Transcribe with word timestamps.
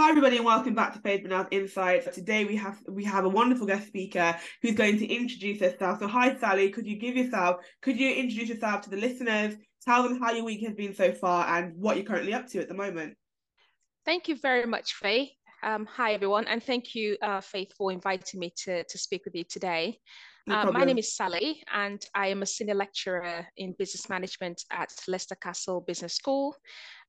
Hi 0.00 0.08
everybody 0.08 0.38
and 0.38 0.46
welcome 0.46 0.74
back 0.74 0.94
to 0.94 1.00
Faith 1.00 1.26
Brynel's 1.26 1.48
Insights. 1.50 2.14
Today 2.14 2.46
we 2.46 2.56
have 2.56 2.80
we 2.88 3.04
have 3.04 3.26
a 3.26 3.28
wonderful 3.28 3.66
guest 3.66 3.86
speaker 3.86 4.34
who's 4.62 4.74
going 4.74 4.98
to 4.98 5.06
introduce 5.06 5.60
herself. 5.60 5.98
So 5.98 6.08
hi 6.08 6.38
Sally, 6.38 6.70
could 6.70 6.86
you 6.86 6.96
give 6.96 7.16
yourself 7.16 7.56
could 7.82 8.00
you 8.00 8.10
introduce 8.10 8.48
yourself 8.48 8.80
to 8.84 8.90
the 8.90 8.96
listeners, 8.96 9.56
tell 9.84 10.02
them 10.04 10.18
how 10.18 10.32
your 10.32 10.44
week 10.46 10.66
has 10.66 10.74
been 10.74 10.94
so 10.94 11.12
far 11.12 11.46
and 11.46 11.76
what 11.76 11.98
you're 11.98 12.06
currently 12.06 12.32
up 12.32 12.48
to 12.48 12.60
at 12.60 12.68
the 12.68 12.74
moment. 12.74 13.14
Thank 14.06 14.26
you 14.26 14.36
very 14.36 14.64
much, 14.64 14.94
Faith. 14.94 15.32
Um, 15.62 15.84
hi 15.84 16.14
everyone 16.14 16.46
and 16.46 16.62
thank 16.62 16.94
you 16.94 17.18
uh, 17.20 17.42
Faith 17.42 17.72
for 17.76 17.92
inviting 17.92 18.40
me 18.40 18.54
to, 18.64 18.82
to 18.84 18.96
speak 18.96 19.26
with 19.26 19.34
you 19.34 19.44
today. 19.44 19.98
No 20.46 20.54
uh, 20.56 20.72
my 20.72 20.84
name 20.84 20.98
is 20.98 21.14
Sally, 21.14 21.62
and 21.72 22.04
I 22.14 22.28
am 22.28 22.42
a 22.42 22.46
senior 22.46 22.74
lecturer 22.74 23.46
in 23.56 23.74
business 23.78 24.08
management 24.08 24.64
at 24.70 24.90
Leicester 25.06 25.34
Castle 25.34 25.82
Business 25.86 26.14
School. 26.14 26.56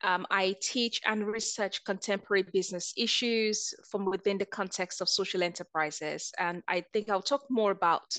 Um, 0.03 0.25
I 0.29 0.55
teach 0.61 0.99
and 1.05 1.25
research 1.25 1.83
contemporary 1.85 2.45
business 2.53 2.93
issues 2.97 3.73
from 3.89 4.05
within 4.05 4.37
the 4.37 4.45
context 4.45 5.01
of 5.01 5.09
social 5.09 5.43
enterprises. 5.43 6.31
And 6.39 6.61
I 6.67 6.83
think 6.91 7.09
I'll 7.09 7.21
talk 7.21 7.43
more 7.49 7.71
about 7.71 8.15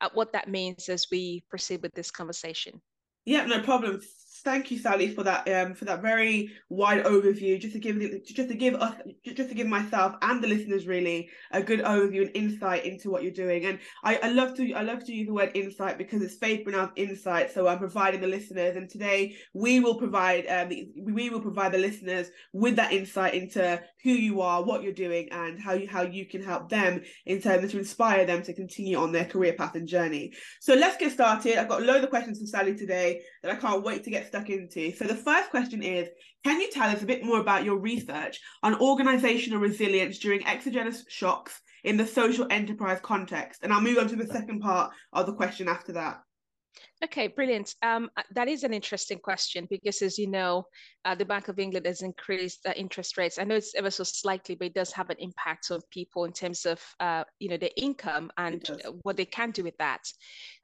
uh, 0.00 0.08
what 0.14 0.32
that 0.32 0.48
means 0.48 0.88
as 0.88 1.06
we 1.12 1.44
proceed 1.48 1.82
with 1.82 1.94
this 1.94 2.10
conversation. 2.10 2.80
Yeah, 3.24 3.46
no 3.46 3.60
problem 3.62 4.00
thank 4.44 4.70
you, 4.70 4.78
Sally, 4.78 5.14
for 5.14 5.22
that 5.24 5.48
um 5.48 5.74
for 5.74 5.84
that 5.86 6.02
very 6.02 6.50
wide 6.68 7.04
overview. 7.04 7.60
Just 7.60 7.74
to 7.74 7.78
give 7.78 8.00
just 8.24 8.48
to 8.48 8.54
give 8.54 8.74
us 8.74 8.94
just 9.24 9.48
to 9.48 9.54
give 9.54 9.66
myself 9.66 10.14
and 10.22 10.42
the 10.42 10.48
listeners 10.48 10.86
really 10.86 11.28
a 11.52 11.62
good 11.62 11.80
overview 11.80 12.22
and 12.22 12.36
insight 12.36 12.84
into 12.84 13.10
what 13.10 13.22
you're 13.22 13.32
doing. 13.32 13.66
And 13.66 13.78
I, 14.04 14.18
I 14.22 14.28
love 14.30 14.56
to 14.56 14.72
I 14.74 14.82
love 14.82 15.04
to 15.04 15.12
use 15.12 15.26
the 15.26 15.34
word 15.34 15.52
insight 15.54 15.98
because 15.98 16.22
it's 16.22 16.36
Faith 16.36 16.66
Brynel's 16.66 16.92
insight. 16.96 17.52
So 17.52 17.68
I'm 17.68 17.78
providing 17.78 18.20
the 18.20 18.26
listeners, 18.26 18.76
and 18.76 18.88
today 18.88 19.36
we 19.54 19.80
will 19.80 19.96
provide 19.96 20.46
um 20.48 20.70
we 20.96 21.30
will 21.30 21.40
provide 21.40 21.72
the 21.72 21.78
listeners 21.78 22.28
with 22.52 22.76
that 22.76 22.92
insight 22.92 23.34
into 23.34 23.80
who 24.02 24.10
you 24.10 24.40
are, 24.40 24.62
what 24.62 24.82
you're 24.82 24.92
doing, 24.92 25.28
and 25.30 25.60
how 25.60 25.72
you 25.74 25.88
how 25.88 26.02
you 26.02 26.26
can 26.26 26.42
help 26.42 26.68
them 26.68 27.02
in 27.24 27.40
terms 27.40 27.70
to 27.72 27.78
inspire 27.78 28.24
them 28.24 28.42
to 28.42 28.54
continue 28.54 28.96
on 28.96 29.12
their 29.12 29.24
career 29.24 29.52
path 29.52 29.74
and 29.74 29.88
journey. 29.88 30.32
So 30.60 30.74
let's 30.74 30.96
get 30.96 31.12
started. 31.12 31.56
I've 31.58 31.68
got 31.68 31.82
loads 31.82 32.04
of 32.04 32.10
questions 32.10 32.38
for 32.38 32.46
Sally 32.46 32.74
today 32.74 33.22
that 33.46 33.56
I 33.56 33.60
can't 33.60 33.84
wait 33.84 34.04
to 34.04 34.10
get 34.10 34.26
stuck 34.26 34.50
into. 34.50 34.94
So 34.96 35.04
the 35.04 35.14
first 35.14 35.50
question 35.50 35.82
is, 35.82 36.08
can 36.44 36.60
you 36.60 36.70
tell 36.70 36.90
us 36.90 37.02
a 37.02 37.06
bit 37.06 37.24
more 37.24 37.40
about 37.40 37.64
your 37.64 37.78
research 37.78 38.40
on 38.62 38.80
organizational 38.80 39.60
resilience 39.60 40.18
during 40.18 40.46
exogenous 40.46 41.04
shocks 41.08 41.60
in 41.84 41.96
the 41.96 42.06
social 42.06 42.46
enterprise 42.50 42.98
context? 43.02 43.60
And 43.62 43.72
I'll 43.72 43.80
move 43.80 43.98
on 43.98 44.08
to 44.08 44.16
the 44.16 44.26
second 44.26 44.60
part 44.60 44.90
of 45.12 45.26
the 45.26 45.34
question 45.34 45.68
after 45.68 45.92
that. 45.92 46.18
Okay, 47.04 47.26
brilliant. 47.26 47.74
Um, 47.82 48.08
uh, 48.16 48.22
that 48.34 48.48
is 48.48 48.64
an 48.64 48.72
interesting 48.72 49.18
question 49.18 49.66
because, 49.68 50.00
as 50.00 50.18
you 50.18 50.28
know, 50.28 50.64
uh, 51.04 51.14
the 51.14 51.26
Bank 51.26 51.48
of 51.48 51.58
England 51.58 51.84
has 51.84 52.00
increased 52.00 52.62
the 52.62 52.78
interest 52.78 53.18
rates. 53.18 53.38
I 53.38 53.44
know 53.44 53.54
it's 53.54 53.74
ever 53.74 53.90
so 53.90 54.02
slightly, 54.02 54.54
but 54.54 54.68
it 54.68 54.74
does 54.74 54.92
have 54.92 55.10
an 55.10 55.18
impact 55.18 55.70
on 55.70 55.80
people 55.90 56.24
in 56.24 56.32
terms 56.32 56.64
of, 56.64 56.82
uh, 56.98 57.24
you 57.38 57.50
know, 57.50 57.58
their 57.58 57.70
income 57.76 58.30
and 58.38 58.66
what 59.02 59.18
they 59.18 59.26
can 59.26 59.50
do 59.50 59.62
with 59.62 59.76
that. 59.76 60.00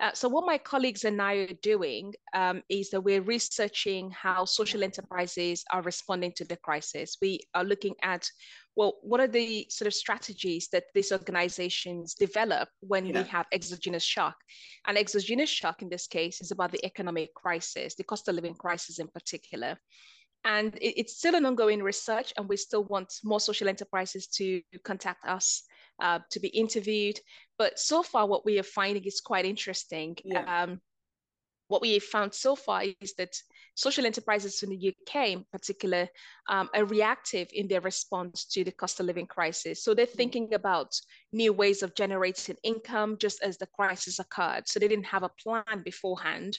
Uh, 0.00 0.12
so, 0.14 0.26
what 0.26 0.46
my 0.46 0.56
colleagues 0.56 1.04
and 1.04 1.20
I 1.20 1.34
are 1.34 1.54
doing 1.62 2.14
um, 2.34 2.62
is 2.70 2.88
that 2.90 3.02
we're 3.02 3.22
researching 3.22 4.10
how 4.10 4.46
social 4.46 4.82
enterprises 4.82 5.64
are 5.70 5.82
responding 5.82 6.32
to 6.36 6.44
the 6.46 6.56
crisis. 6.56 7.18
We 7.20 7.40
are 7.54 7.64
looking 7.64 7.94
at 8.02 8.26
well, 8.74 8.94
what 9.02 9.20
are 9.20 9.28
the 9.28 9.66
sort 9.68 9.86
of 9.86 9.94
strategies 9.94 10.68
that 10.72 10.84
these 10.94 11.12
organizations 11.12 12.14
develop 12.14 12.68
when 12.80 13.06
yeah. 13.06 13.22
we 13.22 13.28
have 13.28 13.46
exogenous 13.52 14.02
shock? 14.02 14.36
And 14.86 14.96
exogenous 14.96 15.50
shock 15.50 15.82
in 15.82 15.88
this 15.88 16.06
case 16.06 16.40
is 16.40 16.50
about 16.50 16.72
the 16.72 16.84
economic 16.84 17.34
crisis, 17.34 17.94
the 17.94 18.04
cost 18.04 18.28
of 18.28 18.34
living 18.34 18.54
crisis 18.54 18.98
in 18.98 19.08
particular. 19.08 19.78
And 20.44 20.74
it, 20.76 21.00
it's 21.00 21.18
still 21.18 21.34
an 21.34 21.46
ongoing 21.46 21.82
research, 21.82 22.32
and 22.36 22.48
we 22.48 22.56
still 22.56 22.84
want 22.84 23.12
more 23.22 23.40
social 23.40 23.68
enterprises 23.68 24.26
to 24.38 24.62
contact 24.84 25.26
us 25.26 25.64
uh, 26.00 26.20
to 26.30 26.40
be 26.40 26.48
interviewed. 26.48 27.20
But 27.58 27.78
so 27.78 28.02
far, 28.02 28.26
what 28.26 28.44
we 28.44 28.58
are 28.58 28.64
finding 28.64 29.04
is 29.04 29.20
quite 29.20 29.44
interesting. 29.44 30.16
Yeah. 30.24 30.62
Um, 30.62 30.80
what 31.68 31.80
we 31.80 31.94
have 31.94 32.02
found 32.02 32.34
so 32.34 32.54
far 32.54 32.82
is 33.00 33.14
that 33.14 33.34
social 33.74 34.04
enterprises 34.04 34.62
in 34.62 34.70
the 34.70 34.94
UK, 34.94 35.28
in 35.28 35.44
particular, 35.50 36.08
um, 36.48 36.68
are 36.74 36.84
reactive 36.84 37.48
in 37.52 37.68
their 37.68 37.80
response 37.80 38.44
to 38.44 38.64
the 38.64 38.72
cost 38.72 39.00
of 39.00 39.06
living 39.06 39.26
crisis. 39.26 39.82
So 39.82 39.94
they're 39.94 40.06
mm. 40.06 40.10
thinking 40.10 40.54
about 40.54 40.94
new 41.32 41.52
ways 41.52 41.82
of 41.82 41.94
generating 41.94 42.56
income 42.62 43.16
just 43.18 43.42
as 43.42 43.56
the 43.56 43.66
crisis 43.66 44.18
occurred. 44.18 44.68
So 44.68 44.78
they 44.78 44.88
didn't 44.88 45.06
have 45.06 45.22
a 45.22 45.30
plan 45.42 45.82
beforehand 45.84 46.58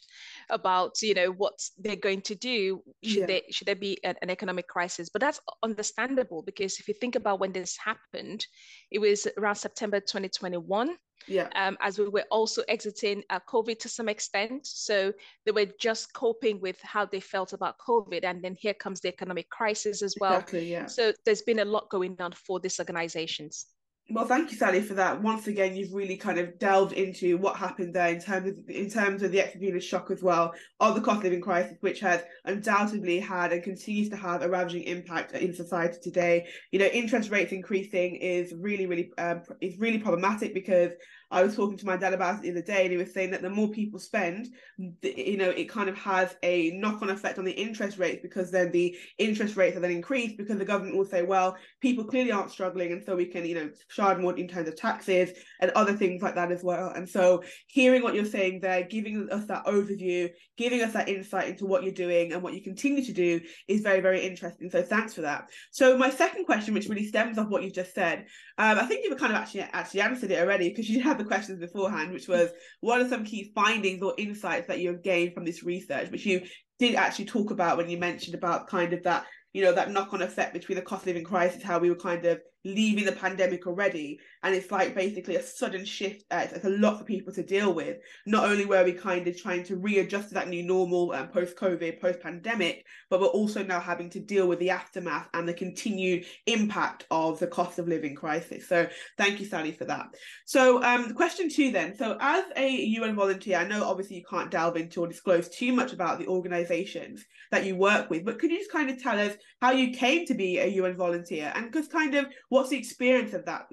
about, 0.50 1.02
you 1.02 1.14
know, 1.14 1.32
what 1.32 1.54
they're 1.78 1.96
going 1.96 2.22
to 2.22 2.36
do 2.36 2.82
should 3.04 3.20
yeah. 3.20 3.26
they 3.26 3.44
should 3.52 3.68
there 3.68 3.76
be 3.76 4.00
an, 4.04 4.16
an 4.22 4.30
economic 4.30 4.68
crisis. 4.68 5.10
But 5.10 5.22
that's 5.22 5.40
understandable 5.62 6.42
because 6.42 6.80
if 6.80 6.88
you 6.88 6.94
think 6.94 7.16
about 7.16 7.40
when 7.40 7.52
this 7.52 7.78
happened, 7.78 8.46
it 8.90 9.00
was 9.00 9.28
around 9.38 9.56
September 9.56 10.00
2021 10.00 10.96
yeah. 11.28 11.50
Um, 11.56 11.78
as 11.82 12.00
we 12.00 12.08
were 12.08 12.26
also 12.32 12.64
exiting 12.68 13.24
uh, 13.30 13.40
COVID 13.48 13.80
to 13.80 13.90
some 13.90 14.10
extent. 14.10 14.66
So 14.66 15.14
they 15.46 15.52
were 15.52 15.68
just 15.80 16.14
coping 16.14 16.60
with 16.60 16.80
how 16.82 17.06
they 17.06 17.20
felt 17.20 17.54
about 17.54 17.78
COVID. 17.80 18.24
And 18.24 18.42
then 18.42 18.56
here 18.56 18.74
comes 18.74 19.02
the 19.02 19.10
economic 19.10 19.50
crisis 19.50 20.02
as 20.02 20.16
well. 20.20 20.34
Exactly, 20.34 20.72
yeah. 20.72 20.86
So 20.88 21.14
there's 21.26 21.42
been 21.42 21.60
a 21.60 21.66
lot 21.66 21.90
going 21.90 22.16
on 22.20 22.32
for 22.34 22.60
these 22.60 22.80
organizations. 22.80 23.68
Well, 24.10 24.26
thank 24.26 24.52
you, 24.52 24.58
Sally, 24.58 24.82
for 24.82 24.96
that. 24.96 25.22
Once 25.22 25.48
again, 25.48 25.78
you've 25.78 25.94
really 25.94 26.18
kind 26.18 26.38
of 26.38 26.60
delved 26.60 26.92
into 26.92 27.38
what 27.38 27.56
happened 27.56 27.96
there 27.96 28.10
in 28.10 28.20
terms 28.20 28.50
of 28.50 28.70
in 28.70 28.90
terms 28.90 29.24
of 29.24 29.32
the 29.32 29.40
exogenous 29.40 29.86
shock 29.86 30.12
as 30.12 30.22
well 30.22 30.54
of 30.82 30.96
the 30.96 31.02
cost 31.02 31.20
of 31.20 31.24
living 31.24 31.40
crisis, 31.40 31.78
which 31.80 32.02
has 32.02 32.22
undoubtedly 32.44 33.20
had 33.20 33.54
and 33.54 33.64
continues 33.64 34.10
to 34.10 34.18
have 34.18 34.42
a 34.42 34.50
ravaging 34.50 34.84
impact 34.84 35.32
in 35.32 35.54
society 35.54 35.98
today. 36.04 36.46
You 36.72 36.80
know, 36.80 36.88
interest 36.88 37.32
rates 37.32 37.54
increasing 37.54 38.18
is 38.18 38.54
really, 38.54 38.88
really 38.88 39.10
um, 39.18 39.42
is 39.62 39.78
really 39.80 40.00
problematic 40.00 40.54
because 40.54 40.92
I 41.34 41.42
was 41.42 41.56
talking 41.56 41.78
to 41.78 41.86
my 41.88 41.98
dad 41.98 42.14
about 42.14 42.36
it 42.36 42.42
the 42.44 42.52
other 42.52 42.62
day, 42.62 42.84
and 42.84 42.92
he 42.92 42.98
was 42.98 43.12
saying 43.12 43.32
that 43.32 43.42
the 43.42 43.50
more 43.50 43.68
people 43.68 43.98
spend, 43.98 44.50
you 44.78 45.36
know, 45.36 45.50
it 45.50 45.68
kind 45.68 45.90
of 45.90 45.98
has 45.98 46.36
a 46.44 46.70
knock-on 46.72 47.10
effect 47.10 47.40
on 47.40 47.44
the 47.44 47.52
interest 47.52 47.98
rates 47.98 48.22
because 48.22 48.52
then 48.52 48.72
the 48.72 48.96
interest 49.18 49.58
rates 49.58 49.76
are 49.76 49.80
then 49.80 49.90
increased 49.90 50.38
because 50.38 50.60
the 50.60 50.64
government 50.64 50.96
will 50.96 51.06
say, 51.06 51.24
well, 51.24 51.58
people 51.82 52.04
clearly 52.04 52.32
aren't 52.32 52.52
struggling, 52.52 52.92
and 52.92 53.04
so 53.04 53.16
we 53.16 53.26
can, 53.26 53.48
you 53.48 53.56
know, 53.56 53.70
charge 53.90 54.20
more 54.20 54.38
in 54.38 54.48
terms 54.48 54.68
of 54.68 54.76
taxes 54.76 55.32
and 55.60 55.72
other 55.72 55.94
things 55.94 56.22
like 56.22 56.36
that 56.36 56.52
as 56.52 56.64
well. 56.64 56.90
And 56.90 57.10
so, 57.10 57.44
hearing 57.66 58.04
what 58.04 58.14
you're 58.14 58.26
saying 58.26 58.60
there, 58.60 58.84
giving 58.84 59.28
us 59.32 59.48
that 59.48 59.66
overview, 59.66 60.30
giving 60.56 60.84
us 60.84 60.94
that 60.94 61.10
insight 61.10 61.50
into 61.50 61.66
what 61.66 61.82
you're 61.82 61.94
doing 61.94 62.32
and 62.32 62.44
what 62.44 62.54
you 62.54 62.62
continue 62.62 63.04
to 63.04 63.14
do 63.14 63.42
is 63.68 63.82
very, 63.82 64.02
very 64.02 64.24
interesting. 64.24 64.70
So, 64.70 64.84
thanks 64.84 65.16
for 65.16 65.22
that. 65.22 65.48
So, 65.72 65.98
my 65.98 66.12
second 66.12 66.46
question, 66.46 66.76
which 66.76 66.90
really 66.90 67.08
stems 67.08 67.40
off 67.40 67.50
what 67.50 67.64
you 67.64 67.72
just 67.72 67.96
said, 67.96 68.28
um, 68.60 68.78
I 68.78 68.86
think 68.86 69.04
you've 69.04 69.18
kind 69.18 69.34
of 69.34 69.40
actually 69.40 69.62
actually 69.62 70.02
answered 70.02 70.30
it 70.30 70.40
already 70.40 70.70
because 70.70 70.88
you 70.88 71.02
had 71.02 71.23
the 71.24 71.30
questions 71.30 71.60
beforehand, 71.60 72.12
which 72.12 72.28
was 72.28 72.50
what 72.82 73.02
are 73.02 73.10
some 73.10 73.26
key 73.26 73.52
findings 73.56 74.02
or 74.02 74.14
insights 74.18 74.68
that 74.68 74.80
you 74.80 74.90
have 74.90 75.04
gained 75.04 75.34
from 75.34 75.46
this 75.46 75.64
research, 75.64 76.12
which 76.12 76.26
you 76.26 76.42
did 76.80 76.96
actually 76.96 77.26
talk 77.26 77.52
about 77.52 77.78
when 77.78 77.90
you 77.90 77.98
mentioned 77.98 78.36
about 78.36 78.68
kind 78.68 78.94
of 78.94 79.04
that 79.04 79.26
you 79.54 79.64
know 79.64 79.74
that 79.74 79.92
knock-on 79.92 80.22
effect 80.22 80.54
between 80.54 80.76
the 80.76 80.82
cost 80.82 81.04
of 81.04 81.08
living 81.08 81.24
crisis 81.24 81.64
how 81.64 81.80
we 81.80 81.90
were 81.90 81.96
kind 81.96 82.26
of 82.26 82.42
leaving 82.64 83.06
the 83.06 83.12
pandemic 83.12 83.68
already. 83.68 84.20
And 84.44 84.56
it's 84.56 84.72
like 84.72 84.96
basically 84.96 85.36
a 85.36 85.44
sudden 85.44 85.86
shift 85.86 86.24
uh, 86.32 86.48
it's, 86.52 86.66
a 86.66 86.70
lot 86.70 86.98
for 86.98 87.06
people 87.06 87.34
to 87.34 87.44
deal 87.44 87.74
with. 87.74 87.98
Not 88.26 88.46
only 88.46 88.66
were 88.66 88.84
we 88.84 88.94
kind 88.94 89.28
of 89.28 89.40
trying 89.42 89.64
to 89.66 89.76
readjust 89.76 90.30
to 90.30 90.34
that 90.36 90.50
new 90.50 90.64
normal 90.64 91.12
um, 91.12 91.28
post-covid 91.30 92.02
post-pandemic 92.02 92.86
but 93.10 93.22
we're 93.22 93.28
also 93.28 93.64
now 93.64 93.80
having 93.80 94.10
to 94.10 94.20
deal 94.20 94.48
with 94.48 94.60
the 94.60 94.70
aftermath 94.70 95.30
and 95.34 95.48
the 95.48 95.54
continued 95.54 96.26
impact 96.48 97.06
of 97.12 97.40
the 97.40 97.48
cost 97.48 97.80
of 97.80 97.88
living 97.88 98.16
crisis. 98.16 98.68
So 98.68 98.88
thank 99.18 99.40
you 99.40 99.46
sally 99.46 99.72
for 99.72 99.86
that. 99.86 100.08
So 100.46 100.84
um 100.84 101.14
question 101.14 101.50
two 101.50 101.72
then. 101.72 101.96
So 101.96 102.18
as 102.20 102.44
a 102.56 102.96
un 103.02 103.16
volunteer 103.16 103.58
i 103.58 103.68
know 103.68 103.84
obviously 103.84 104.18
you 104.18 104.24
can't 104.30 104.52
delve 104.52 104.78
into 104.78 105.02
or 105.02 105.08
disclose 105.08 105.50
too 105.50 105.74
much 105.74 105.94
about 105.94 106.20
the 106.20 106.28
organizations 106.28 107.24
that 107.52 107.66
you 107.66 107.76
work 107.76 108.10
with 108.10 108.26
but 108.26 108.40
could 108.40 108.52
you 108.52 108.58
just 108.58 108.72
kind 108.72 108.90
of 108.90 109.02
tell 109.02 109.20
us 109.20 109.34
how 109.62 109.72
you 109.72 109.92
came 109.92 110.26
to 110.26 110.34
be 110.34 110.58
a 110.60 110.68
un 110.68 110.96
volunteer 110.96 111.52
and 111.56 111.72
just 111.74 111.92
kind 111.92 112.16
of 112.16 112.26
what's 112.54 112.70
the 112.70 112.78
experience 112.78 113.34
of 113.34 113.46
that 113.46 113.66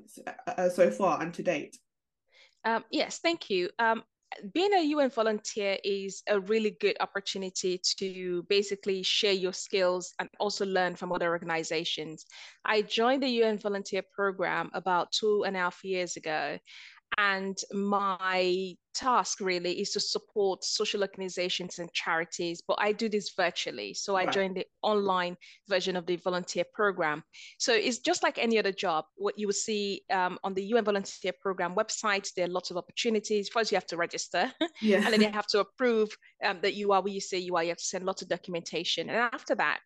uh, 0.56 0.70
so 0.70 0.90
far 0.90 1.20
and 1.20 1.34
to 1.34 1.43
date? 1.43 1.76
Um, 2.64 2.82
yes, 2.90 3.19
thank 3.22 3.50
you. 3.50 3.69
Um, 3.78 4.02
being 4.54 4.72
a 4.72 4.82
UN 4.82 5.10
volunteer 5.10 5.76
is 5.84 6.22
a 6.28 6.40
really 6.40 6.76
good 6.81 6.96
opportunity 7.00 7.78
to 7.99 8.43
basically 8.49 9.02
share 9.02 9.34
your 9.34 9.52
skills 9.52 10.14
and 10.19 10.31
also 10.38 10.64
learn 10.64 10.94
from 10.96 11.12
other 11.12 11.28
organizations. 11.28 12.25
I 12.64 12.81
joined 12.81 13.22
the 13.22 13.28
UN 13.43 13.58
volunteer 13.58 14.02
program 14.14 14.70
about 14.72 15.12
two 15.12 15.44
and 15.44 15.56
a 15.56 15.60
half 15.60 15.84
years 15.84 16.16
ago, 16.16 16.58
and 17.18 17.58
my 17.72 18.74
task 18.94 19.40
really 19.40 19.80
is 19.80 19.90
to 19.90 20.00
support 20.00 20.64
social 20.64 21.02
organizations 21.02 21.78
and 21.78 21.92
charities, 21.92 22.62
but 22.66 22.76
I 22.80 22.92
do 22.92 23.08
this 23.08 23.32
virtually. 23.36 23.94
So 23.94 24.16
I 24.16 24.24
right. 24.24 24.32
joined 24.32 24.56
the 24.56 24.66
online 24.82 25.36
version 25.68 25.96
of 25.96 26.06
the 26.06 26.16
volunteer 26.16 26.64
program. 26.72 27.22
So 27.58 27.72
it's 27.72 27.98
just 27.98 28.22
like 28.22 28.38
any 28.38 28.58
other 28.58 28.72
job. 28.72 29.04
What 29.16 29.38
you 29.38 29.46
will 29.46 29.52
see 29.52 30.02
um, 30.10 30.38
on 30.44 30.54
the 30.54 30.64
UN 30.64 30.84
volunteer 30.84 31.32
program 31.40 31.74
website, 31.74 32.28
there 32.34 32.46
are 32.46 32.48
lots 32.48 32.70
of 32.70 32.76
opportunities. 32.76 33.48
First, 33.48 33.70
you 33.70 33.76
have 33.76 33.86
to 33.86 33.96
register, 33.96 34.52
yeah. 34.82 34.98
and 34.98 35.12
then 35.12 35.20
they 35.20 35.30
have 35.30 35.46
to 35.48 35.60
approve 35.60 36.10
um, 36.44 36.58
that 36.62 36.74
you 36.74 36.92
are 36.92 37.02
where 37.02 37.12
you 37.12 37.20
say 37.20 37.38
you 37.38 37.56
are. 37.56 37.62
You 37.62 37.70
have 37.70 37.78
to 37.78 37.84
send 37.84 38.04
lots 38.04 38.22
of 38.22 38.28
documentation, 38.28 39.08
and 39.08 39.18
after 39.18 39.54
that, 39.56 39.80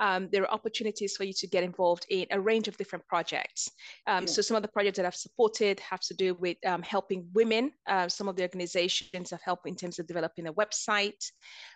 um, 0.00 0.28
there 0.32 0.42
are 0.42 0.50
opportunities 0.50 1.16
for 1.16 1.24
you 1.24 1.32
to 1.34 1.46
get 1.46 1.62
involved 1.62 2.06
in 2.08 2.26
a 2.30 2.40
range 2.40 2.66
of 2.68 2.76
different 2.76 3.06
projects. 3.06 3.70
Um, 4.06 4.24
yeah. 4.24 4.30
So 4.30 4.42
some 4.42 4.56
of 4.56 4.62
the 4.62 4.68
projects 4.68 4.96
that 4.96 5.06
I've 5.06 5.14
supported 5.14 5.78
have 5.80 6.00
to 6.00 6.14
do 6.14 6.34
with 6.34 6.56
um, 6.66 6.82
helping 6.82 7.28
women. 7.34 7.72
Uh, 7.86 8.08
some 8.08 8.26
of 8.28 8.36
the 8.36 8.42
organizations 8.42 9.30
have 9.30 9.42
helped 9.42 9.68
in 9.68 9.76
terms 9.76 9.98
of 9.98 10.06
developing 10.06 10.46
a 10.46 10.52
website 10.54 11.30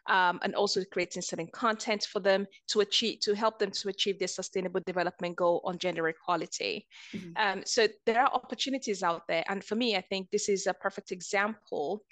um, 0.07 0.39
and 0.43 0.55
also 0.55 0.83
creating 0.93 1.23
certain 1.23 1.49
content 1.49 2.05
for 2.11 2.21
them 2.21 2.47
to 2.69 2.81
achieve 2.81 3.21
to 3.21 3.35
help 3.35 3.59
them 3.59 3.71
to 3.71 3.89
achieve 3.89 4.19
their 4.19 4.29
sustainable 4.29 4.81
development 4.87 5.37
goal 5.37 5.61
on 5.65 5.79
gender 5.79 6.09
equality. 6.09 6.87
Mm-hmm. 7.15 7.31
Um, 7.37 7.63
so 7.65 7.89
there 8.07 8.21
are 8.21 8.31
opportunities 8.33 9.03
out 9.03 9.23
there, 9.29 9.45
and 9.49 9.65
for 9.65 9.75
me, 9.75 9.97
I 9.97 10.01
think 10.01 10.31
this 10.31 10.49
is 10.49 10.67
a 10.67 10.75
perfect 10.75 11.13
example 11.13 12.03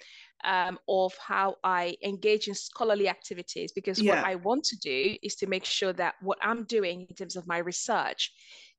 um, 0.43 0.77
of 0.87 1.13
how 1.17 1.55
I 1.63 1.95
engage 2.03 2.47
in 2.47 2.55
scholarly 2.55 3.07
activities 3.07 3.71
because 3.71 4.01
yeah. 4.01 4.15
what 4.15 4.25
I 4.25 4.35
want 4.35 4.63
to 4.65 4.77
do 4.77 5.15
is 5.23 5.35
to 5.35 5.47
make 5.47 5.65
sure 5.65 5.93
that 5.93 6.15
what 6.21 6.37
I'm 6.41 6.65
doing 6.65 7.07
in 7.09 7.15
terms 7.15 7.35
of 7.35 7.47
my 7.47 7.59
research 7.59 8.31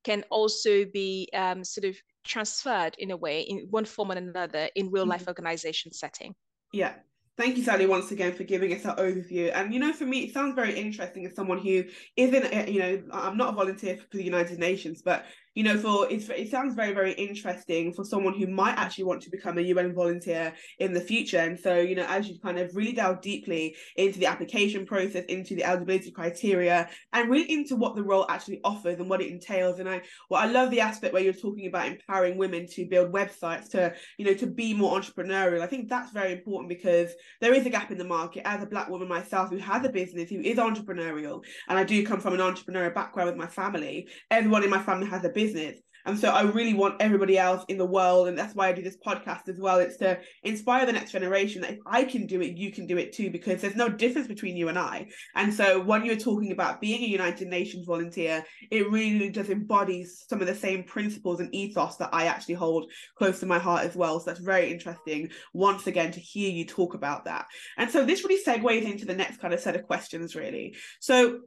can 0.05 0.23
also 0.31 0.85
be 0.85 1.29
um, 1.33 1.65
sort 1.65 1.87
of 1.87 1.97
transferred 2.25 2.95
in 2.99 3.11
a 3.11 3.17
way 3.17 3.43
in 3.43 3.67
one 3.71 3.85
form 3.85 4.13
or 4.13 4.17
another 4.17 4.69
in 4.77 4.91
real 4.91 5.07
life 5.07 5.23
mm-hmm. 5.23 5.31
organization 5.31 5.93
setting. 5.93 6.35
Yeah, 6.73 6.95
Thank 7.37 7.57
you, 7.57 7.65
Sally, 7.65 7.87
once 7.87 8.13
again 8.13 8.33
for 8.33 8.45
giving 8.45 8.73
us 8.73 8.85
that 8.85 8.99
overview. 8.99 9.51
And 9.53 9.75
you 9.75 9.81
know, 9.81 9.93
for 9.93 10.07
me, 10.07 10.21
it 10.21 10.33
sounds 10.33 10.55
very 10.55 10.79
interesting 10.79 11.27
as 11.27 11.35
someone 11.35 11.59
who 11.59 11.85
isn't, 12.17 12.69
you 12.69 12.79
know, 12.79 13.03
I'm 13.13 13.37
not 13.37 13.53
a 13.53 13.57
volunteer 13.57 13.97
for 13.97 14.17
the 14.17 14.23
United 14.23 14.61
Nations, 14.61 15.03
but 15.03 15.25
you 15.55 15.63
know, 15.63 15.79
for 15.79 16.11
it's, 16.11 16.29
it 16.29 16.51
sounds 16.51 16.75
very, 16.75 16.93
very 16.93 17.13
interesting 17.13 17.93
for 17.93 18.05
someone 18.05 18.35
who 18.35 18.47
might 18.49 18.77
actually 18.77 19.05
want 19.05 19.23
to 19.23 19.31
become 19.31 19.57
a 19.59 19.63
UN 19.63 19.95
volunteer 19.95 20.53
in 20.81 20.93
the 20.93 21.01
future. 21.01 21.39
And 21.39 21.59
so, 21.59 21.77
you 21.77 21.95
know, 21.95 22.07
as 22.09 22.29
you 22.29 22.39
kind 22.41 22.59
of 22.59 22.75
really 22.75 22.93
delve 22.93 23.21
deeply 23.21 23.77
into 23.97 24.19
the 24.19 24.27
application 24.27 24.85
process, 24.85 25.25
into 25.27 25.55
the 25.55 25.65
eligibility 25.65 26.11
criteria, 26.11 26.89
and 27.13 27.31
really 27.31 27.51
into 27.53 27.77
what 27.77 27.95
the 27.95 28.03
role 28.03 28.27
actually 28.29 28.61
offers 28.65 28.99
and 28.99 29.09
what 29.09 29.21
it 29.21 29.31
entails. 29.31 29.79
And 29.79 29.89
I, 29.89 30.03
well, 30.29 30.43
I 30.43 30.47
love 30.47 30.71
the 30.71 30.81
aspect 30.81 31.15
where 31.15 31.23
you're 31.23 31.33
talking 31.33 31.69
about 31.69 31.87
empowering 31.87 32.37
women 32.37 32.67
to 32.73 32.87
build 32.87 33.13
websites, 33.13 33.71
to, 33.71 33.95
you 34.19 34.25
know, 34.25 34.35
to 34.35 34.49
be 34.49 34.75
more 34.75 34.99
entrepreneurial. 34.99 35.61
I 35.61 35.69
think 35.69 35.89
that's 35.89 36.11
very 36.11 36.33
important 36.33 36.69
because 36.69 37.13
there 37.41 37.55
is 37.55 37.65
a 37.65 37.71
gap 37.71 37.93
in 37.93 37.99
the 37.99 38.05
market. 38.05 38.43
As 38.45 38.63
a 38.63 38.67
Black 38.67 38.89
woman 38.89 39.09
myself 39.09 39.51
who 39.51 39.59
has 39.59 39.85
a 39.87 39.89
business, 39.89 40.31
who 40.31 40.41
is 40.41 40.59
entrepreneurial, 40.59 41.45
and 41.69 41.79
I 41.79 41.85
do 41.85 42.05
come 42.05 42.19
from 42.19 42.35
an 42.35 42.41
entrepreneurial 42.41 42.93
background 42.93 43.29
with 43.29 43.39
my 43.39 43.47
family, 43.47 44.09
everyone 44.33 44.65
in 44.65 44.71
my 44.71 44.83
family 44.83 45.07
has 45.07 45.25
a 45.25 45.29
business 45.29 45.44
business. 45.45 45.81
And 46.07 46.19
so 46.19 46.29
I 46.29 46.43
really 46.43 46.75
want 46.75 47.01
everybody 47.01 47.39
else 47.39 47.65
in 47.69 47.79
the 47.79 47.87
world, 47.87 48.29
and 48.29 48.37
that's 48.37 48.55
why 48.55 48.69
I 48.69 48.73
do 48.73 48.83
this 48.83 48.99
podcast 49.07 49.49
as 49.49 49.59
well. 49.59 49.79
It's 49.79 49.97
to 49.99 50.19
inspire 50.43 50.85
the 50.85 50.93
next 50.93 51.13
generation 51.13 51.63
that 51.63 51.71
if 51.73 51.79
I 51.87 52.05
can 52.05 52.27
do 52.27 52.43
it, 52.43 52.59
you 52.59 52.71
can 52.71 52.87
do 52.87 52.99
it 52.99 53.15
too, 53.15 53.31
because 53.31 53.63
there's 53.63 53.75
no 53.75 53.89
difference 53.89 54.29
between 54.29 54.55
you 54.55 54.69
and 54.69 54.79
I. 54.79 55.07
And 55.35 55.53
so 55.53 55.81
when 55.81 56.05
you're 56.05 56.17
talking 56.17 56.53
about 56.53 56.83
being 56.83 57.03
a 57.03 57.07
United 57.07 57.49
Nations 57.49 57.87
volunteer, 57.87 58.45
it 58.71 58.91
really 58.91 59.31
does 59.31 59.49
embody 59.49 60.05
some 60.05 60.43
of 60.43 60.47
the 60.47 60.55
same 60.55 60.85
principles 60.85 61.41
and 61.41 61.55
ethos 61.55 61.97
that 61.97 62.11
I 62.13 62.27
actually 62.27 62.57
hold 62.57 62.93
close 63.17 63.41
to 63.41 63.47
my 63.47 63.59
heart 63.59 63.85
as 63.85 63.97
well. 63.97 64.21
So 64.21 64.27
that's 64.27 64.41
very 64.41 64.71
interesting 64.71 65.31
once 65.55 65.87
again 65.87 66.13
to 66.13 66.21
hear 66.21 66.51
you 66.51 66.67
talk 66.67 66.93
about 66.93 67.25
that. 67.25 67.47
And 67.79 67.91
so 67.91 68.05
this 68.05 68.25
really 68.25 68.45
segues 68.45 68.83
into 68.83 69.07
the 69.07 69.15
next 69.15 69.39
kind 69.39 69.55
of 69.55 69.61
set 69.61 69.75
of 69.75 69.85
questions, 69.85 70.37
really. 70.37 70.77
So 71.01 71.41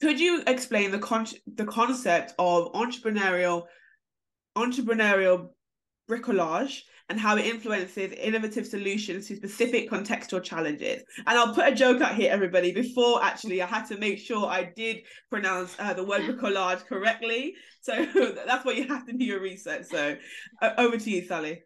could 0.00 0.20
you 0.20 0.42
explain 0.46 0.90
the 0.90 0.98
con- 0.98 1.26
the 1.46 1.66
concept 1.66 2.34
of 2.38 2.72
entrepreneurial 2.72 3.64
entrepreneurial 4.56 5.48
bricolage 6.08 6.82
and 7.10 7.20
how 7.20 7.36
it 7.36 7.44
influences 7.44 8.12
innovative 8.12 8.66
solutions 8.66 9.28
to 9.28 9.36
specific 9.36 9.90
contextual 9.90 10.42
challenges. 10.42 11.02
And 11.26 11.38
I'll 11.38 11.54
put 11.54 11.68
a 11.68 11.74
joke 11.74 12.00
out 12.00 12.14
here, 12.14 12.32
everybody. 12.32 12.72
Before 12.72 13.22
actually, 13.22 13.60
I 13.60 13.66
had 13.66 13.84
to 13.88 13.98
make 13.98 14.18
sure 14.18 14.46
I 14.46 14.72
did 14.74 15.02
pronounce 15.30 15.76
uh, 15.78 15.92
the 15.92 16.04
word 16.04 16.22
bricolage 16.22 16.86
correctly. 16.86 17.54
So 17.82 18.06
that's 18.46 18.64
why 18.64 18.72
you 18.72 18.88
have 18.88 19.06
to 19.06 19.12
do 19.12 19.24
your 19.24 19.40
research. 19.40 19.84
So 19.84 20.16
uh, 20.62 20.70
over 20.78 20.96
to 20.96 21.10
you, 21.10 21.26
Sally. 21.26 21.62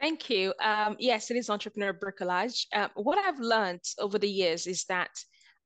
Thank 0.00 0.28
you. 0.28 0.52
Um, 0.60 0.96
yes, 0.98 1.30
it 1.30 1.36
is 1.36 1.48
entrepreneur 1.48 1.92
bricolage. 1.92 2.66
Uh, 2.72 2.88
what 2.96 3.18
I've 3.18 3.38
learned 3.38 3.84
over 4.00 4.18
the 4.18 4.28
years 4.28 4.66
is 4.66 4.84
that 4.86 5.10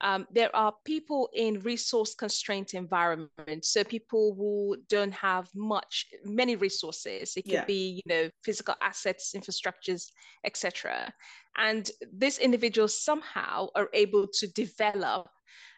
um, 0.02 0.26
there 0.30 0.54
are 0.54 0.74
people 0.84 1.28
in 1.32 1.60
resource 1.60 2.14
constraint 2.14 2.74
environments 2.74 3.72
so 3.72 3.82
people 3.82 4.34
who 4.36 4.76
don't 4.88 5.12
have 5.12 5.48
much 5.54 6.06
many 6.24 6.54
resources. 6.56 7.32
It 7.36 7.42
could 7.42 7.52
yeah. 7.52 7.64
be 7.64 8.02
you 8.04 8.14
know 8.14 8.30
physical 8.44 8.74
assets 8.82 9.32
infrastructures 9.34 10.10
etc 10.44 11.12
and 11.56 11.90
these 12.12 12.38
individuals 12.38 13.02
somehow 13.02 13.68
are 13.74 13.88
able 13.92 14.26
to 14.34 14.46
develop 14.48 15.28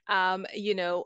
um, 0.09 0.47
you 0.55 0.75
know 0.75 1.05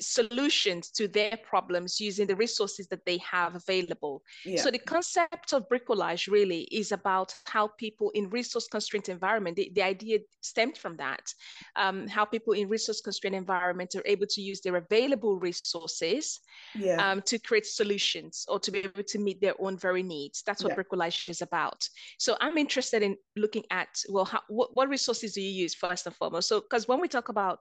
solutions 0.00 0.90
to 0.90 1.06
their 1.08 1.38
problems 1.48 2.00
using 2.00 2.26
the 2.26 2.36
resources 2.36 2.86
that 2.88 3.04
they 3.06 3.18
have 3.18 3.54
available. 3.54 4.22
Yeah. 4.44 4.60
So 4.60 4.70
the 4.70 4.78
concept 4.78 5.52
of 5.52 5.68
bricolage 5.68 6.30
really 6.30 6.62
is 6.72 6.92
about 6.92 7.34
how 7.46 7.68
people 7.78 8.10
in 8.10 8.28
resource 8.30 8.66
constrained 8.68 9.08
environment, 9.08 9.56
the, 9.56 9.70
the 9.74 9.82
idea 9.82 10.18
stemmed 10.40 10.76
from 10.76 10.96
that, 10.96 11.32
um, 11.76 12.08
how 12.08 12.24
people 12.24 12.54
in 12.54 12.68
resource 12.68 13.00
constrained 13.00 13.36
environment 13.36 13.94
are 13.94 14.02
able 14.06 14.26
to 14.26 14.40
use 14.40 14.60
their 14.60 14.76
available 14.76 15.38
resources 15.38 16.40
yeah. 16.74 16.96
um, 16.96 17.22
to 17.22 17.38
create 17.38 17.66
solutions 17.66 18.44
or 18.48 18.58
to 18.58 18.70
be 18.70 18.80
able 18.80 19.02
to 19.02 19.18
meet 19.18 19.40
their 19.40 19.54
own 19.60 19.76
very 19.76 20.02
needs. 20.02 20.42
That's 20.46 20.62
what 20.62 20.76
yeah. 20.76 20.82
bricolage 20.82 21.28
is 21.28 21.42
about. 21.42 21.88
So 22.18 22.36
I'm 22.40 22.58
interested 22.58 23.02
in 23.02 23.16
looking 23.36 23.64
at, 23.70 23.88
well, 24.08 24.24
how, 24.24 24.40
what, 24.48 24.70
what 24.74 24.88
resources 24.88 25.34
do 25.34 25.40
you 25.40 25.50
use 25.50 25.74
first 25.74 26.06
and 26.06 26.14
foremost? 26.16 26.48
So, 26.48 26.60
because 26.60 26.88
when 26.88 27.00
we 27.00 27.08
talk 27.08 27.28
about 27.28 27.60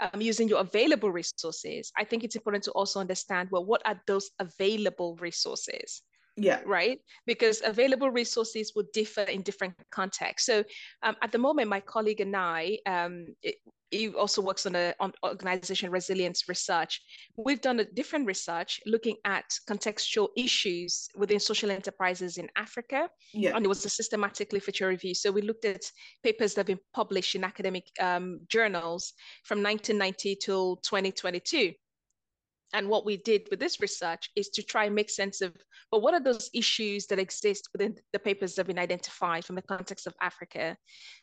um, 0.00 0.20
using 0.20 0.48
your 0.48 0.60
available 0.60 1.10
resources, 1.10 1.92
I 1.96 2.04
think 2.04 2.24
it's 2.24 2.36
important 2.36 2.64
to 2.64 2.72
also 2.72 3.00
understand 3.00 3.48
well, 3.50 3.64
what 3.64 3.82
are 3.84 4.00
those 4.06 4.30
available 4.38 5.16
resources? 5.16 6.02
Yeah. 6.36 6.60
Right. 6.66 6.98
Because 7.26 7.62
available 7.64 8.10
resources 8.10 8.72
would 8.74 8.90
differ 8.92 9.22
in 9.22 9.42
different 9.42 9.74
contexts. 9.92 10.46
So 10.46 10.64
um, 11.02 11.14
at 11.22 11.30
the 11.30 11.38
moment, 11.38 11.68
my 11.68 11.80
colleague 11.80 12.20
and 12.20 12.34
I, 12.34 12.78
um, 12.86 13.26
it, 13.42 13.56
he 13.94 14.08
also 14.08 14.42
works 14.42 14.66
on, 14.66 14.74
a, 14.74 14.94
on 15.00 15.12
organization 15.24 15.90
resilience 15.90 16.48
research. 16.48 17.00
We've 17.36 17.60
done 17.60 17.80
a 17.80 17.84
different 17.84 18.26
research 18.26 18.80
looking 18.86 19.16
at 19.24 19.44
contextual 19.68 20.28
issues 20.36 21.08
within 21.16 21.40
social 21.40 21.70
enterprises 21.70 22.36
in 22.36 22.48
Africa. 22.56 23.08
Yeah. 23.32 23.54
And 23.54 23.64
it 23.64 23.68
was 23.68 23.84
a 23.84 23.90
systematic 23.90 24.52
literature 24.52 24.88
review. 24.88 25.14
So 25.14 25.30
we 25.30 25.42
looked 25.42 25.64
at 25.64 25.82
papers 26.22 26.54
that 26.54 26.60
have 26.60 26.66
been 26.66 26.80
published 26.92 27.34
in 27.34 27.44
academic 27.44 27.84
um, 28.00 28.40
journals 28.48 29.12
from 29.44 29.62
1990 29.62 30.36
till 30.36 30.76
2022. 30.76 31.72
And 32.74 32.88
what 32.88 33.06
we 33.06 33.16
did 33.18 33.46
with 33.50 33.60
this 33.60 33.80
research 33.80 34.30
is 34.34 34.48
to 34.50 34.62
try 34.62 34.86
and 34.86 34.94
make 34.94 35.08
sense 35.08 35.40
of, 35.40 35.54
well, 35.92 36.00
what 36.00 36.12
are 36.12 36.20
those 36.20 36.50
issues 36.52 37.06
that 37.06 37.20
exist 37.20 37.68
within 37.72 37.94
the 38.12 38.18
papers 38.18 38.54
that 38.54 38.62
have 38.62 38.66
been 38.66 38.80
identified 38.80 39.44
from 39.44 39.54
the 39.54 39.62
context 39.62 40.08
of 40.08 40.14
Africa? 40.20 40.76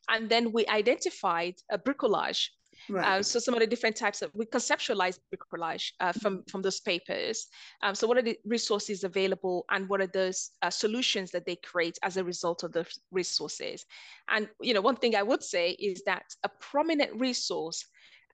And 0.10 0.29
then 0.29 0.53
we 0.53 0.65
identified 0.67 1.55
a 1.69 1.77
bricolage 1.77 2.48
Right. 2.89 3.19
Uh, 3.19 3.23
so 3.23 3.39
some 3.39 3.53
of 3.53 3.59
the 3.59 3.67
different 3.67 3.95
types 3.95 4.21
of 4.21 4.31
we 4.33 4.45
conceptualize 4.45 5.19
bricolage 5.33 5.91
uh, 6.00 6.11
from 6.13 6.43
from 6.50 6.61
those 6.61 6.79
papers. 6.79 7.47
Um, 7.83 7.95
so 7.95 8.07
what 8.07 8.17
are 8.17 8.21
the 8.21 8.38
resources 8.45 9.03
available, 9.03 9.65
and 9.69 9.88
what 9.89 10.01
are 10.01 10.07
those 10.07 10.51
uh, 10.61 10.69
solutions 10.69 11.31
that 11.31 11.45
they 11.45 11.57
create 11.57 11.97
as 12.03 12.17
a 12.17 12.23
result 12.23 12.63
of 12.63 12.71
the 12.71 12.85
resources? 13.11 13.85
And 14.29 14.47
you 14.61 14.73
know, 14.73 14.81
one 14.81 14.95
thing 14.95 15.15
I 15.15 15.23
would 15.23 15.43
say 15.43 15.71
is 15.71 16.03
that 16.05 16.23
a 16.43 16.50
prominent 16.59 17.19
resource 17.19 17.85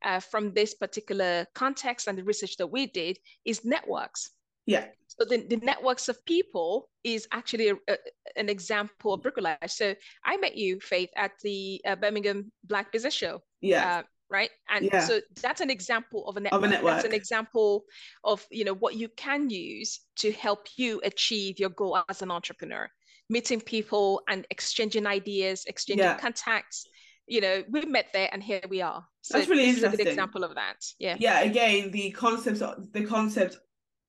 uh, 0.04 0.20
from 0.20 0.54
this 0.54 0.74
particular 0.74 1.46
context 1.56 2.08
and 2.08 2.18
the 2.18 2.24
research 2.24 2.58
that 2.58 2.68
we 2.68 2.88
did 2.88 3.18
is 3.46 3.66
networks. 3.66 4.32
Yeah. 4.66 4.86
So 5.08 5.26
the, 5.28 5.38
the 5.48 5.58
networks 5.58 6.10
of 6.10 6.24
people 6.26 6.90
is 7.04 7.28
actually 7.32 7.70
a, 7.70 7.76
a, 7.88 7.98
an 8.36 8.50
example 8.50 9.14
of 9.14 9.22
bricolage. 9.22 9.72
So 9.72 9.96
I 10.26 10.38
met 10.38 10.58
you, 10.58 10.80
Faith, 10.82 11.10
at 11.16 11.32
the 11.42 11.82
uh, 11.88 11.96
Birmingham 11.96 12.52
Black 12.66 12.92
Business 12.92 13.14
Show. 13.14 13.42
Yeah. 13.62 14.00
Uh, 14.00 14.04
right 14.30 14.50
and 14.70 14.86
yeah. 14.86 15.00
so 15.00 15.20
that's 15.42 15.62
an 15.62 15.70
example 15.70 16.28
of 16.28 16.38
a, 16.38 16.40
network. 16.40 16.64
of 16.64 16.64
a 16.64 16.68
network 16.68 16.94
that's 16.94 17.06
an 17.06 17.14
example 17.14 17.86
of 18.24 18.46
you 18.52 18.66
know 18.66 18.74
what 18.74 18.96
you 18.96 19.08
can 19.16 19.50
use 19.50 20.02
to 20.16 20.32
help 20.32 20.68
you 20.76 21.00
achieve 21.04 21.60
your 21.60 21.70
goal 21.70 22.00
as 22.10 22.22
an 22.22 22.32
entrepreneur 22.32 22.90
meeting 23.30 23.62
people 23.62 24.22
and 24.28 24.46
exchanging 24.50 25.06
ideas 25.06 25.64
exchanging 25.68 26.06
yeah. 26.06 26.18
contacts 26.18 26.86
you 27.28 27.42
know 27.42 27.64
we 27.70 27.82
met 27.82 28.08
there 28.14 28.30
and 28.32 28.42
here 28.42 28.62
we 28.70 28.82
are 28.82 29.06
so 29.22 29.38
that's 29.38 29.50
really 29.50 29.64
interesting. 29.64 29.92
is 29.92 29.94
a 29.94 29.98
good 29.98 30.08
example 30.08 30.44
of 30.44 30.56
that 30.56 30.78
yeah 31.00 31.16
yeah 31.20 31.42
again 31.42 31.92
the 31.92 32.12
concepts 32.12 32.62
the 32.94 33.06
concept 33.06 33.58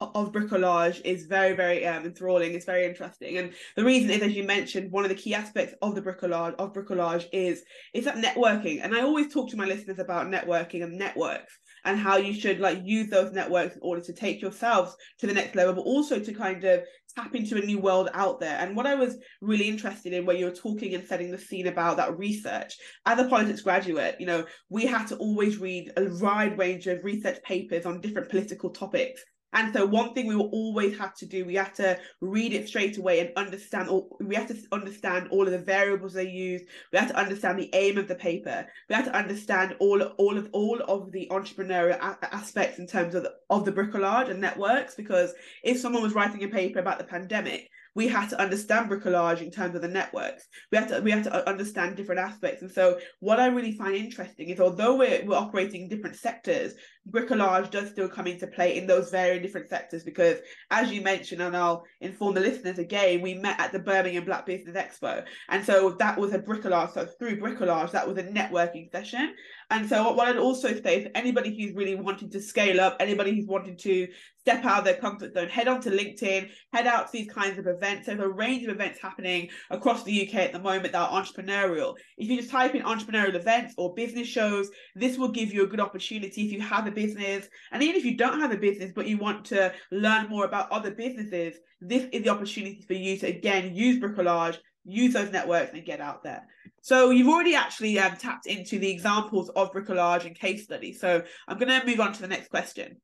of 0.00 0.32
bricolage 0.32 1.00
is 1.04 1.26
very 1.26 1.56
very 1.56 1.84
um, 1.84 2.04
enthralling 2.04 2.54
it's 2.54 2.64
very 2.64 2.84
interesting. 2.84 3.38
And 3.38 3.52
the 3.76 3.84
reason 3.84 4.10
is 4.10 4.22
as 4.22 4.32
you 4.32 4.44
mentioned 4.44 4.92
one 4.92 5.04
of 5.04 5.08
the 5.08 5.16
key 5.16 5.34
aspects 5.34 5.74
of 5.82 5.94
the 5.94 6.02
bricolage 6.02 6.54
of 6.54 6.72
bricolage 6.72 7.26
is 7.32 7.62
is 7.94 8.04
that 8.04 8.16
networking. 8.16 8.80
And 8.82 8.94
i 8.94 9.00
always 9.00 9.32
talk 9.32 9.50
to 9.50 9.56
my 9.56 9.66
listeners 9.66 9.98
about 9.98 10.28
networking 10.28 10.84
and 10.84 10.96
networks 10.96 11.58
and 11.84 11.98
how 11.98 12.16
you 12.16 12.32
should 12.32 12.60
like 12.60 12.80
use 12.84 13.08
those 13.08 13.32
networks 13.32 13.74
in 13.74 13.80
order 13.82 14.02
to 14.02 14.12
take 14.12 14.40
yourselves 14.40 14.94
to 15.18 15.26
the 15.26 15.32
next 15.34 15.54
level, 15.54 15.74
but 15.74 15.82
also 15.82 16.18
to 16.18 16.32
kind 16.32 16.62
of 16.64 16.82
tap 17.16 17.34
into 17.34 17.56
a 17.56 17.64
new 17.64 17.78
world 17.78 18.10
out 18.14 18.40
there. 18.40 18.58
And 18.58 18.76
what 18.76 18.86
I 18.86 18.94
was 18.94 19.16
really 19.40 19.68
interested 19.68 20.12
in, 20.12 20.26
where 20.26 20.36
you 20.36 20.44
were 20.44 20.50
talking 20.50 20.94
and 20.94 21.06
setting 21.06 21.30
the 21.30 21.38
scene 21.38 21.66
about 21.66 21.96
that 21.96 22.18
research, 22.18 22.76
as 23.06 23.18
a 23.18 23.28
politics 23.28 23.62
graduate, 23.62 24.16
you 24.20 24.26
know, 24.26 24.44
we 24.68 24.86
had 24.86 25.06
to 25.06 25.16
always 25.16 25.58
read 25.58 25.92
a 25.96 26.08
wide 26.20 26.58
range 26.58 26.86
of 26.86 27.04
research 27.04 27.42
papers 27.42 27.86
on 27.86 28.00
different 28.00 28.28
political 28.28 28.70
topics 28.70 29.24
and 29.54 29.72
so 29.72 29.86
one 29.86 30.12
thing 30.12 30.26
we 30.26 30.36
will 30.36 30.50
always 30.50 30.98
have 30.98 31.14
to 31.16 31.26
do, 31.26 31.44
we 31.44 31.54
have 31.54 31.72
to 31.74 31.98
read 32.20 32.52
it 32.52 32.68
straight 32.68 32.98
away 32.98 33.20
and 33.20 33.30
understand 33.36 33.88
all 33.88 34.18
we 34.20 34.34
have 34.34 34.48
to 34.48 34.56
understand 34.72 35.28
all 35.30 35.46
of 35.46 35.52
the 35.52 35.58
variables 35.58 36.12
they 36.12 36.28
use. 36.28 36.62
We 36.92 36.98
have 36.98 37.08
to 37.08 37.16
understand 37.16 37.58
the 37.58 37.70
aim 37.74 37.96
of 37.96 38.08
the 38.08 38.14
paper. 38.14 38.66
We 38.88 38.94
have 38.94 39.06
to 39.06 39.16
understand 39.16 39.76
all 39.80 40.02
all 40.02 40.36
of 40.36 40.50
all 40.52 40.80
of 40.82 41.12
the 41.12 41.28
entrepreneurial 41.30 41.98
a- 41.98 42.34
aspects 42.34 42.78
in 42.78 42.86
terms 42.86 43.14
of 43.14 43.22
the, 43.22 43.32
of 43.48 43.64
the 43.64 43.72
bricolage 43.72 44.30
and 44.30 44.40
networks. 44.40 44.94
Because 44.94 45.32
if 45.64 45.78
someone 45.78 46.02
was 46.02 46.14
writing 46.14 46.44
a 46.44 46.48
paper 46.48 46.78
about 46.78 46.98
the 46.98 47.04
pandemic, 47.04 47.70
we 47.94 48.06
had 48.06 48.28
to 48.28 48.40
understand 48.40 48.90
bricolage 48.90 49.40
in 49.40 49.50
terms 49.50 49.74
of 49.74 49.82
the 49.82 49.88
networks. 49.88 50.46
We 50.70 50.78
have 50.78 50.88
to 50.88 51.00
we 51.00 51.10
have 51.10 51.24
to 51.24 51.34
uh, 51.34 51.50
understand 51.50 51.96
different 51.96 52.20
aspects. 52.20 52.62
And 52.62 52.70
so 52.70 52.98
what 53.20 53.40
I 53.40 53.46
really 53.46 53.72
find 53.72 53.96
interesting 53.96 54.50
is 54.50 54.60
although 54.60 54.96
we're 54.96 55.24
we're 55.24 55.36
operating 55.36 55.82
in 55.82 55.88
different 55.88 56.16
sectors, 56.16 56.74
bricolage 57.10 57.70
does 57.70 57.90
still 57.90 58.08
come 58.08 58.26
into 58.26 58.46
play 58.46 58.76
in 58.76 58.86
those 58.86 59.10
very 59.10 59.38
different 59.38 59.68
sectors 59.68 60.04
because 60.04 60.38
as 60.70 60.92
you 60.92 61.00
mentioned, 61.00 61.42
and 61.42 61.56
I'll 61.56 61.84
inform 62.00 62.34
the 62.34 62.40
listeners 62.40 62.78
again, 62.78 63.20
we 63.20 63.34
met 63.34 63.58
at 63.60 63.72
the 63.72 63.78
Birmingham 63.78 64.24
Black 64.24 64.46
Business 64.46 64.76
Expo. 64.76 65.24
And 65.48 65.64
so 65.64 65.90
that 65.98 66.18
was 66.18 66.32
a 66.32 66.38
bricolage. 66.38 66.94
So 66.94 67.06
through 67.18 67.40
bricolage, 67.40 67.92
that 67.92 68.06
was 68.06 68.18
a 68.18 68.24
networking 68.24 68.90
session. 68.90 69.34
And 69.70 69.88
so 69.88 70.12
what 70.12 70.28
I'd 70.28 70.38
also 70.38 70.74
say 70.80 71.04
for 71.04 71.10
anybody 71.14 71.50
who's 71.50 71.74
really 71.74 71.94
wanting 71.94 72.30
to 72.30 72.40
scale 72.40 72.80
up, 72.80 72.96
anybody 73.00 73.34
who's 73.34 73.46
wanting 73.46 73.76
to 73.78 74.08
step 74.40 74.64
out 74.64 74.78
of 74.78 74.84
their 74.84 74.94
comfort 74.94 75.34
zone, 75.34 75.48
head 75.48 75.68
on 75.68 75.78
to 75.82 75.90
LinkedIn, 75.90 76.48
head 76.72 76.86
out 76.86 77.06
to 77.06 77.12
these 77.12 77.30
kinds 77.30 77.58
of 77.58 77.66
events. 77.66 78.06
There's 78.06 78.18
a 78.18 78.28
range 78.28 78.64
of 78.64 78.70
events 78.70 78.98
happening 78.98 79.50
across 79.68 80.04
the 80.04 80.26
UK 80.26 80.36
at 80.36 80.52
the 80.52 80.58
moment 80.58 80.92
that 80.92 81.10
are 81.10 81.22
entrepreneurial. 81.22 81.94
If 82.16 82.30
you 82.30 82.38
just 82.38 82.50
type 82.50 82.74
in 82.74 82.82
entrepreneurial 82.82 83.34
events 83.34 83.74
or 83.76 83.92
business 83.92 84.26
shows, 84.26 84.70
this 84.94 85.18
will 85.18 85.28
give 85.28 85.52
you 85.52 85.64
a 85.64 85.66
good 85.66 85.80
opportunity 85.80 86.46
if 86.46 86.52
you 86.52 86.62
have 86.62 86.86
a 86.86 86.90
business. 87.02 87.48
And 87.72 87.82
even 87.82 87.96
if 87.96 88.04
you 88.04 88.16
don't 88.16 88.40
have 88.40 88.52
a 88.52 88.56
business, 88.68 88.92
but 88.94 89.06
you 89.06 89.18
want 89.18 89.44
to 89.46 89.72
learn 89.90 90.28
more 90.28 90.44
about 90.44 90.70
other 90.72 90.90
businesses, 90.90 91.56
this 91.80 92.04
is 92.12 92.22
the 92.24 92.30
opportunity 92.30 92.82
for 92.86 92.94
you 92.94 93.16
to 93.18 93.26
again 93.26 93.74
use 93.74 93.96
bricolage 94.02 94.58
use 94.88 95.12
those 95.12 95.30
networks 95.30 95.72
and 95.74 95.84
get 95.84 96.00
out 96.00 96.22
there. 96.22 96.46
So 96.80 97.10
you've 97.10 97.28
already 97.28 97.54
actually 97.54 97.98
um, 97.98 98.16
tapped 98.16 98.46
into 98.46 98.78
the 98.78 98.90
examples 98.90 99.50
of 99.50 99.70
bricolage 99.72 100.24
and 100.24 100.34
case 100.34 100.64
studies. 100.64 101.00
So 101.00 101.22
I'm 101.46 101.58
going 101.58 101.80
to 101.80 101.86
move 101.86 102.00
on 102.00 102.12
to 102.14 102.22
the 102.22 102.28
next 102.28 102.48
question. 102.48 102.96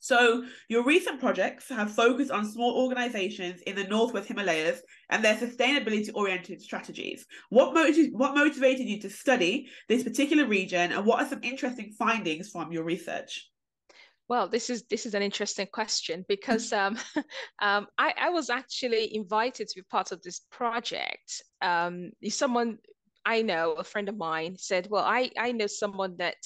So 0.00 0.44
your 0.68 0.84
recent 0.84 1.20
projects 1.20 1.68
have 1.68 1.92
focused 1.92 2.30
on 2.30 2.46
small 2.46 2.84
organizations 2.84 3.60
in 3.62 3.74
the 3.74 3.84
Northwest 3.84 4.28
Himalayas 4.28 4.80
and 5.10 5.24
their 5.24 5.34
sustainability 5.34 6.10
oriented 6.14 6.62
strategies. 6.62 7.26
What, 7.50 7.74
motiv- 7.74 8.12
what 8.12 8.34
motivated 8.34 8.86
you 8.86 9.00
to 9.00 9.10
study 9.10 9.68
this 9.88 10.04
particular 10.04 10.46
region 10.46 10.92
and 10.92 11.04
what 11.04 11.22
are 11.22 11.28
some 11.28 11.42
interesting 11.42 11.92
findings 11.98 12.50
from 12.50 12.72
your 12.72 12.84
research? 12.84 13.48
Well, 14.28 14.46
this 14.46 14.68
is 14.68 14.84
this 14.84 15.06
is 15.06 15.14
an 15.14 15.22
interesting 15.22 15.66
question 15.72 16.24
because 16.28 16.72
um, 16.74 16.98
um, 17.62 17.86
I, 17.96 18.12
I, 18.20 18.28
was 18.28 18.50
actually 18.50 19.14
invited 19.14 19.68
to 19.68 19.74
be 19.76 19.82
part 19.90 20.12
of 20.12 20.22
this 20.22 20.42
project. 20.50 21.42
Um, 21.62 22.10
someone 22.28 22.78
I 23.24 23.42
know, 23.42 23.72
a 23.72 23.84
friend 23.84 24.08
of 24.08 24.18
mine, 24.18 24.56
said, 24.58 24.88
"Well, 24.90 25.04
I 25.04 25.30
I 25.38 25.52
know 25.52 25.66
someone 25.66 26.16
that." 26.18 26.36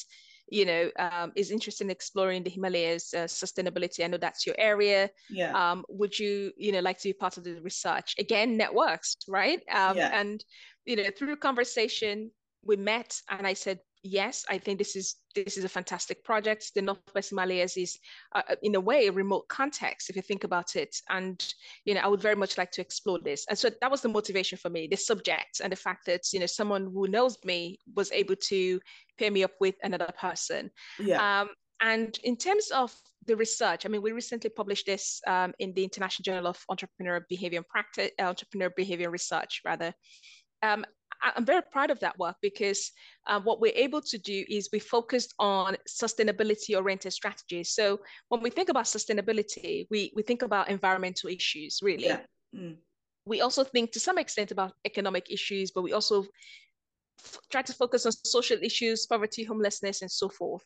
You 0.53 0.67
know, 0.67 0.91
um, 0.99 1.33
is 1.35 1.51
interested 1.51 1.85
in 1.85 1.91
exploring 1.91 2.43
the 2.43 2.51
Himalayas 2.51 3.15
uh, 3.15 3.25
sustainability. 3.25 4.05
I 4.05 4.09
know 4.09 4.19
that's 4.19 4.47
your 4.47 4.57
area. 4.59 5.09
Yeah. 5.31 5.53
Um, 5.57 5.85
would 5.89 6.19
you, 6.19 6.53
you 6.57 6.73
know, 6.73 6.81
like 6.81 6.99
to 7.01 7.09
be 7.09 7.15
part 7.15 7.39
of 7.39 7.45
the 7.45 7.61
research? 7.63 8.15
Again, 8.19 8.59
networks, 8.59 9.17
right? 9.27 9.61
Um, 9.73 9.97
yeah. 9.97 10.21
And 10.21 10.45
you 10.85 10.97
know, 10.97 11.09
through 11.17 11.37
conversation, 11.37 12.31
we 12.65 12.77
met, 12.77 13.19
and 13.29 13.47
I 13.47 13.55
said, 13.55 13.79
yes, 14.03 14.45
I 14.49 14.59
think 14.59 14.79
this 14.79 14.97
is 14.97 15.17
this 15.35 15.57
is 15.57 15.65
a 15.65 15.69
fantastic 15.69 16.23
project. 16.25 16.73
The 16.75 16.83
Northwest 16.83 17.31
Himalayas 17.31 17.77
is, 17.77 17.99
uh, 18.35 18.43
uh, 18.49 18.55
in 18.63 18.75
a 18.75 18.81
way, 18.81 19.07
a 19.07 19.13
remote 19.13 19.49
context 19.49 20.11
if 20.11 20.17
you 20.17 20.23
think 20.23 20.45
about 20.45 20.77
it. 20.77 20.95
And 21.09 21.43
you 21.85 21.95
know, 21.95 22.01
I 22.01 22.09
would 22.09 22.21
very 22.21 22.35
much 22.37 22.59
like 22.59 22.71
to 22.73 22.81
explore 22.81 23.19
this. 23.21 23.47
And 23.49 23.59
so 23.59 23.71
that 23.81 23.91
was 23.91 24.03
the 24.03 24.09
motivation 24.09 24.59
for 24.59 24.71
me, 24.71 24.87
the 24.87 24.97
subject 24.97 25.61
and 25.63 25.73
the 25.73 25.77
fact 25.77 26.07
that 26.07 26.33
you 26.33 26.41
know 26.41 26.47
someone 26.47 26.91
who 26.93 27.07
knows 27.09 27.37
me 27.45 27.79
was 27.95 28.13
able 28.13 28.37
to 28.37 28.81
pair 29.19 29.31
me 29.31 29.45
up 29.45 29.53
with 29.61 29.77
another 29.83 30.11
person. 30.19 30.71
Yeah. 30.99 31.43
Um, 31.43 31.51
and 31.81 32.17
in 32.23 32.37
terms 32.37 32.71
of 32.71 32.95
the 33.27 33.37
research, 33.37 33.85
I 33.85 33.89
mean, 33.89 34.03
we 34.03 34.13
recently 34.13 34.51
published 34.51 34.87
this 34.87 35.21
um, 35.27 35.53
in 35.59 35.75
the 35.75 35.83
International 35.83 36.23
Journal 36.23 36.47
of 36.47 36.65
Entrepreneur 36.69 37.27
Behavior 37.29 37.59
and 37.59 37.67
Practice, 37.67 38.11
uh, 38.21 38.25
Entrepreneur 38.25 38.71
Behavior 38.77 39.11
Research, 39.11 39.61
rather. 39.65 39.93
Um, 40.63 40.85
I'm 41.23 41.45
very 41.45 41.63
proud 41.71 41.91
of 41.91 42.01
that 42.01 42.19
work 42.19 42.37
because 42.43 42.91
uh, 43.27 43.41
what 43.41 43.61
we're 43.61 43.73
able 43.75 44.01
to 44.03 44.19
do 44.19 44.45
is 44.49 44.69
we 44.73 44.79
focused 44.79 45.35
on 45.39 45.77
sustainability 45.89 46.77
oriented 46.77 47.13
strategies. 47.13 47.71
So 47.71 48.01
when 48.29 48.43
we 48.43 48.51
think 48.51 48.69
about 48.69 48.85
sustainability, 48.85 49.87
we, 49.91 50.13
we 50.17 50.23
think 50.23 50.43
about 50.43 50.69
environmental 50.69 51.31
issues, 51.31 51.79
really. 51.83 52.07
Yeah. 52.07 52.21
Mm. 52.55 52.77
We 53.25 53.41
also 53.41 53.63
think 53.63 53.93
to 53.93 54.01
some 54.01 54.19
extent 54.19 54.51
about 54.51 54.73
economic 54.85 55.31
issues, 55.31 55.71
but 55.71 55.83
we 55.83 55.93
also 55.93 56.27
try 57.51 57.63
to 57.63 57.73
focus 57.73 58.07
on 58.07 58.13
social 58.25 58.59
issues, 58.63 59.07
poverty, 59.07 59.45
homelessness, 59.45 60.03
and 60.03 60.11
so 60.11 60.29
forth. 60.29 60.63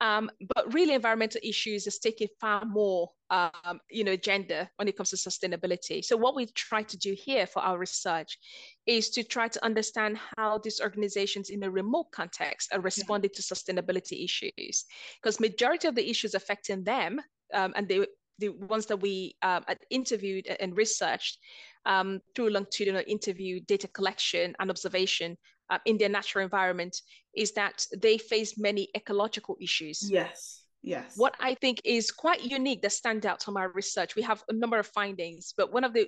Um, 0.00 0.30
but 0.54 0.72
really, 0.74 0.94
environmental 0.94 1.40
issues 1.42 1.86
is 1.86 1.98
taking 1.98 2.28
far 2.40 2.64
more, 2.64 3.10
um, 3.30 3.80
you 3.90 4.04
know, 4.04 4.12
agenda 4.12 4.68
when 4.76 4.88
it 4.88 4.96
comes 4.96 5.10
to 5.10 5.16
sustainability. 5.16 6.04
So 6.04 6.16
what 6.16 6.36
we 6.36 6.46
try 6.46 6.82
to 6.82 6.96
do 6.98 7.14
here 7.16 7.46
for 7.46 7.62
our 7.62 7.78
research 7.78 8.38
is 8.86 9.08
to 9.10 9.22
try 9.24 9.48
to 9.48 9.64
understand 9.64 10.18
how 10.36 10.58
these 10.58 10.80
organizations 10.80 11.50
in 11.50 11.62
a 11.62 11.70
remote 11.70 12.10
context 12.12 12.72
are 12.72 12.80
responding 12.80 13.30
yeah. 13.32 13.36
to 13.36 13.54
sustainability 13.54 14.24
issues, 14.24 14.84
because 15.22 15.40
majority 15.40 15.88
of 15.88 15.94
the 15.94 16.08
issues 16.08 16.34
affecting 16.34 16.84
them, 16.84 17.20
um, 17.54 17.72
and 17.76 17.88
they 17.88 18.06
the 18.38 18.50
ones 18.50 18.84
that 18.84 19.00
we 19.00 19.34
um, 19.42 19.64
interviewed 19.88 20.46
and 20.60 20.76
researched 20.76 21.38
um, 21.86 22.20
through 22.34 22.50
longitudinal 22.50 23.02
interview, 23.06 23.60
data 23.60 23.88
collection, 23.88 24.54
and 24.60 24.68
observation 24.68 25.38
uh, 25.70 25.78
in 25.84 25.98
their 25.98 26.08
natural 26.08 26.44
environment 26.44 27.00
is 27.34 27.52
that 27.52 27.86
they 27.96 28.18
face 28.18 28.58
many 28.58 28.88
ecological 28.96 29.56
issues. 29.60 30.10
Yes. 30.10 30.62
Yes. 30.82 31.14
What 31.16 31.34
I 31.40 31.54
think 31.54 31.80
is 31.84 32.10
quite 32.10 32.44
unique 32.44 32.82
that 32.82 32.92
stand 32.92 33.26
out 33.26 33.42
from 33.42 33.56
our 33.56 33.70
research, 33.72 34.14
we 34.14 34.22
have 34.22 34.44
a 34.48 34.52
number 34.52 34.78
of 34.78 34.86
findings, 34.86 35.52
but 35.56 35.72
one 35.72 35.82
of 35.82 35.92
the 35.92 36.06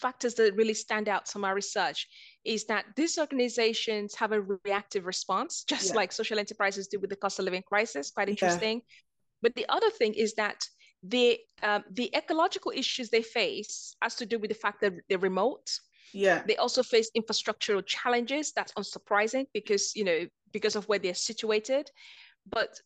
factors 0.00 0.34
that 0.34 0.54
really 0.56 0.74
stand 0.74 1.08
out 1.08 1.28
from 1.28 1.44
our 1.44 1.54
research 1.54 2.06
is 2.44 2.64
that 2.66 2.84
these 2.96 3.18
organizations 3.18 4.14
have 4.14 4.32
a 4.32 4.40
reactive 4.64 5.04
response, 5.04 5.64
just 5.68 5.90
yeah. 5.90 5.96
like 5.96 6.12
social 6.12 6.38
enterprises 6.38 6.86
do 6.86 6.98
with 7.00 7.10
the 7.10 7.16
cost 7.16 7.38
of 7.38 7.44
living 7.44 7.62
crisis. 7.62 8.10
Quite 8.10 8.28
interesting. 8.28 8.76
Yeah. 8.76 8.96
But 9.42 9.54
the 9.54 9.66
other 9.68 9.90
thing 9.90 10.14
is 10.14 10.34
that 10.34 10.62
the 11.02 11.38
um, 11.62 11.82
the 11.92 12.14
ecological 12.14 12.72
issues 12.74 13.08
they 13.08 13.22
face 13.22 13.96
has 14.02 14.14
to 14.16 14.26
do 14.26 14.38
with 14.38 14.50
the 14.50 14.54
fact 14.54 14.82
that 14.82 14.92
they're 15.08 15.18
remote 15.18 15.70
yeah. 16.12 16.42
They 16.46 16.56
also 16.56 16.82
face 16.82 17.10
infrastructural 17.16 17.84
challenges. 17.84 18.52
That's 18.52 18.72
unsurprising 18.72 19.46
because, 19.52 19.94
you 19.94 20.04
know, 20.04 20.26
because 20.52 20.76
of 20.76 20.88
where 20.88 20.98
they're 20.98 21.14
situated. 21.14 21.90
But 22.50 22.80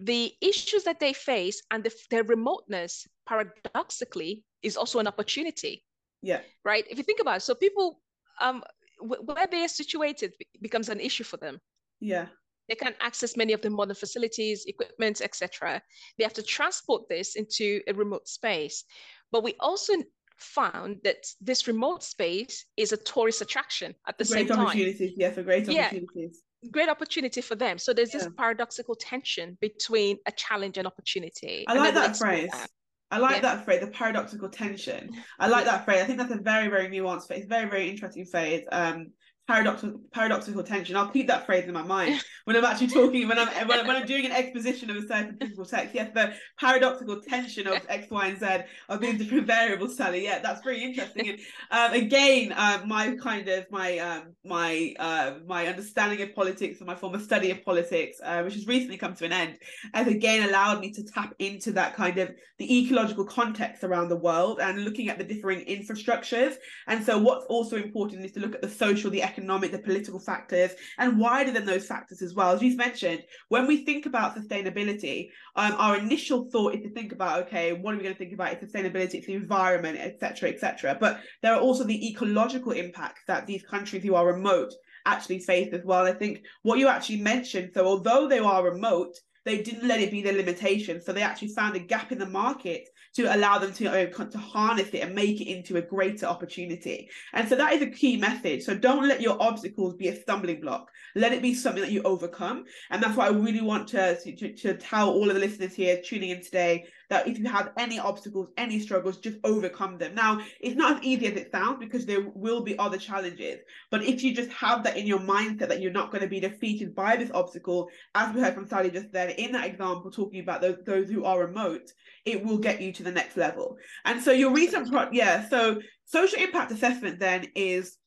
the 0.00 0.32
issues 0.40 0.84
that 0.84 1.00
they 1.00 1.12
face 1.12 1.62
and 1.70 1.82
the, 1.82 1.92
their 2.10 2.24
remoteness, 2.24 3.06
paradoxically, 3.26 4.44
is 4.62 4.76
also 4.76 4.98
an 4.98 5.06
opportunity. 5.06 5.84
Yeah. 6.22 6.40
Right. 6.64 6.84
If 6.90 6.98
you 6.98 7.04
think 7.04 7.20
about 7.20 7.38
it, 7.38 7.42
so 7.42 7.54
people, 7.54 8.00
um, 8.40 8.62
where 9.00 9.46
they 9.46 9.64
are 9.64 9.68
situated 9.68 10.34
becomes 10.60 10.88
an 10.88 11.00
issue 11.00 11.24
for 11.24 11.36
them. 11.36 11.60
Yeah. 12.00 12.26
They 12.68 12.74
can't 12.74 12.96
access 13.00 13.36
many 13.36 13.52
of 13.52 13.60
the 13.60 13.70
modern 13.70 13.94
facilities, 13.94 14.64
equipment, 14.66 15.20
etc. 15.20 15.80
They 16.18 16.24
have 16.24 16.32
to 16.34 16.42
transport 16.42 17.08
this 17.08 17.36
into 17.36 17.80
a 17.86 17.94
remote 17.94 18.26
space. 18.26 18.84
But 19.30 19.44
we 19.44 19.54
also 19.60 19.94
found 20.36 20.98
that 21.04 21.24
this 21.40 21.66
remote 21.66 22.02
space 22.02 22.64
is 22.76 22.92
a 22.92 22.96
tourist 22.96 23.40
attraction 23.40 23.94
at 24.06 24.18
the 24.18 24.24
great 24.24 24.48
same 24.48 24.58
opportunities. 24.58 25.10
time. 25.10 25.16
Yeah, 25.18 25.30
for 25.30 25.42
great 25.42 25.68
opportunities. 25.68 26.42
Yeah, 26.62 26.70
great 26.70 26.88
opportunity 26.88 27.40
for 27.40 27.54
them. 27.54 27.78
So 27.78 27.92
there's 27.92 28.12
yeah. 28.12 28.20
this 28.20 28.28
paradoxical 28.36 28.94
tension 28.94 29.56
between 29.60 30.18
a 30.26 30.32
challenge 30.32 30.78
and 30.78 30.86
opportunity. 30.86 31.64
I 31.68 31.74
like 31.74 31.94
that 31.94 32.16
phrase. 32.16 32.50
That. 32.52 32.70
I 33.10 33.18
like 33.18 33.36
yeah. 33.36 33.42
that 33.42 33.64
phrase, 33.64 33.80
the 33.80 33.86
paradoxical 33.88 34.48
tension. 34.48 35.10
I 35.38 35.46
like 35.48 35.64
that 35.64 35.84
phrase. 35.84 36.02
I 36.02 36.06
think 36.06 36.18
that's 36.18 36.32
a 36.32 36.38
very, 36.38 36.68
very 36.68 36.88
nuanced 36.88 37.28
phrase, 37.28 37.46
very, 37.48 37.68
very 37.68 37.88
interesting 37.88 38.26
phrase. 38.26 38.64
Um, 38.72 39.12
paradoxical 39.46 40.00
paradoxical 40.12 40.62
tension. 40.62 40.96
I'll 40.96 41.08
keep 41.08 41.28
that 41.28 41.46
phrase 41.46 41.64
in 41.66 41.72
my 41.72 41.82
mind 41.82 42.20
when 42.44 42.56
I'm 42.56 42.64
actually 42.64 42.88
talking 42.88 43.28
when 43.28 43.38
I'm 43.38 43.48
when, 43.68 43.86
when 43.86 43.96
I'm 43.96 44.06
doing 44.06 44.26
an 44.26 44.32
exposition 44.32 44.90
of 44.90 44.96
a 44.96 45.06
certain 45.06 45.36
physical 45.38 45.64
text. 45.64 45.94
Yes, 45.94 46.10
the 46.14 46.34
paradoxical 46.58 47.20
tension 47.20 47.66
of 47.66 47.80
X, 47.88 48.10
Y, 48.10 48.26
and 48.26 48.38
Z 48.38 48.46
of 48.88 49.00
these 49.00 49.18
different 49.18 49.46
variables, 49.46 49.96
Sally. 49.96 50.24
Yeah, 50.24 50.40
that's 50.40 50.62
very 50.62 50.82
interesting. 50.82 51.28
And 51.28 51.40
um, 51.70 51.92
again, 51.92 52.52
uh, 52.52 52.82
my 52.86 53.16
kind 53.16 53.48
of 53.48 53.70
my 53.70 53.98
um, 53.98 54.34
my 54.44 54.94
uh, 54.98 55.34
my 55.46 55.66
understanding 55.66 56.22
of 56.22 56.34
politics 56.34 56.80
and 56.80 56.86
my 56.86 56.94
former 56.94 57.20
study 57.20 57.50
of 57.50 57.64
politics, 57.64 58.18
uh, 58.24 58.42
which 58.42 58.54
has 58.54 58.66
recently 58.66 58.96
come 58.96 59.14
to 59.14 59.24
an 59.24 59.32
end, 59.32 59.58
has 59.94 60.08
again 60.08 60.48
allowed 60.48 60.80
me 60.80 60.90
to 60.92 61.04
tap 61.04 61.34
into 61.38 61.72
that 61.72 61.94
kind 61.94 62.18
of 62.18 62.34
the 62.58 62.80
ecological 62.80 63.24
context 63.24 63.84
around 63.84 64.08
the 64.08 64.16
world 64.16 64.60
and 64.60 64.84
looking 64.84 65.08
at 65.08 65.18
the 65.18 65.24
differing 65.24 65.64
infrastructures. 65.66 66.54
And 66.86 67.04
so, 67.04 67.18
what's 67.18 67.44
also 67.46 67.76
important 67.76 68.24
is 68.24 68.32
to 68.32 68.40
look 68.40 68.54
at 68.54 68.62
the 68.62 68.68
social, 68.68 69.10
the 69.10 69.22
economic, 69.22 69.35
the 69.36 69.82
political 69.84 70.18
factors, 70.18 70.72
and 70.98 71.18
wider 71.18 71.50
than 71.52 71.66
those 71.66 71.86
factors 71.86 72.22
as 72.22 72.34
well. 72.34 72.54
As 72.54 72.62
you've 72.62 72.76
mentioned, 72.76 73.22
when 73.48 73.66
we 73.66 73.84
think 73.84 74.06
about 74.06 74.36
sustainability, 74.36 75.28
um, 75.56 75.74
our 75.78 75.96
initial 75.96 76.48
thought 76.50 76.74
is 76.74 76.82
to 76.82 76.90
think 76.90 77.12
about, 77.12 77.46
okay, 77.46 77.72
what 77.72 77.94
are 77.94 77.96
we 77.96 78.02
going 78.02 78.14
to 78.14 78.18
think 78.18 78.32
about? 78.32 78.52
It's 78.52 78.64
sustainability, 78.64 79.14
it's 79.14 79.26
the 79.26 79.34
environment, 79.34 79.98
etc., 79.98 80.50
etc. 80.50 80.96
But 80.98 81.20
there 81.42 81.54
are 81.54 81.60
also 81.60 81.84
the 81.84 82.08
ecological 82.08 82.72
impacts 82.72 83.22
that 83.26 83.46
these 83.46 83.62
countries 83.62 84.02
who 84.02 84.14
are 84.14 84.26
remote 84.26 84.72
actually 85.06 85.38
face 85.38 85.72
as 85.72 85.84
well. 85.84 86.04
I 86.04 86.12
think 86.12 86.42
what 86.62 86.78
you 86.78 86.88
actually 86.88 87.22
mentioned, 87.22 87.70
so 87.74 87.86
although 87.86 88.28
they 88.28 88.40
are 88.40 88.64
remote, 88.64 89.14
they 89.46 89.62
didn't 89.62 89.86
let 89.86 90.00
it 90.00 90.10
be 90.10 90.20
their 90.20 90.34
limitation. 90.34 91.00
So 91.00 91.12
they 91.12 91.22
actually 91.22 91.54
found 91.54 91.76
a 91.76 91.78
gap 91.78 92.12
in 92.12 92.18
the 92.18 92.26
market 92.26 92.88
to 93.14 93.34
allow 93.34 93.58
them 93.58 93.72
to, 93.72 94.10
to 94.10 94.38
harness 94.38 94.88
it 94.88 94.98
and 94.98 95.14
make 95.14 95.40
it 95.40 95.48
into 95.48 95.76
a 95.76 95.82
greater 95.82 96.26
opportunity. 96.26 97.08
And 97.32 97.48
so 97.48 97.54
that 97.56 97.72
is 97.72 97.80
a 97.80 97.86
key 97.86 98.16
message. 98.16 98.64
So 98.64 98.76
don't 98.76 99.08
let 99.08 99.22
your 99.22 99.40
obstacles 99.40 99.94
be 99.94 100.08
a 100.08 100.20
stumbling 100.20 100.60
block. 100.60 100.90
Let 101.14 101.32
it 101.32 101.40
be 101.40 101.54
something 101.54 101.80
that 101.80 101.92
you 101.92 102.02
overcome. 102.02 102.64
And 102.90 103.02
that's 103.02 103.16
what 103.16 103.28
I 103.28 103.34
really 103.34 103.62
want 103.62 103.88
to, 103.88 104.20
to, 104.20 104.52
to 104.52 104.74
tell 104.76 105.10
all 105.10 105.28
of 105.28 105.34
the 105.34 105.40
listeners 105.40 105.74
here 105.74 106.02
tuning 106.04 106.30
in 106.30 106.42
today 106.42 106.86
that 107.08 107.28
if 107.28 107.38
you 107.38 107.46
have 107.46 107.72
any 107.76 107.98
obstacles, 107.98 108.48
any 108.56 108.80
struggles, 108.80 109.18
just 109.18 109.38
overcome 109.44 109.98
them. 109.98 110.14
Now, 110.14 110.40
it's 110.60 110.76
not 110.76 110.98
as 110.98 111.04
easy 111.04 111.26
as 111.26 111.34
it 111.34 111.50
sounds 111.52 111.78
because 111.78 112.06
there 112.06 112.28
will 112.34 112.62
be 112.62 112.78
other 112.78 112.98
challenges. 112.98 113.60
But 113.90 114.02
if 114.02 114.22
you 114.22 114.34
just 114.34 114.50
have 114.50 114.82
that 114.84 114.96
in 114.96 115.06
your 115.06 115.20
mindset 115.20 115.68
that 115.68 115.80
you're 115.80 115.92
not 115.92 116.10
going 116.10 116.22
to 116.22 116.28
be 116.28 116.40
defeated 116.40 116.94
by 116.94 117.16
this 117.16 117.30
obstacle, 117.32 117.88
as 118.14 118.34
we 118.34 118.40
heard 118.40 118.54
from 118.54 118.66
Sally 118.66 118.90
just 118.90 119.12
then 119.12 119.30
in 119.30 119.52
that 119.52 119.66
example, 119.66 120.10
talking 120.10 120.40
about 120.40 120.60
those, 120.60 120.78
those 120.84 121.08
who 121.08 121.24
are 121.24 121.46
remote, 121.46 121.92
it 122.24 122.44
will 122.44 122.58
get 122.58 122.80
you 122.80 122.92
to 122.92 123.02
the 123.02 123.12
next 123.12 123.36
level. 123.36 123.76
And 124.04 124.22
so 124.22 124.32
your 124.32 124.52
recent 124.52 124.90
pro- 124.90 125.10
yeah, 125.12 125.48
so 125.48 125.80
social 126.04 126.40
impact 126.40 126.72
assessment 126.72 127.18
then 127.18 127.46
is 127.54 127.98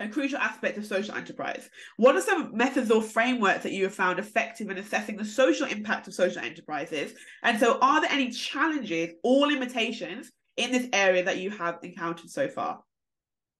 a 0.00 0.08
crucial 0.08 0.38
aspect 0.38 0.76
of 0.76 0.84
social 0.84 1.14
enterprise. 1.14 1.68
What 1.96 2.16
are 2.16 2.20
some 2.20 2.56
methods 2.56 2.90
or 2.90 3.00
frameworks 3.00 3.62
that 3.62 3.72
you 3.72 3.84
have 3.84 3.94
found 3.94 4.18
effective 4.18 4.68
in 4.70 4.78
assessing 4.78 5.16
the 5.16 5.24
social 5.24 5.66
impact 5.66 6.08
of 6.08 6.14
social 6.14 6.42
enterprises? 6.42 7.14
And 7.42 7.58
so, 7.58 7.78
are 7.80 8.00
there 8.00 8.10
any 8.10 8.30
challenges 8.30 9.14
or 9.22 9.46
limitations 9.46 10.32
in 10.56 10.72
this 10.72 10.88
area 10.92 11.24
that 11.24 11.38
you 11.38 11.50
have 11.50 11.78
encountered 11.82 12.30
so 12.30 12.48
far? 12.48 12.80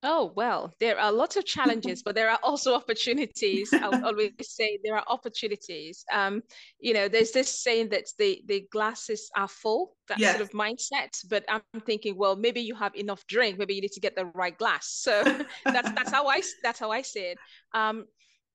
Oh, 0.07 0.33
well, 0.37 0.75
there 0.81 1.01
are 1.01 1.11
lots 1.11 1.37
of 1.37 1.47
challenges, 1.47 2.03
but 2.03 2.15
there 2.15 2.29
are 2.29 2.39
also 2.43 2.75
opportunities. 2.75 3.73
I'll 3.73 4.05
always 4.05 4.33
say 4.43 4.79
there 4.85 4.97
are 4.97 5.05
opportunities. 5.09 6.05
Um, 6.13 6.43
you 6.79 6.93
know, 6.93 7.09
there's 7.09 7.31
this 7.31 7.63
saying 7.63 7.89
that 7.89 8.05
the, 8.19 8.43
the 8.47 8.67
glasses 8.71 9.31
are 9.35 9.49
full, 9.49 9.97
that 10.09 10.19
yes. 10.19 10.37
sort 10.37 10.43
of 10.43 10.51
mindset. 10.51 11.19
But 11.31 11.47
I'm 11.49 11.63
thinking, 11.87 12.19
well, 12.19 12.37
maybe 12.37 12.61
you 12.61 12.75
have 12.75 12.95
enough 12.95 13.27
drink, 13.29 13.59
maybe 13.59 13.75
you 13.75 13.81
need 13.81 13.93
to 13.93 14.01
get 14.01 14.15
the 14.15 14.27
right 14.27 14.57
glass. 14.59 14.89
So 14.91 15.23
that's 15.65 15.91
that's 15.93 16.11
how 16.11 16.29
I 16.29 16.43
that's 16.63 16.79
how 16.79 16.91
I 16.91 17.01
see 17.01 17.21
it. 17.21 17.39
Um, 17.73 18.05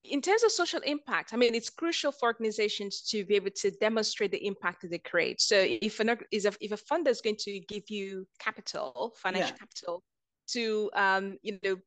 in 0.03 0.21
terms 0.21 0.43
of 0.43 0.51
social 0.51 0.79
impact, 0.81 1.33
I 1.33 1.37
mean, 1.37 1.55
it's 1.55 1.69
crucial 1.69 2.11
for 2.11 2.27
organizations 2.27 3.01
to 3.09 3.25
be 3.25 3.35
able 3.35 3.51
to 3.57 3.71
demonstrate 3.71 4.31
the 4.31 4.45
impact 4.45 4.83
that 4.83 4.91
they 4.91 4.99
create. 4.99 5.41
So 5.41 5.65
if 5.65 5.99
an 5.99 6.15
if 6.31 6.45
a 6.45 6.77
funder 6.77 7.09
is 7.09 7.21
going 7.21 7.37
to 7.39 7.59
give 7.61 7.89
you 7.89 8.27
capital, 8.39 9.15
financial 9.17 9.55
yeah. 9.55 9.57
capital, 9.57 10.03
to 10.53 10.89
um, 10.95 11.37
you 11.41 11.59
know 11.63 11.77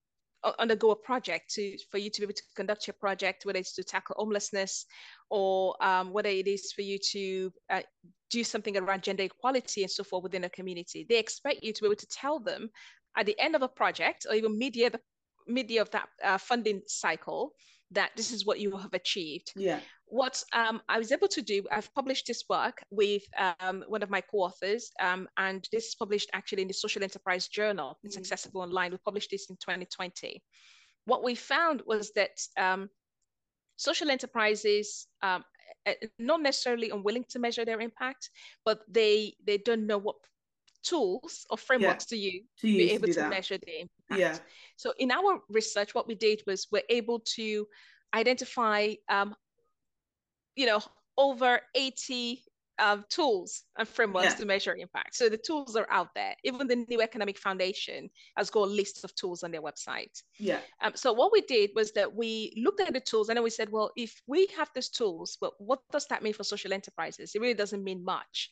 undergo 0.59 0.91
a 0.91 0.97
project 0.97 1.55
to 1.55 1.79
for 1.91 1.99
you 1.99 2.11
to 2.11 2.21
be 2.21 2.25
able 2.25 2.35
to 2.35 2.43
conduct 2.57 2.87
your 2.87 2.95
project 2.99 3.45
whether 3.45 3.59
it's 3.59 3.75
to 3.75 3.85
tackle 3.85 4.17
homelessness 4.19 4.87
or 5.31 5.77
um, 5.81 6.13
whether 6.13 6.29
it 6.29 6.49
is 6.49 6.73
for 6.73 6.83
you 6.83 6.99
to 6.99 7.53
uh, 7.71 7.83
do 8.31 8.43
something 8.43 8.77
around 8.77 9.03
gender 9.03 9.23
equality 9.23 9.83
and 9.83 9.91
so 9.91 10.03
forth 10.03 10.23
within 10.23 10.45
a 10.45 10.49
community. 10.49 11.07
They 11.09 11.19
expect 11.19 11.63
you 11.63 11.73
to 11.73 11.81
be 11.83 11.87
able 11.87 11.97
to 11.97 12.07
tell 12.09 12.41
them 12.41 12.71
at 13.17 13.27
the 13.27 13.39
end 13.39 13.55
of 13.55 13.63
a 13.63 13.69
project 13.69 14.27
or 14.29 14.35
even 14.35 14.59
mid-year 14.59 14.91
the 14.91 15.01
mid-year 15.47 15.83
of 15.83 15.91
that 15.91 16.09
uh, 16.25 16.39
funding 16.39 16.81
cycle 16.87 17.53
that 17.93 18.11
this 18.17 18.33
is 18.33 18.45
what 18.45 18.59
you 18.61 18.77
have 18.77 18.95
achieved 18.95 19.53
yeah 19.57 19.81
what 20.13 20.45
um, 20.53 20.83
I 20.91 20.99
was 20.99 21.11
able 21.11 21.29
to 21.29 21.41
do, 21.41 21.65
I've 21.73 21.93
published 21.95 22.27
this 22.27 22.45
work 22.47 22.83
with 22.91 23.23
um, 23.61 23.83
one 23.89 24.03
of 24.03 24.11
my 24.11 24.21
co-authors, 24.21 24.91
um, 25.01 25.27
and 25.39 25.67
this 25.73 25.87
is 25.87 25.95
published 25.95 26.29
actually 26.35 26.61
in 26.61 26.69
the 26.69 26.75
Social 26.75 27.03
Enterprise 27.03 27.49
Journal. 27.49 27.99
It's 28.05 28.15
mm-hmm. 28.15 28.21
accessible 28.21 28.61
online. 28.61 28.91
We 28.91 28.99
published 28.99 29.31
this 29.31 29.49
in 29.49 29.57
2020. 29.57 30.43
What 31.07 31.25
we 31.25 31.35
found 31.35 31.81
was 31.87 32.13
that 32.13 32.39
um, 32.59 32.91
social 33.77 34.11
enterprises 34.11 35.07
um, 35.23 35.45
not 36.19 36.43
necessarily 36.43 36.91
unwilling 36.91 37.25
to 37.31 37.39
measure 37.39 37.65
their 37.65 37.81
impact, 37.81 38.29
but 38.67 38.81
they 38.89 39.35
they 39.47 39.57
don't 39.57 39.87
know 39.87 39.99
what 39.99 40.17
tools 40.83 41.47
or 41.49 41.57
frameworks 41.57 42.07
yeah, 42.11 42.17
to 42.17 42.23
use 42.23 42.43
to, 42.61 42.69
use 42.69 42.77
be 42.77 42.95
able 42.95 43.07
to, 43.07 43.15
to 43.15 43.29
measure 43.29 43.57
the 43.57 43.87
impact. 44.15 44.37
Yeah. 44.37 44.53
So 44.77 44.93
in 44.99 45.11
our 45.11 45.41
research, 45.49 45.95
what 45.95 46.09
we 46.09 46.15
did 46.15 46.43
was 46.47 46.67
we're 46.71 46.83
able 46.89 47.21
to 47.37 47.67
identify 48.15 48.95
um, 49.09 49.35
you 50.57 50.67
know, 50.67 50.81
over 51.17 51.61
80 51.75 52.43
um, 52.79 53.05
tools 53.09 53.65
and 53.79 53.87
frameworks 53.87 54.31
yeah. 54.31 54.35
to 54.35 54.47
measure 54.47 54.75
impact. 54.75 55.15
So 55.15 55.29
the 55.29 55.37
tools 55.37 55.77
are 55.77 55.87
out 55.91 56.09
there. 56.15 56.35
Even 56.43 56.67
the 56.67 56.85
New 56.89 57.01
Economic 57.01 57.39
Foundation 57.39 58.11
has 58.37 58.51
got 58.51 58.69
a 58.69 58.71
list 58.71 59.05
of 59.05 59.15
tools 59.15 59.43
on 59.43 59.51
their 59.51 59.63
website. 59.63 60.23
Yeah. 60.39 60.61
Um, 60.83 60.93
so 60.95 61.13
what 61.13 61.33
we 61.33 61.43
did 61.43 61.71
was 61.75 61.93
that 61.93 62.15
we 62.15 62.53
looked 62.57 62.81
at 62.81 62.93
the 62.93 63.01
tools 63.01 63.29
and 63.29 63.37
then 63.37 63.45
we 63.45 63.51
said, 63.51 63.71
well, 63.71 63.91
if 63.97 64.21
we 64.27 64.49
have 64.57 64.71
these 64.75 64.89
tools, 64.89 65.39
well, 65.41 65.55
what 65.59 65.81
does 65.93 66.07
that 66.09 66.23
mean 66.23 66.33
for 66.33 66.45
social 66.45 66.73
enterprises? 66.73 67.33
It 67.35 67.41
really 67.41 67.55
doesn't 67.55 67.85
mean 67.85 68.05
much. 68.05 68.51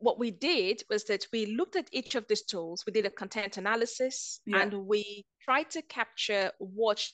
What 0.00 0.18
we 0.18 0.30
did 0.30 0.82
was 0.88 1.04
that 1.04 1.26
we 1.32 1.46
looked 1.46 1.76
at 1.76 1.88
each 1.92 2.14
of 2.14 2.26
these 2.28 2.42
tools, 2.42 2.84
we 2.86 2.92
did 2.92 3.06
a 3.06 3.10
content 3.10 3.56
analysis, 3.56 4.40
yeah. 4.46 4.62
and 4.62 4.72
we 4.86 5.24
tried 5.42 5.70
to 5.70 5.82
capture 5.82 6.52
what 6.58 7.04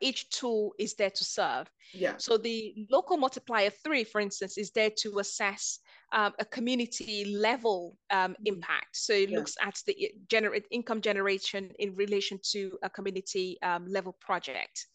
each 0.00 0.28
tool 0.30 0.72
is 0.78 0.94
there 0.94 1.10
to 1.10 1.24
serve. 1.24 1.70
Yeah. 1.92 2.14
So 2.18 2.36
the 2.36 2.74
local 2.90 3.16
multiplier 3.16 3.70
three, 3.84 4.04
for 4.04 4.20
instance, 4.20 4.58
is 4.58 4.70
there 4.70 4.90
to 4.98 5.18
assess 5.18 5.78
um, 6.12 6.32
a 6.38 6.44
community 6.44 7.36
level 7.36 7.96
um, 8.10 8.32
mm-hmm. 8.32 8.46
impact. 8.46 8.96
So 8.96 9.12
it 9.12 9.30
yeah. 9.30 9.38
looks 9.38 9.54
at 9.62 9.78
the 9.86 10.10
generate 10.28 10.66
income 10.70 11.00
generation 11.00 11.70
in 11.78 11.94
relation 11.94 12.38
to 12.52 12.78
a 12.82 12.90
community 12.90 13.58
um, 13.62 13.86
level 13.86 14.16
project. 14.20 14.86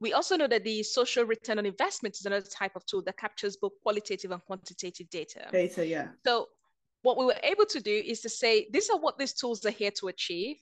We 0.00 0.12
also 0.12 0.36
know 0.36 0.46
that 0.46 0.62
the 0.62 0.84
social 0.84 1.24
return 1.24 1.58
on 1.58 1.66
investment 1.66 2.14
is 2.14 2.24
another 2.24 2.46
type 2.46 2.76
of 2.76 2.86
tool 2.86 3.02
that 3.02 3.16
captures 3.16 3.56
both 3.56 3.72
qualitative 3.82 4.30
and 4.30 4.40
quantitative 4.44 5.10
data. 5.10 5.48
Data, 5.50 5.84
yeah. 5.84 6.08
So 6.24 6.46
what 7.02 7.16
we 7.16 7.24
were 7.24 7.40
able 7.42 7.66
to 7.66 7.80
do 7.80 8.02
is 8.04 8.20
to 8.22 8.28
say, 8.28 8.66
these 8.72 8.90
are 8.90 8.98
what 8.98 9.18
these 9.18 9.34
tools 9.34 9.64
are 9.64 9.70
here 9.70 9.92
to 10.00 10.08
achieve. 10.08 10.56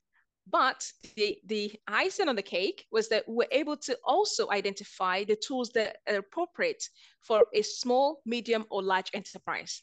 But 0.49 0.85
the, 1.17 1.39
the 1.47 1.73
icing 1.89 2.29
on 2.29 2.37
the 2.37 2.43
cake 2.43 2.87
was 2.93 3.09
that 3.09 3.25
we're 3.27 3.49
able 3.51 3.77
to 3.79 3.99
also 4.05 4.49
identify 4.51 5.25
the 5.25 5.35
tools 5.37 5.71
that 5.71 5.97
are 6.09 6.19
appropriate 6.19 6.85
for 7.23 7.45
a 7.53 7.63
small, 7.63 8.21
medium, 8.25 8.65
or 8.71 8.83
large 8.83 9.11
enterprise. 9.13 9.83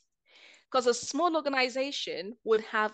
Because 0.71 0.87
a 0.87 0.93
small 0.93 1.35
organization 1.35 2.37
would 2.45 2.61
have 2.61 2.93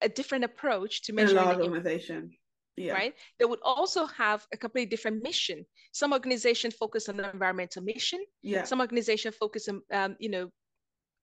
a 0.00 0.08
different 0.08 0.44
approach 0.44 1.02
to 1.02 1.12
measuring. 1.12 1.42
A 1.42 1.44
large 1.44 1.58
organization. 1.58 2.30
Yeah. 2.76 2.94
Right. 2.94 3.14
They 3.38 3.44
would 3.44 3.60
also 3.62 4.06
have 4.06 4.46
a 4.54 4.56
completely 4.56 4.88
different 4.88 5.22
mission. 5.22 5.66
Some 5.92 6.14
organizations 6.14 6.74
focus 6.74 7.10
on 7.10 7.18
the 7.18 7.30
environmental 7.30 7.82
mission. 7.82 8.20
Yeah. 8.42 8.64
Some 8.64 8.80
organizations 8.80 9.34
focus 9.36 9.68
on, 9.68 9.82
um, 9.92 10.16
you 10.18 10.30
know, 10.30 10.50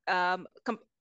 um, 0.07 0.45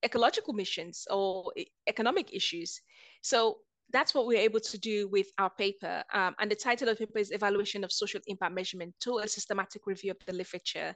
ecological 0.05 0.55
missions 0.55 1.07
or 1.11 1.53
economic 1.87 2.33
issues. 2.33 2.81
So 3.23 3.59
that's 3.93 4.15
what 4.15 4.27
we're 4.27 4.41
able 4.41 4.61
to 4.61 4.79
do 4.79 5.09
with 5.09 5.29
our 5.39 5.51
paper. 5.51 6.03
Um, 6.13 6.35
and 6.39 6.51
the 6.51 6.57
title 6.57 6.89
of 6.89 6.99
the 6.99 7.07
paper 7.07 7.19
is 7.19 7.31
Evaluation 7.31 7.85
of 7.85 7.93
Social 7.93 8.21
Impact 8.27 8.53
Measurement 8.55 8.95
Tool, 9.01 9.21
a 9.21 9.29
systematic 9.29 9.87
review 9.87 10.11
of 10.11 10.19
the 10.27 10.33
literature. 10.33 10.95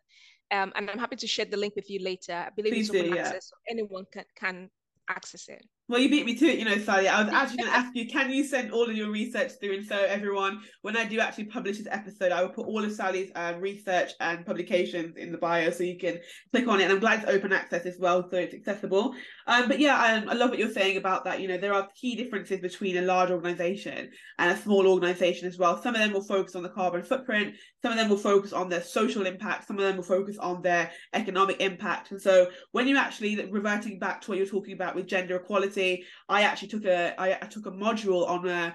Um, 0.51 0.73
and 0.75 0.91
I'm 0.91 0.99
happy 0.99 1.17
to 1.17 1.27
share 1.27 1.45
the 1.45 1.57
link 1.57 1.77
with 1.77 1.89
you 1.89 2.03
later. 2.03 2.33
I 2.33 2.51
believe 2.57 2.73
Please 2.73 2.91
it's 2.91 2.99
open 2.99 3.13
do, 3.13 3.19
access, 3.19 3.33
yeah. 3.33 3.39
so 3.41 3.57
anyone 3.69 4.05
can, 4.13 4.25
can 4.35 4.71
access 5.09 5.49
it. 5.49 5.65
Well, 5.91 5.99
you 5.99 6.09
beat 6.09 6.25
me 6.25 6.37
to 6.37 6.47
it, 6.47 6.61
you 6.61 6.65
know, 6.65 6.79
Sally. 6.79 7.09
I 7.09 7.21
was 7.21 7.33
actually 7.35 7.57
going 7.57 7.71
to 7.71 7.77
ask 7.77 7.97
you, 7.97 8.07
can 8.07 8.31
you 8.31 8.45
send 8.45 8.71
all 8.71 8.89
of 8.89 8.97
your 8.97 9.11
research 9.11 9.51
through? 9.59 9.75
And 9.75 9.85
so, 9.85 9.97
everyone, 9.97 10.61
when 10.83 10.97
I 10.97 11.05
do 11.05 11.19
actually 11.19 11.47
publish 11.47 11.79
this 11.79 11.89
episode, 11.91 12.31
I 12.31 12.43
will 12.43 12.51
put 12.51 12.69
all 12.69 12.85
of 12.85 12.93
Sally's 12.93 13.33
um, 13.35 13.57
research 13.57 14.13
and 14.21 14.47
publications 14.47 15.17
in 15.17 15.33
the 15.33 15.39
bio 15.39 15.69
so 15.71 15.83
you 15.83 15.99
can 15.99 16.21
click 16.53 16.69
on 16.69 16.81
it. 16.81 16.85
And 16.85 16.93
I'm 16.93 17.01
glad 17.01 17.25
it's 17.25 17.29
open 17.29 17.53
access 17.53 17.87
as 17.87 17.97
well, 17.99 18.25
so 18.31 18.37
it's 18.37 18.55
accessible. 18.55 19.17
Um, 19.49 19.67
but 19.67 19.81
yeah, 19.81 19.97
I, 19.97 20.31
I 20.31 20.35
love 20.35 20.51
what 20.51 20.61
you're 20.61 20.71
saying 20.71 20.97
about 20.97 21.25
that. 21.25 21.41
You 21.41 21.49
know, 21.49 21.59
there 21.59 21.75
are 21.75 21.89
key 22.01 22.15
differences 22.15 22.61
between 22.61 22.99
a 22.99 23.03
large 23.03 23.33
organization 23.33 24.13
and 24.39 24.53
a 24.53 24.63
small 24.63 24.87
organization 24.87 25.49
as 25.49 25.59
well. 25.59 25.83
Some 25.83 25.97
of 25.97 26.01
them 26.01 26.13
will 26.13 26.23
focus 26.23 26.55
on 26.55 26.63
the 26.63 26.69
carbon 26.69 27.03
footprint, 27.03 27.57
some 27.83 27.91
of 27.91 27.99
them 27.99 28.09
will 28.09 28.17
focus 28.17 28.53
on 28.53 28.69
their 28.69 28.83
social 28.83 29.27
impact, 29.27 29.67
some 29.67 29.77
of 29.77 29.83
them 29.83 29.97
will 29.97 30.05
focus 30.05 30.39
on 30.39 30.63
their 30.63 30.93
economic 31.15 31.61
impact. 31.61 32.13
And 32.13 32.23
so, 32.23 32.49
when 32.71 32.87
you're 32.87 32.97
actually 32.97 33.45
reverting 33.51 33.99
back 33.99 34.21
to 34.21 34.31
what 34.31 34.39
you're 34.39 34.47
talking 34.47 34.75
about 34.75 34.95
with 34.95 35.09
gender 35.09 35.35
equality, 35.35 35.80
I 36.29 36.43
actually 36.43 36.69
took 36.69 36.85
a 36.85 37.21
I, 37.21 37.33
I 37.33 37.47
took 37.47 37.67
a 37.67 37.71
module 37.71 38.29
on 38.29 38.49
a 38.49 38.53
uh, 38.53 38.71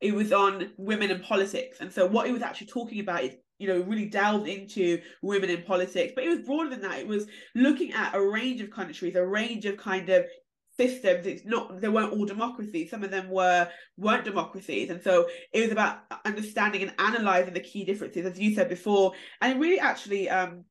it 0.00 0.14
was 0.14 0.32
on 0.32 0.70
women 0.76 1.10
in 1.10 1.20
politics, 1.20 1.78
and 1.80 1.92
so 1.92 2.06
what 2.06 2.26
it 2.26 2.32
was 2.32 2.42
actually 2.42 2.66
talking 2.68 3.00
about 3.00 3.24
is 3.24 3.34
you 3.58 3.68
know 3.68 3.80
really 3.80 4.06
delved 4.06 4.48
into 4.48 5.00
women 5.22 5.50
in 5.50 5.62
politics, 5.62 6.12
but 6.14 6.24
it 6.24 6.28
was 6.28 6.46
broader 6.46 6.70
than 6.70 6.82
that. 6.82 6.98
It 6.98 7.06
was 7.06 7.26
looking 7.54 7.92
at 7.92 8.14
a 8.14 8.20
range 8.20 8.60
of 8.60 8.70
countries, 8.70 9.14
a 9.14 9.26
range 9.26 9.64
of 9.66 9.76
kind 9.76 10.08
of 10.08 10.24
systems. 10.76 11.26
It's 11.26 11.44
not 11.44 11.80
they 11.80 11.88
weren't 11.88 12.12
all 12.12 12.24
democracies. 12.24 12.90
Some 12.90 13.04
of 13.04 13.10
them 13.10 13.28
were 13.28 13.68
weren't 13.96 14.24
democracies. 14.24 14.90
And 14.90 15.02
so 15.02 15.28
it 15.52 15.60
was 15.60 15.72
about 15.72 16.00
understanding 16.24 16.82
and 16.82 16.94
analyzing 16.98 17.54
the 17.54 17.60
key 17.60 17.84
differences 17.84 18.26
as 18.26 18.38
you 18.38 18.54
said 18.54 18.68
before. 18.68 19.12
And 19.40 19.52
it 19.52 19.60
really 19.60 19.80
actually 19.80 20.28
um 20.28 20.64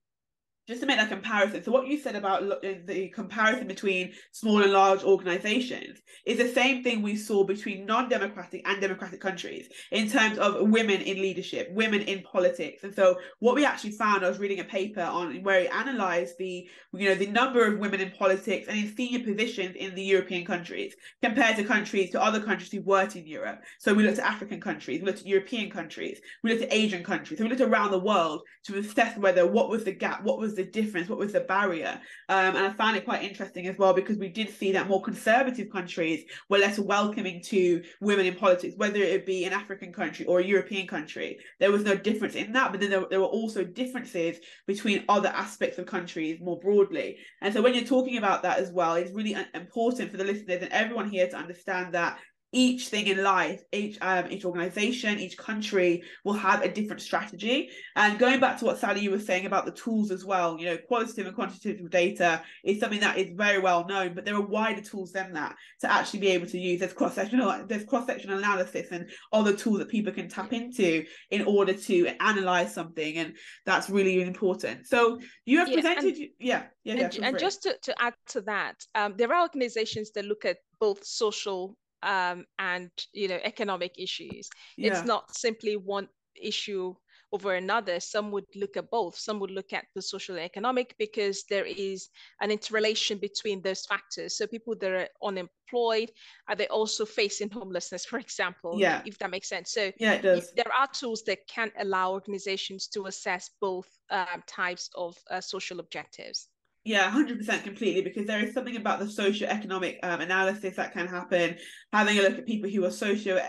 just 0.72 0.82
to 0.82 0.88
make 0.88 0.98
that 0.98 1.10
comparison, 1.10 1.64
so 1.64 1.72
what 1.72 1.88
you 1.88 1.98
said 1.98 2.16
about 2.16 2.44
uh, 2.44 2.74
the 2.86 3.10
comparison 3.10 3.68
between 3.68 4.14
small 4.32 4.62
and 4.62 4.72
large 4.74 5.04
organizations 5.04 6.00
is 6.26 6.38
the 6.38 6.48
same 6.48 6.84
thing 6.84 7.02
we 7.02 7.16
saw 7.16 7.44
between 7.44 7.86
non-democratic 7.86 8.62
and 8.68 8.82
democratic 8.82 9.20
countries 9.20 9.70
in 9.92 10.10
terms 10.10 10.38
of 10.38 10.70
women 10.70 11.02
in 11.02 11.18
leadership, 11.18 11.70
women 11.72 12.02
in 12.02 12.22
politics. 12.24 12.84
And 12.84 12.94
so 12.94 13.18
what 13.40 13.56
we 13.56 13.66
actually 13.66 13.92
found, 13.92 14.24
I 14.24 14.30
was 14.30 14.40
reading 14.40 14.60
a 14.60 14.66
paper 14.66 15.02
on 15.02 15.42
where 15.44 15.62
it 15.62 15.74
analyzed 15.74 16.36
the, 16.38 16.70
you 16.94 17.10
know, 17.10 17.16
the 17.16 17.28
number 17.28 17.66
of 17.66 17.80
women 17.80 18.02
in 18.02 18.12
politics 18.12 18.68
and 18.68 18.78
in 18.78 18.96
senior 18.96 19.20
positions 19.20 19.76
in 19.76 19.96
the 19.96 20.04
European 20.04 20.46
countries 20.46 20.94
compared 21.24 21.56
to 21.56 21.64
countries, 21.64 22.12
to 22.12 22.22
other 22.22 22.40
countries 22.40 22.72
who 22.72 22.82
weren't 22.82 23.16
in 23.16 23.26
Europe. 23.26 23.62
So 23.80 23.94
we 23.94 24.04
looked 24.04 24.20
at 24.20 24.32
African 24.32 24.62
countries, 24.62 25.02
we 25.02 25.08
looked 25.08 25.22
at 25.22 25.28
European 25.28 25.72
countries, 25.72 26.20
we 26.44 26.52
looked 26.52 26.64
at 26.64 26.74
Asian 26.74 27.04
countries, 27.04 27.40
so 27.40 27.44
we 27.44 27.50
looked 27.50 27.62
around 27.62 27.92
the 27.92 28.00
world 28.00 28.42
to 28.66 28.78
assess 28.78 29.18
whether 29.18 29.48
what 29.48 29.70
was 29.70 29.84
the 29.84 29.92
gap, 29.92 30.24
what 30.24 30.38
was 30.38 30.52
was 30.52 30.61
the 30.64 30.72
difference? 30.72 31.10
What 31.10 31.20
was 31.20 31.34
the 31.34 31.42
barrier? 31.42 32.00
Um, 32.30 32.56
and 32.56 32.66
I 32.66 32.70
found 32.72 32.98
it 32.98 33.06
quite 33.06 33.24
interesting 33.24 33.68
as 33.68 33.78
well 33.78 33.94
because 33.94 34.18
we 34.18 34.30
did 34.30 34.50
see 34.50 34.72
that 34.74 34.88
more 34.88 35.02
conservative 35.02 35.72
countries 35.72 36.24
were 36.50 36.60
less 36.60 36.78
welcoming 36.80 37.42
to 37.44 37.82
women 38.00 38.26
in 38.26 38.36
politics, 38.36 38.76
whether 38.78 39.00
it 39.00 39.26
be 39.26 39.46
an 39.46 39.54
African 39.54 39.92
country 39.92 40.26
or 40.26 40.40
a 40.40 40.46
European 40.46 40.88
country. 40.88 41.40
There 41.60 41.72
was 41.72 41.84
no 41.84 41.96
difference 41.96 42.36
in 42.36 42.52
that, 42.54 42.72
but 42.72 42.80
then 42.80 42.90
there, 42.90 43.06
there 43.10 43.20
were 43.20 43.26
also 43.26 43.64
differences 43.64 44.38
between 44.68 45.06
other 45.10 45.30
aspects 45.30 45.78
of 45.78 45.86
countries 45.86 46.40
more 46.42 46.60
broadly. 46.60 47.18
And 47.42 47.54
so 47.54 47.62
when 47.62 47.74
you're 47.74 47.84
talking 47.84 48.18
about 48.18 48.44
that 48.44 48.60
as 48.60 48.72
well, 48.72 48.96
it's 48.96 49.12
really 49.12 49.36
important 49.54 50.12
for 50.12 50.18
the 50.18 50.24
listeners 50.24 50.62
and 50.62 50.72
everyone 50.72 51.10
here 51.10 51.28
to 51.28 51.38
understand 51.38 51.94
that 51.94 52.20
each 52.52 52.90
thing 52.90 53.08
in 53.08 53.24
life, 53.24 53.64
each 53.72 53.98
um, 54.02 54.30
each 54.30 54.46
organization, 54.46 55.20
each 55.20 55.38
country 55.38 56.04
will 56.24 56.34
have 56.34 56.62
a 56.62 56.70
different 56.70 57.02
strategy. 57.02 57.70
And 57.96 58.20
going 58.20 58.40
back 58.40 58.60
to 58.60 58.66
what 58.66 58.78
Sally 58.78 59.02
you 59.02 59.12
were 59.12 59.20
saying 59.20 59.46
about 59.46 59.66
the 59.66 59.72
tools 59.72 60.12
as 60.12 60.26
well, 60.26 60.58
you 60.60 60.66
know, 60.66 60.78
qualitative 60.78 61.28
and 61.28 61.36
quantitative 61.36 61.90
data 61.90 62.44
is 62.64 62.80
something 62.80 63.00
that 63.00 63.18
is 63.18 63.32
very 63.36 63.60
well 63.60 63.88
known, 63.88 64.14
but 64.14 64.26
there 64.26 64.36
are 64.36 64.42
wider 64.42 64.82
tools 64.82 65.12
than 65.12 65.34
that 65.34 65.56
to 65.80 65.92
actually 65.92 66.20
be 66.20 66.28
able 66.28 66.48
to 66.48 66.60
use. 66.60 66.80
There's 66.80 66.94
cross 66.94 67.16
sectional, 67.16 67.66
there's 67.68 67.86
cross 67.86 68.06
sectional 68.06 68.38
analysis 68.38 68.88
and 68.92 69.10
other 69.32 69.54
tools 69.54 69.80
that 69.80 69.90
people 69.90 70.12
can 70.12 70.28
tap 70.28 70.52
into 70.52 71.06
in 71.30 71.44
order 71.44 71.74
to 71.74 72.08
analyze 72.20 72.74
something, 72.74 73.18
and 73.18 73.36
that's 73.66 73.90
really 73.90 74.22
important. 74.22 74.88
So 74.88 75.20
you 75.46 75.60
have 75.60 75.72
presented, 75.72 76.16
and, 76.16 76.28
yeah, 76.40 76.64
yeah, 76.84 76.94
and, 76.94 77.14
yeah, 77.14 77.28
and 77.28 77.40
just 77.40 77.64
to, 77.64 77.78
to 77.84 78.02
add 78.02 78.14
to 78.28 78.42
that, 78.42 78.76
um, 78.96 79.16
there 79.18 79.32
are 79.34 79.42
organizations 79.42 80.12
that 80.12 80.26
look 80.26 80.46
at 80.46 80.58
both 80.80 81.06
social 81.06 81.78
um, 82.04 82.46
and 82.60 82.92
you 83.14 83.28
know 83.28 83.40
economic 83.44 83.96
issues. 83.98 84.50
Yeah. 84.78 84.92
It's 84.92 85.06
not 85.06 85.36
simply 85.36 85.78
one 85.78 86.08
issue 86.36 86.96
over 87.32 87.56
another. 87.56 88.00
Some 88.00 88.32
would 88.32 88.46
look 88.56 88.78
at 88.78 88.90
both. 88.90 89.18
Some 89.18 89.40
would 89.40 89.52
look 89.52 89.74
at 89.74 89.86
the 89.96 90.02
social 90.02 90.36
and 90.36 90.44
economic 90.44 90.96
because 90.98 91.44
there 91.50 91.66
is 91.66 92.10
an 92.42 92.52
interrelation 92.52 93.18
between 93.18 93.62
those 93.62 93.86
factors. 93.86 94.38
So 94.38 94.48
people 94.48 94.76
that 94.80 94.92
are 94.92 95.08
unemployed, 95.24 96.12
are 96.50 96.56
they 96.56 96.68
also 96.68 97.06
facing 97.06 97.50
homelessness, 97.50 98.06
for 98.06 98.20
example? 98.20 98.76
Yeah. 98.78 99.02
If 99.06 99.18
that 99.20 99.32
makes 99.32 99.50
sense. 99.50 99.72
So 99.72 99.92
yeah, 100.00 100.14
it 100.14 100.24
does. 100.24 100.52
There 100.54 100.72
are 100.78 100.88
tools 100.88 101.24
that 101.24 101.48
can 101.48 101.72
allow 101.80 102.12
organizations 102.12 102.88
to 102.88 103.06
assess 103.06 103.50
both 103.62 103.88
uh, 104.10 104.26
types 104.48 104.90
of 104.96 105.16
uh, 105.30 105.40
social 105.40 105.80
objectives. 105.80 106.48
Yeah, 106.84 107.12
100% 107.12 107.64
completely, 107.64 108.02
because 108.02 108.26
there 108.26 108.44
is 108.44 108.56
something 108.56 108.76
about 108.76 108.98
the 108.98 109.08
socio-economic 109.08 110.00
um, 110.02 110.20
analysis 110.20 110.78
that 110.78 110.94
can 110.94 111.08
happen, 111.08 111.56
having 111.94 112.18
a 112.18 112.24
look 112.24 112.40
at 112.40 112.48
people 112.48 112.72
who 112.72 112.84
are 112.86 112.92
socio 112.92 113.40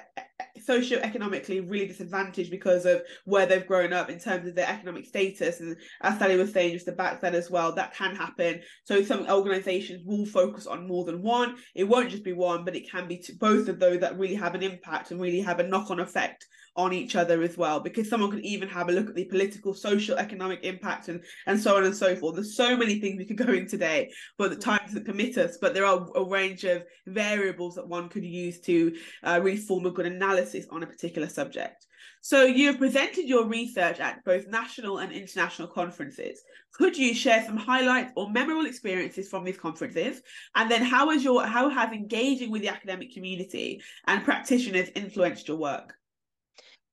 socio-economically 0.61 1.61
really 1.61 1.87
disadvantaged 1.87 2.51
because 2.51 2.85
of 2.85 3.01
where 3.25 3.47
they've 3.47 3.67
grown 3.67 3.93
up 3.93 4.11
in 4.11 4.19
terms 4.19 4.47
of 4.47 4.55
their 4.55 4.69
economic 4.69 5.07
status. 5.07 5.61
And 5.61 5.77
as 6.03 6.19
Sally 6.19 6.37
was 6.37 6.53
saying, 6.53 6.75
just 6.75 6.85
to 6.87 6.93
back 6.93 7.23
that 7.23 7.35
as 7.35 7.51
well, 7.51 7.75
that 7.75 7.95
can 7.95 8.15
happen. 8.15 8.61
So 8.85 9.03
some 9.03 9.27
organizations 9.27 10.03
will 10.05 10.27
focus 10.27 10.67
on 10.67 10.87
more 10.87 11.05
than 11.05 11.23
one. 11.23 11.57
It 11.75 11.85
won't 11.85 12.11
just 12.11 12.25
be 12.25 12.35
one, 12.35 12.67
but 12.67 12.77
it 12.77 12.91
can 12.91 13.09
be 13.09 13.25
both 13.41 13.69
of 13.69 13.79
those 13.79 14.01
that 14.01 14.19
really 14.19 14.35
have 14.35 14.55
an 14.55 14.63
impact 14.63 15.11
and 15.11 15.21
really 15.21 15.41
have 15.41 15.59
a 15.59 15.67
knock-on 15.67 16.01
effect 16.01 16.47
on 16.77 16.93
each 16.93 17.17
other 17.17 17.43
as 17.43 17.57
well 17.57 17.81
because 17.81 18.09
someone 18.09 18.31
could 18.31 18.45
even 18.45 18.69
have 18.69 18.89
a 18.89 18.93
look 18.93 19.09
at 19.09 19.15
the 19.15 19.25
political 19.27 19.75
social 19.75 20.17
economic 20.17 20.61
impact 20.65 21.09
and 21.09 21.23
and 21.47 21.61
so 21.61 21.77
on 21.77 21.85
and 21.85 21.95
so 21.95 22.17
forth 22.17 22.35
there's 22.35 22.57
so 22.57 22.77
many 22.77 22.99
things 22.99 23.19
we 23.19 23.25
could 23.25 23.37
go 23.37 23.53
in 23.53 23.67
today 23.67 24.11
but 24.39 24.51
the 24.51 24.57
time 24.57 24.81
doesn't 24.87 25.05
permit 25.05 25.37
us 25.37 25.59
but 25.61 25.75
there 25.75 25.85
are 25.85 26.09
a 26.15 26.25
range 26.25 26.65
of 26.65 26.83
variables 27.07 27.75
that 27.75 27.87
one 27.87 28.09
could 28.09 28.25
use 28.25 28.61
to 28.61 28.97
uh, 29.25 29.39
really 29.43 29.57
form 29.57 29.85
a 29.87 29.91
good 29.91 30.07
analysis 30.07 30.67
on 30.71 30.83
a 30.83 30.87
particular 30.87 31.29
subject 31.29 31.87
so 32.25 32.45
you 32.45 32.69
have 32.69 32.79
presented 32.79 33.27
your 33.27 33.47
research 33.47 33.99
at 33.99 34.25
both 34.25 34.47
national 34.47 34.99
and 34.99 35.11
international 35.11 35.67
conferences. 35.67 36.41
Could 36.73 36.97
you 36.97 37.15
share 37.15 37.45
some 37.45 37.57
highlights 37.57 38.13
or 38.15 38.31
memorable 38.31 38.67
experiences 38.67 39.29
from 39.29 39.43
these 39.43 39.59
conferences? 39.59 40.23
And 40.55 40.71
then 40.71 40.83
how 40.83 41.11
has 41.11 41.25
your 41.25 41.45
how 41.45 41.69
has 41.69 41.91
engaging 41.91 42.53
with 42.53 42.63
the 42.63 42.69
academic 42.69 43.13
community 43.13 43.83
and 44.07 44.25
practitioners 44.25 44.89
influenced 44.95 45.49
your 45.49 45.57
work? 45.57 45.95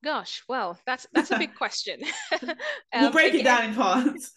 Gosh, 0.02 0.44
well, 0.48 0.80
that's 0.86 1.08
that's 1.14 1.32
a 1.32 1.38
big 1.38 1.56
question. 1.56 2.00
um, 2.42 2.56
we'll 2.94 3.12
break 3.12 3.34
again, 3.34 3.42
it 3.42 3.44
down 3.44 3.64
in 3.66 3.76
parts. 3.76 4.32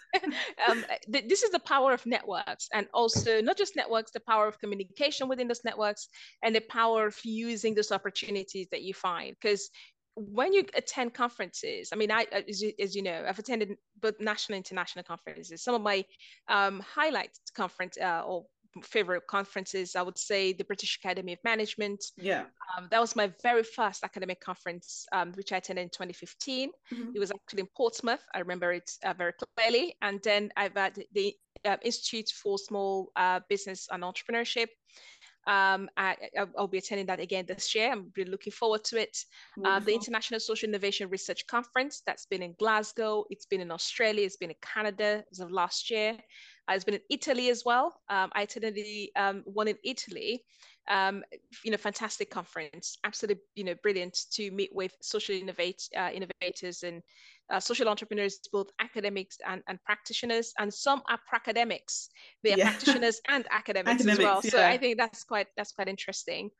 um, 0.68 0.84
th- 1.12 1.28
this 1.28 1.44
is 1.44 1.50
the 1.50 1.60
power 1.60 1.92
of 1.92 2.04
networks, 2.04 2.68
and 2.72 2.88
also 2.92 3.40
not 3.40 3.56
just 3.56 3.76
networks, 3.76 4.10
the 4.10 4.20
power 4.20 4.48
of 4.48 4.58
communication 4.58 5.28
within 5.28 5.46
those 5.46 5.64
networks, 5.64 6.08
and 6.42 6.54
the 6.54 6.60
power 6.62 7.06
of 7.06 7.16
using 7.22 7.74
those 7.74 7.92
opportunities 7.92 8.66
that 8.72 8.82
you 8.82 8.92
find. 8.92 9.36
Because 9.40 9.70
when 10.16 10.52
you 10.52 10.64
attend 10.74 11.14
conferences, 11.14 11.90
I 11.92 11.96
mean, 11.96 12.10
I 12.10 12.26
as 12.48 12.60
you, 12.60 12.72
as 12.80 12.96
you 12.96 13.02
know, 13.02 13.24
I've 13.26 13.38
attended 13.38 13.76
both 14.00 14.14
national 14.20 14.56
and 14.56 14.66
international 14.66 15.04
conferences. 15.04 15.62
Some 15.62 15.76
of 15.76 15.82
my 15.82 16.04
um, 16.48 16.80
highlight 16.80 17.30
conference 17.54 17.96
uh, 17.98 18.22
or 18.26 18.46
favorite 18.82 19.26
conferences, 19.26 19.94
I 19.96 20.02
would 20.02 20.18
say 20.18 20.52
the 20.52 20.64
British 20.64 20.96
Academy 20.96 21.34
of 21.34 21.38
Management. 21.44 22.02
Yeah. 22.16 22.44
Um, 22.76 22.88
that 22.90 23.00
was 23.00 23.14
my 23.14 23.30
very 23.42 23.62
first 23.62 24.02
academic 24.04 24.40
conference, 24.40 25.06
um, 25.12 25.32
which 25.32 25.52
I 25.52 25.58
attended 25.58 25.84
in 25.84 25.90
2015. 25.90 26.70
Mm-hmm. 26.70 27.10
It 27.14 27.18
was 27.18 27.30
actually 27.30 27.60
in 27.60 27.68
Portsmouth. 27.76 28.24
I 28.34 28.38
remember 28.38 28.72
it 28.72 28.90
uh, 29.04 29.12
very 29.12 29.32
clearly. 29.56 29.94
And 30.00 30.20
then 30.22 30.50
I've 30.56 30.76
had 30.76 31.04
the 31.12 31.34
uh, 31.64 31.76
Institute 31.82 32.30
for 32.30 32.58
Small 32.58 33.12
uh, 33.16 33.40
Business 33.48 33.88
and 33.90 34.02
Entrepreneurship. 34.02 34.68
Um, 35.46 35.88
I, 35.96 36.16
will 36.56 36.68
be 36.68 36.78
attending 36.78 37.06
that 37.06 37.18
again 37.18 37.46
this 37.46 37.74
year. 37.74 37.90
I'm 37.90 38.12
really 38.16 38.30
looking 38.30 38.52
forward 38.52 38.84
to 38.84 39.00
it. 39.00 39.16
Uh, 39.64 39.80
the 39.80 39.92
International 39.92 40.38
Social 40.38 40.68
Innovation 40.68 41.08
Research 41.08 41.46
Conference 41.48 42.02
that's 42.06 42.26
been 42.26 42.42
in 42.42 42.54
Glasgow. 42.58 43.24
It's 43.28 43.46
been 43.46 43.60
in 43.60 43.72
Australia. 43.72 44.24
It's 44.24 44.36
been 44.36 44.50
in 44.50 44.56
Canada 44.62 45.24
as 45.32 45.40
of 45.40 45.50
last 45.50 45.90
year. 45.90 46.16
I've 46.68 46.84
been 46.84 46.94
in 46.94 47.00
Italy 47.10 47.50
as 47.50 47.64
well. 47.64 48.00
Um, 48.08 48.30
I 48.34 48.42
attended 48.42 48.74
the 48.74 49.12
um, 49.16 49.42
one 49.44 49.68
in 49.68 49.76
Italy. 49.84 50.44
Um, 50.90 51.22
you 51.64 51.70
know, 51.70 51.76
fantastic 51.76 52.28
conference, 52.28 52.98
absolutely, 53.04 53.44
you 53.54 53.62
know, 53.62 53.74
brilliant 53.84 54.18
to 54.32 54.50
meet 54.50 54.70
with 54.74 54.92
social 55.00 55.32
innovate, 55.32 55.88
uh, 55.96 56.10
innovators 56.12 56.82
and 56.82 57.02
uh, 57.52 57.60
social 57.60 57.88
entrepreneurs, 57.88 58.40
both 58.52 58.68
academics 58.80 59.38
and, 59.46 59.62
and 59.68 59.78
practitioners, 59.84 60.52
and 60.58 60.74
some 60.74 61.00
are 61.08 61.20
academics. 61.32 62.08
They 62.42 62.54
are 62.54 62.58
yeah. 62.58 62.70
practitioners 62.70 63.20
and 63.28 63.46
academics, 63.52 64.00
academics, 64.00 64.18
as 64.18 64.24
well. 64.24 64.40
Yeah. 64.42 64.50
So 64.50 64.64
I 64.64 64.76
think 64.76 64.98
that's 64.98 65.22
quite 65.22 65.46
that's 65.56 65.70
quite 65.70 65.86
interesting. 65.86 66.50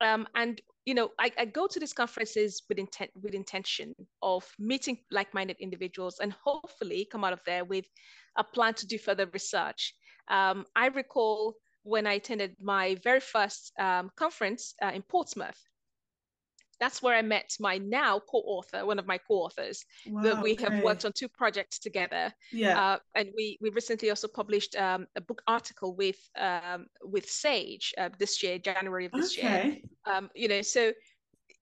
Um, 0.00 0.28
and 0.36 0.60
you 0.84 0.94
know, 0.94 1.10
I, 1.18 1.30
I, 1.38 1.44
go 1.46 1.66
to 1.66 1.80
these 1.80 1.92
conferences 1.92 2.62
with 2.68 2.78
intent 2.78 3.10
with 3.22 3.34
intention 3.34 3.94
of 4.22 4.44
meeting 4.58 4.98
like-minded 5.10 5.56
individuals 5.60 6.18
and 6.20 6.34
hopefully 6.44 7.08
come 7.10 7.24
out 7.24 7.32
of 7.32 7.40
there 7.46 7.64
with 7.64 7.86
a 8.36 8.44
plan 8.44 8.74
to 8.74 8.86
do 8.86 8.98
further 8.98 9.26
research. 9.32 9.94
Um, 10.28 10.66
I 10.76 10.88
recall 10.88 11.54
when 11.84 12.06
I 12.06 12.14
attended 12.14 12.56
my 12.60 12.96
very 13.02 13.20
first 13.20 13.72
um, 13.78 14.10
conference 14.16 14.74
uh, 14.82 14.90
in 14.94 15.02
Portsmouth. 15.02 15.58
That's 16.80 17.00
where 17.00 17.16
I 17.16 17.22
met 17.22 17.54
my 17.60 17.78
now 17.78 18.18
co-author, 18.18 18.84
one 18.84 18.98
of 18.98 19.06
my 19.06 19.16
co-authors. 19.16 19.84
Wow, 20.06 20.22
that 20.22 20.42
we 20.42 20.56
have 20.56 20.82
worked 20.82 21.04
on 21.04 21.12
two 21.12 21.28
projects 21.28 21.78
together. 21.78 22.32
Yeah, 22.52 22.78
uh, 22.78 22.98
and 23.14 23.28
we 23.36 23.58
we 23.60 23.70
recently 23.70 24.10
also 24.10 24.26
published 24.26 24.74
um, 24.74 25.06
a 25.14 25.20
book 25.20 25.40
article 25.46 25.94
with 25.94 26.18
um, 26.36 26.86
with 27.00 27.30
Sage 27.30 27.94
uh, 27.96 28.08
this 28.18 28.42
year, 28.42 28.58
January 28.58 29.06
of 29.06 29.12
this 29.12 29.38
okay. 29.38 29.64
year. 29.64 29.76
Um, 30.06 30.30
you 30.34 30.48
know, 30.48 30.62
so 30.62 30.92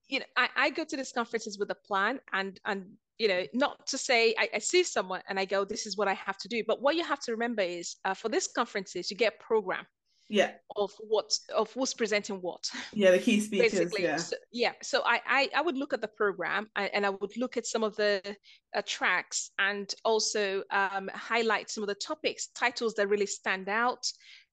you 0.09 0.19
know, 0.19 0.27
I, 0.37 0.49
I 0.57 0.71
go 0.71 0.85
to 0.85 0.97
these 0.97 1.13
conferences 1.13 1.59
with 1.59 1.71
a 1.71 1.75
plan 1.75 2.21
and 2.33 2.61
and 2.65 2.87
you 3.19 3.29
know, 3.29 3.45
not 3.55 3.87
to 3.87 3.99
say 3.99 4.35
I, 4.39 4.49
I, 4.55 4.59
see 4.59 4.83
someone 4.83 5.21
and 5.29 5.39
I 5.39 5.45
go, 5.45 5.65
this 5.65 5.87
is 5.87 5.97
what 5.97 6.09
I 6.09 6.15
have 6.15 6.39
to 6.39 6.49
do. 6.49 6.65
But 6.67 6.83
what 6.83 6.97
you 6.97 7.05
have 7.05 7.21
to 7.21 7.33
remember 7.33 7.63
is 7.63 7.97
uh, 8.05 8.15
for 8.15 8.29
these 8.29 8.49
conferences, 8.49 9.11
you 9.11 9.17
get 9.17 9.35
a 9.39 9.45
program 9.45 9.87
yeah 10.33 10.53
of 10.77 10.91
what 11.09 11.31
of 11.55 11.71
who's 11.73 11.93
presenting 11.93 12.37
what 12.37 12.65
yeah 12.95 13.11
the 13.11 13.19
key 13.19 13.39
speakers 13.39 13.73
basically 13.73 14.05
yeah 14.05 14.17
so, 14.17 14.37
yeah 14.51 14.73
so 14.83 15.03
I, 15.05 15.21
I, 15.27 15.49
I 15.57 15.61
would 15.61 15.77
look 15.77 15.93
at 15.93 16.01
the 16.01 16.09
program 16.09 16.71
and 16.75 17.05
i 17.05 17.11
would 17.11 17.37
look 17.37 17.59
at 17.59 17.67
some 17.67 17.85
of 17.85 17.95
the 17.97 18.23
uh, 18.75 18.83
tracks 18.87 19.51
and 19.59 19.93
also 20.05 20.63
um, 20.71 21.11
highlight 21.13 21.71
some 21.71 21.83
of 21.83 21.89
the 21.89 21.95
topics 21.95 22.47
titles 22.55 22.95
that 22.95 23.09
really 23.09 23.27
stand 23.27 23.69
out 23.69 24.07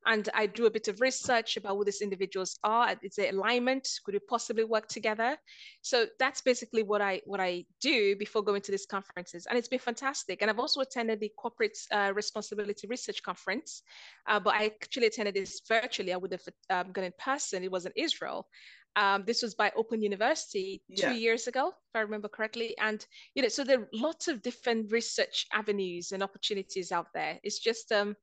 and 0.05 0.29
I 0.33 0.45
do 0.45 0.65
a 0.65 0.71
bit 0.71 0.87
of 0.87 1.01
research 1.01 1.57
about 1.57 1.75
who 1.75 1.83
these 1.83 2.01
individuals 2.01 2.57
are. 2.63 2.95
Is 3.01 3.15
there 3.15 3.31
alignment? 3.31 3.87
Could 4.03 4.13
we 4.13 4.19
possibly 4.19 4.63
work 4.63 4.87
together? 4.87 5.37
So 5.81 6.05
that's 6.19 6.41
basically 6.41 6.83
what 6.83 7.01
I 7.01 7.21
what 7.25 7.39
I 7.39 7.65
do 7.81 8.15
before 8.15 8.41
going 8.41 8.61
to 8.61 8.71
these 8.71 8.85
conferences, 8.85 9.45
and 9.45 9.57
it's 9.57 9.67
been 9.67 9.79
fantastic. 9.79 10.41
And 10.41 10.49
I've 10.49 10.59
also 10.59 10.81
attended 10.81 11.19
the 11.19 11.31
Corporate 11.37 11.77
uh, 11.91 12.11
Responsibility 12.15 12.87
Research 12.87 13.21
Conference, 13.23 13.83
uh, 14.27 14.39
but 14.39 14.53
I 14.53 14.65
actually 14.65 15.07
attended 15.07 15.35
this 15.35 15.61
virtually. 15.67 16.13
I 16.13 16.17
would 16.17 16.31
have 16.31 16.47
um, 16.69 16.91
gone 16.91 17.05
in 17.05 17.13
person. 17.19 17.63
It 17.63 17.71
was 17.71 17.85
in 17.85 17.93
Israel. 17.95 18.47
Um, 18.95 19.23
this 19.25 19.43
was 19.43 19.53
by 19.53 19.71
Open 19.75 20.01
University 20.01 20.81
two 20.97 21.07
yeah. 21.07 21.13
years 21.13 21.47
ago, 21.47 21.69
if 21.69 21.95
I 21.95 21.99
remember 21.99 22.27
correctly. 22.27 22.75
And 22.79 23.05
you 23.35 23.41
know, 23.41 23.47
so 23.47 23.63
there 23.63 23.81
are 23.81 23.89
lots 23.93 24.27
of 24.27 24.41
different 24.41 24.91
research 24.91 25.45
avenues 25.53 26.11
and 26.11 26.23
opportunities 26.23 26.91
out 26.91 27.07
there. 27.13 27.39
It's 27.43 27.59
just 27.59 27.91
um, 27.91 28.15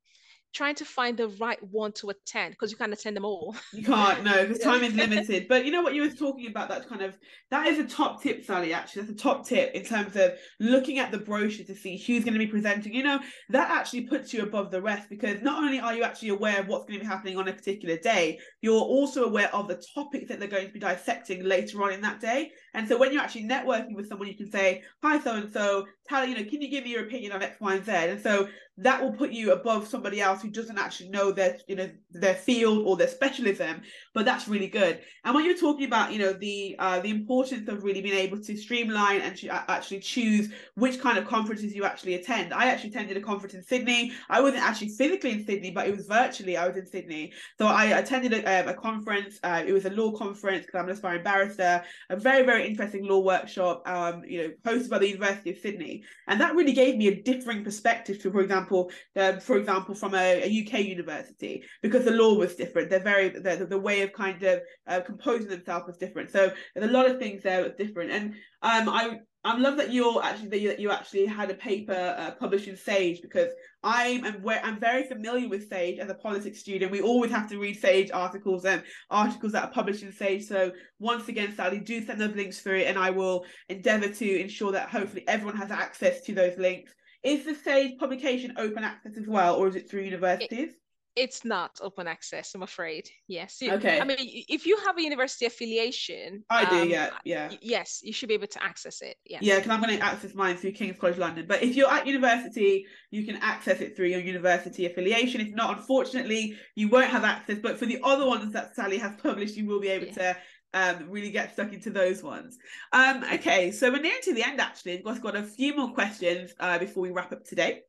trying 0.52 0.74
to 0.74 0.84
find 0.84 1.16
the 1.16 1.28
right 1.28 1.62
one 1.70 1.92
to 1.92 2.08
attend 2.10 2.52
because 2.52 2.70
you 2.70 2.76
can't 2.76 2.92
attend 2.92 3.16
them 3.16 3.24
all. 3.24 3.54
You 3.72 3.82
can't, 3.82 4.24
no, 4.24 4.46
because 4.46 4.58
time 4.62 4.82
is 4.82 4.94
limited. 4.94 5.48
But 5.48 5.64
you 5.64 5.70
know 5.70 5.82
what 5.82 5.94
you 5.94 6.02
were 6.02 6.10
talking 6.10 6.46
about 6.46 6.68
that 6.70 6.88
kind 6.88 7.02
of 7.02 7.18
that 7.50 7.66
is 7.66 7.78
a 7.78 7.84
top 7.84 8.22
tip, 8.22 8.44
Sally. 8.44 8.72
Actually, 8.72 9.02
that's 9.02 9.20
a 9.20 9.22
top 9.22 9.46
tip 9.46 9.72
in 9.74 9.84
terms 9.84 10.16
of 10.16 10.32
looking 10.58 10.98
at 10.98 11.10
the 11.10 11.18
brochure 11.18 11.66
to 11.66 11.74
see 11.74 11.98
who's 11.98 12.24
going 12.24 12.32
to 12.32 12.38
be 12.38 12.46
presenting. 12.46 12.94
You 12.94 13.02
know, 13.02 13.20
that 13.50 13.70
actually 13.70 14.02
puts 14.02 14.32
you 14.32 14.42
above 14.42 14.70
the 14.70 14.80
rest 14.80 15.08
because 15.08 15.42
not 15.42 15.62
only 15.62 15.78
are 15.78 15.94
you 15.94 16.02
actually 16.02 16.30
aware 16.30 16.60
of 16.60 16.68
what's 16.68 16.86
going 16.86 16.98
to 16.98 17.04
be 17.04 17.08
happening 17.08 17.36
on 17.36 17.48
a 17.48 17.52
particular 17.52 17.96
day, 17.98 18.38
you're 18.62 18.74
also 18.74 19.24
aware 19.24 19.54
of 19.54 19.68
the 19.68 19.82
topics 19.94 20.28
that 20.28 20.38
they're 20.38 20.48
going 20.48 20.66
to 20.66 20.72
be 20.72 20.80
dissecting 20.80 21.44
later 21.44 21.82
on 21.82 21.92
in 21.92 22.00
that 22.00 22.20
day. 22.20 22.52
And 22.76 22.86
so 22.86 22.98
when 22.98 23.10
you're 23.10 23.22
actually 23.22 23.48
networking 23.48 23.96
with 23.96 24.06
someone, 24.06 24.28
you 24.28 24.36
can 24.36 24.50
say, 24.50 24.84
"Hi, 25.02 25.18
so 25.18 25.34
and 25.34 25.50
so, 25.50 25.86
tell 26.06 26.26
you 26.26 26.36
know, 26.36 26.44
can 26.44 26.60
you 26.60 26.68
give 26.68 26.84
me 26.84 26.90
your 26.90 27.06
opinion 27.06 27.32
on 27.32 27.42
X, 27.42 27.58
Y, 27.58 27.74
and 27.74 27.84
Z?" 27.84 27.90
And 27.92 28.22
so 28.22 28.48
that 28.76 29.02
will 29.02 29.12
put 29.12 29.30
you 29.32 29.52
above 29.52 29.88
somebody 29.88 30.20
else 30.20 30.42
who 30.42 30.50
doesn't 30.50 30.78
actually 30.78 31.08
know 31.08 31.32
their 31.32 31.58
you 31.66 31.74
know 31.74 31.90
their 32.10 32.34
field 32.34 32.86
or 32.86 32.96
their 32.96 33.08
specialism 33.08 33.80
but 34.16 34.24
that's 34.24 34.48
really 34.48 34.66
good. 34.66 35.00
And 35.24 35.34
when 35.34 35.44
you're 35.44 35.56
talking 35.56 35.86
about 35.86 36.12
you 36.12 36.18
know 36.18 36.32
the 36.32 36.74
uh, 36.78 36.98
the 37.00 37.10
importance 37.10 37.68
of 37.68 37.84
really 37.84 38.00
being 38.00 38.16
able 38.16 38.40
to 38.40 38.56
streamline 38.56 39.20
and 39.20 39.36
to 39.36 39.48
actually 39.70 40.00
choose 40.00 40.50
which 40.74 41.00
kind 41.00 41.18
of 41.18 41.26
conferences 41.26 41.74
you 41.74 41.84
actually 41.84 42.14
attend. 42.14 42.52
I 42.52 42.66
actually 42.66 42.90
attended 42.90 43.16
a 43.16 43.20
conference 43.20 43.54
in 43.54 43.62
sydney. 43.62 44.12
I 44.28 44.40
wasn't 44.40 44.62
actually 44.64 44.88
physically 44.88 45.32
in 45.32 45.46
sydney 45.46 45.70
but 45.70 45.86
it 45.86 45.96
was 45.96 46.06
virtually 46.06 46.56
i 46.56 46.66
was 46.66 46.76
in 46.76 46.86
sydney. 46.86 47.32
So 47.58 47.66
i 47.66 47.84
attended 48.00 48.32
a, 48.32 48.40
um, 48.60 48.68
a 48.68 48.74
conference 48.74 49.38
uh, 49.44 49.62
it 49.66 49.72
was 49.72 49.84
a 49.84 49.90
law 49.90 50.10
conference 50.12 50.66
because 50.66 50.78
i'm 50.78 50.86
an 50.86 50.92
aspiring 50.92 51.22
barrister 51.22 51.84
a 52.10 52.16
very 52.16 52.44
very 52.44 52.66
interesting 52.66 53.06
law 53.06 53.20
workshop 53.20 53.86
um, 53.86 54.22
you 54.26 54.38
know 54.42 54.50
hosted 54.64 54.90
by 54.90 54.98
the 54.98 55.08
university 55.08 55.50
of 55.50 55.58
sydney. 55.58 56.02
And 56.26 56.40
that 56.40 56.54
really 56.56 56.72
gave 56.72 56.96
me 56.96 57.08
a 57.08 57.22
differing 57.22 57.62
perspective 57.64 58.20
to 58.22 58.30
for 58.30 58.40
example 58.40 58.56
example, 58.56 58.90
um, 59.16 59.40
for 59.40 59.56
example, 59.56 59.94
from 59.94 60.14
a, 60.14 60.42
a, 60.42 60.62
UK 60.62 60.84
university, 60.84 61.64
because 61.82 62.04
the 62.04 62.10
law 62.10 62.34
was 62.34 62.54
different. 62.54 62.90
They're 62.90 63.00
very 63.00 63.28
the, 63.28 63.66
the 63.68 63.78
way 63.78 64.02
of 64.06 64.12
kind 64.12 64.42
of 64.42 64.60
uh, 64.86 65.00
composing 65.00 65.48
themselves 65.48 65.86
was 65.86 65.98
different. 65.98 66.30
So 66.30 66.52
there's 66.74 66.90
a 66.90 66.92
lot 66.92 67.10
of 67.10 67.18
things 67.18 67.42
there 67.42 67.62
that's 67.62 67.76
different. 67.76 68.10
And 68.10 68.34
um, 68.62 68.88
I 68.88 69.18
I 69.44 69.56
love 69.56 69.76
that 69.76 69.92
you're 69.92 70.22
actually 70.24 70.48
that 70.48 70.60
you, 70.60 70.68
that 70.68 70.80
you 70.80 70.90
actually 70.90 71.26
had 71.26 71.50
a 71.50 71.54
paper 71.54 72.14
uh, 72.18 72.32
published 72.32 72.66
in 72.66 72.76
Sage 72.76 73.22
because 73.22 73.50
I'm 73.84 74.24
am 74.24 74.42
I'm 74.44 74.80
very 74.80 75.04
familiar 75.04 75.48
with 75.48 75.68
Sage 75.68 75.98
as 75.98 76.10
a 76.10 76.14
politics 76.14 76.60
student. 76.60 76.90
We 76.90 77.00
always 77.00 77.30
have 77.30 77.48
to 77.50 77.58
read 77.58 77.78
Sage 77.78 78.10
articles 78.12 78.64
and 78.64 78.82
articles 79.10 79.52
that 79.52 79.64
are 79.64 79.70
published 79.70 80.02
in 80.02 80.12
Sage. 80.12 80.44
So 80.44 80.72
once 80.98 81.28
again, 81.28 81.54
Sally, 81.54 81.78
do 81.78 82.04
send 82.04 82.20
those 82.20 82.34
links 82.34 82.60
through, 82.60 82.80
and 82.80 82.98
I 82.98 83.10
will 83.10 83.44
endeavour 83.68 84.08
to 84.08 84.40
ensure 84.40 84.72
that 84.72 84.88
hopefully 84.88 85.24
everyone 85.28 85.56
has 85.56 85.70
access 85.70 86.22
to 86.22 86.34
those 86.34 86.58
links 86.58 86.92
is 87.26 87.44
the 87.44 87.54
Sage 87.54 87.98
publication 87.98 88.54
open 88.56 88.84
access 88.84 89.16
as 89.18 89.26
well, 89.26 89.56
or 89.56 89.66
is 89.66 89.74
it 89.74 89.90
through 89.90 90.02
universities? 90.02 90.70
It, 90.70 90.76
it's 91.16 91.44
not 91.44 91.78
open 91.80 92.06
access, 92.06 92.54
I'm 92.54 92.62
afraid. 92.62 93.08
Yes. 93.26 93.58
okay. 93.62 94.00
I 94.00 94.04
mean, 94.04 94.18
if 94.20 94.66
you 94.66 94.76
have 94.84 94.98
a 94.98 95.02
university 95.02 95.46
affiliation, 95.46 96.44
I 96.50 96.64
um, 96.64 96.70
do. 96.70 96.88
Yeah, 96.88 97.10
yeah. 97.24 97.50
Yes, 97.62 98.00
you 98.04 98.12
should 98.12 98.28
be 98.28 98.34
able 98.34 98.46
to 98.48 98.62
access 98.62 99.00
it. 99.00 99.16
Yeah. 99.24 99.38
Yeah, 99.40 99.56
because 99.56 99.70
I'm 99.70 99.80
going 99.80 99.96
to 99.96 100.04
access 100.04 100.34
mine 100.34 100.56
through 100.56 100.72
King's 100.72 100.98
College 100.98 101.16
London. 101.16 101.46
But 101.48 101.62
if 101.62 101.74
you're 101.74 101.90
at 101.90 102.06
university, 102.06 102.86
you 103.10 103.24
can 103.24 103.36
access 103.36 103.80
it 103.80 103.96
through 103.96 104.08
your 104.08 104.20
university 104.20 104.84
affiliation. 104.84 105.40
If 105.40 105.54
not, 105.54 105.78
unfortunately, 105.78 106.56
you 106.74 106.88
won't 106.88 107.10
have 107.10 107.24
access. 107.24 107.58
But 107.58 107.78
for 107.78 107.86
the 107.86 107.98
other 108.04 108.26
ones 108.26 108.52
that 108.52 108.76
Sally 108.76 108.98
has 108.98 109.16
published, 109.20 109.56
you 109.56 109.66
will 109.66 109.80
be 109.80 109.88
able 109.88 110.06
yeah. 110.08 110.34
to 110.34 110.36
um, 110.74 111.08
really 111.08 111.30
get 111.30 111.54
stuck 111.54 111.72
into 111.72 111.88
those 111.88 112.22
ones. 112.22 112.58
Um, 112.92 113.24
okay, 113.32 113.70
so 113.70 113.90
we're 113.90 114.02
nearing 114.02 114.20
to 114.24 114.34
the 114.34 114.42
end 114.42 114.60
actually. 114.60 115.02
We've 115.04 115.22
got 115.22 115.34
a 115.34 115.42
few 115.42 115.74
more 115.74 115.92
questions 115.94 116.52
uh, 116.60 116.78
before 116.78 117.02
we 117.02 117.10
wrap 117.10 117.32
up 117.32 117.44
today. 117.44 117.80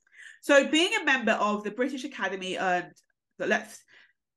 So 0.42 0.68
being 0.68 0.92
a 1.02 1.04
member 1.04 1.34
of 1.34 1.64
the 1.64 1.72
British 1.72 2.06
Academy 2.06 2.58
and 2.58 2.94
let's 3.40 3.84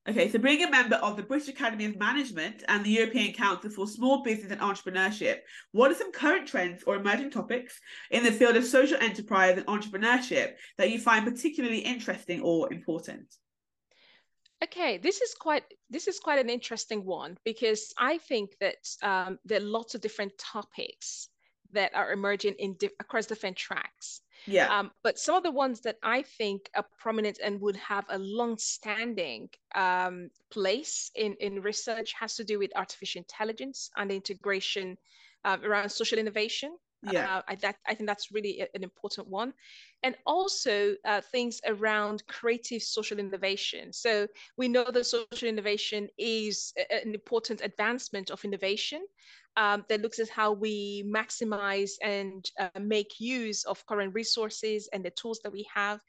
okay, 0.09 0.31
so 0.31 0.39
being 0.39 0.65
a 0.65 0.71
member 0.71 0.97
of 0.97 1.17
the 1.17 1.23
British 1.23 1.49
Academy 1.49 1.85
of 1.85 1.99
Management 1.99 2.65
and 2.69 2.85
the 2.85 2.91
European 2.91 3.33
Council 3.33 3.71
for 3.71 3.87
Small 3.87 4.23
Business 4.23 4.53
and 4.53 4.61
Entrepreneurship, 4.61 5.39
what 5.73 5.91
are 5.91 5.95
some 5.95 6.13
current 6.13 6.47
trends 6.47 6.83
or 6.85 6.97
emerging 6.97 7.31
topics 7.31 7.79
in 8.11 8.25
the 8.25 8.33
field 8.33 8.57
of 8.57 8.65
social 8.65 8.99
enterprise 8.99 9.57
and 9.57 9.67
entrepreneurship 9.67 10.55
that 10.79 10.91
you 10.91 10.99
find 10.99 11.25
particularly 11.25 11.79
interesting 11.79 12.41
or 12.43 12.73
important? 12.73 13.27
Okay, 14.63 14.99
this 14.99 15.23
is 15.23 15.35
quite 15.35 15.65
this 15.89 16.07
is 16.07 16.21
quite 16.21 16.39
an 16.39 16.51
interesting 16.51 17.05
one 17.05 17.39
because 17.45 17.95
I 17.99 18.19
think 18.19 18.51
that 18.61 18.77
um, 19.03 19.39
there 19.45 19.59
are 19.59 19.65
lots 19.65 19.95
of 19.95 20.03
different 20.03 20.37
topics 20.39 21.29
that 21.73 21.95
are 21.95 22.13
emerging 22.13 22.55
in 22.59 22.77
across 22.99 23.27
different 23.27 23.57
tracks. 23.57 24.23
Yeah. 24.47 24.69
Um, 24.75 24.91
but 25.03 25.19
some 25.19 25.37
of 25.37 25.43
the 25.43 25.51
ones 25.51 25.81
that 25.83 25.97
I 26.03 26.23
think 26.23 26.71
are 26.75 26.87
prominent 26.99 27.39
and 27.45 27.61
would 27.61 27.77
have 27.77 28.07
a 28.09 28.19
long-standing 28.19 29.51
um, 29.75 30.31
place 30.51 31.11
in 31.15 31.35
in 31.41 31.61
research 31.63 32.15
has 32.19 32.37
to 32.37 32.45
do 32.45 32.59
with 32.59 32.71
artificial 32.75 33.21
intelligence 33.21 33.91
and 33.97 34.11
integration 34.11 34.97
uh, 35.45 35.59
around 35.63 35.91
social 35.91 36.19
innovation. 36.19 36.77
Yeah. 37.03 37.37
Uh, 37.37 37.43
I, 37.49 37.55
that, 37.57 37.77
I 37.87 37.95
think 37.95 38.07
that's 38.07 38.31
really 38.31 38.61
an 38.75 38.83
important 38.83 39.27
one. 39.27 39.55
And 40.03 40.15
also 40.27 40.95
uh, 41.07 41.23
things 41.33 41.61
around 41.67 42.27
creative 42.27 42.83
social 42.83 43.19
innovation. 43.19 43.91
So 43.93 44.27
we 44.59 44.69
know 44.69 44.85
that 44.85 45.07
social 45.07 45.49
innovation 45.49 46.09
is 46.19 46.75
an 46.91 47.15
important 47.15 47.63
advancement 47.63 48.31
of 48.31 48.45
innovation 48.45 49.03
um, 49.57 49.85
that 49.89 50.01
looks 50.01 50.19
at 50.19 50.29
how 50.29 50.53
we 50.53 51.05
maximize 51.07 51.93
and 52.03 52.45
uh, 52.59 52.69
make 52.81 53.19
use 53.19 53.65
of 53.65 53.85
current 53.87 54.15
resources 54.15 54.89
and 54.93 55.05
the 55.05 55.11
tools 55.11 55.41
that 55.43 55.53
we 55.53 55.67
have 55.73 56.01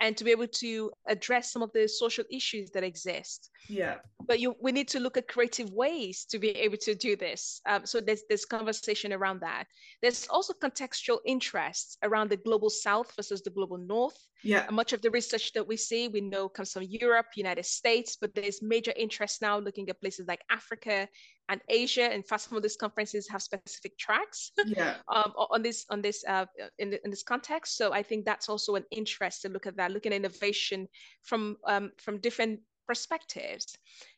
and 0.00 0.16
to 0.16 0.24
be 0.24 0.30
able 0.30 0.46
to 0.46 0.90
address 1.08 1.52
some 1.52 1.62
of 1.62 1.72
the 1.72 1.88
social 1.88 2.24
issues 2.30 2.70
that 2.70 2.84
exist. 2.84 3.50
Yeah. 3.68 3.96
But 4.26 4.38
you, 4.38 4.54
we 4.60 4.70
need 4.70 4.88
to 4.88 5.00
look 5.00 5.16
at 5.16 5.26
creative 5.26 5.70
ways 5.70 6.24
to 6.30 6.38
be 6.38 6.50
able 6.50 6.76
to 6.78 6.94
do 6.94 7.16
this. 7.16 7.60
Um, 7.66 7.84
so 7.84 8.00
there's 8.00 8.22
this 8.28 8.44
conversation 8.44 9.12
around 9.12 9.40
that. 9.40 9.64
There's 10.00 10.26
also 10.28 10.52
contextual 10.62 11.18
interests 11.26 11.96
around 12.02 12.30
the 12.30 12.36
global 12.36 12.70
South 12.70 13.12
versus 13.16 13.42
the 13.42 13.50
global 13.50 13.78
North. 13.78 14.16
Yeah. 14.44 14.66
And 14.68 14.76
much 14.76 14.92
of 14.92 15.02
the 15.02 15.10
research 15.10 15.52
that 15.54 15.66
we 15.66 15.76
see, 15.76 16.06
we 16.06 16.20
know 16.20 16.48
comes 16.48 16.72
from 16.72 16.84
Europe, 16.84 17.26
United 17.34 17.66
States, 17.66 18.16
but 18.20 18.34
there's 18.36 18.62
major 18.62 18.92
interest 18.96 19.42
now 19.42 19.58
looking 19.58 19.88
at 19.88 20.00
places 20.00 20.28
like 20.28 20.42
Africa 20.48 21.08
and 21.48 21.60
Asia. 21.68 22.04
And 22.04 22.24
of 22.56 22.62
these 22.62 22.76
conferences 22.76 23.28
have 23.28 23.42
specific 23.42 23.98
tracks 23.98 24.52
yeah. 24.66 24.96
um, 25.08 25.32
on 25.36 25.62
this 25.62 25.86
on 25.90 26.02
this 26.02 26.24
uh, 26.28 26.46
in, 26.78 26.92
in 27.04 27.10
this 27.10 27.22
context. 27.22 27.76
So 27.76 27.92
I 27.92 28.02
think 28.02 28.24
that's 28.24 28.48
also 28.48 28.74
an 28.74 28.84
interest 28.90 29.42
to 29.42 29.48
look 29.48 29.66
at 29.66 29.76
that, 29.76 29.92
looking 29.92 30.12
at 30.12 30.16
innovation 30.16 30.88
from 31.22 31.56
um, 31.66 31.92
from 31.98 32.18
different 32.18 32.60
perspectives. 32.86 33.76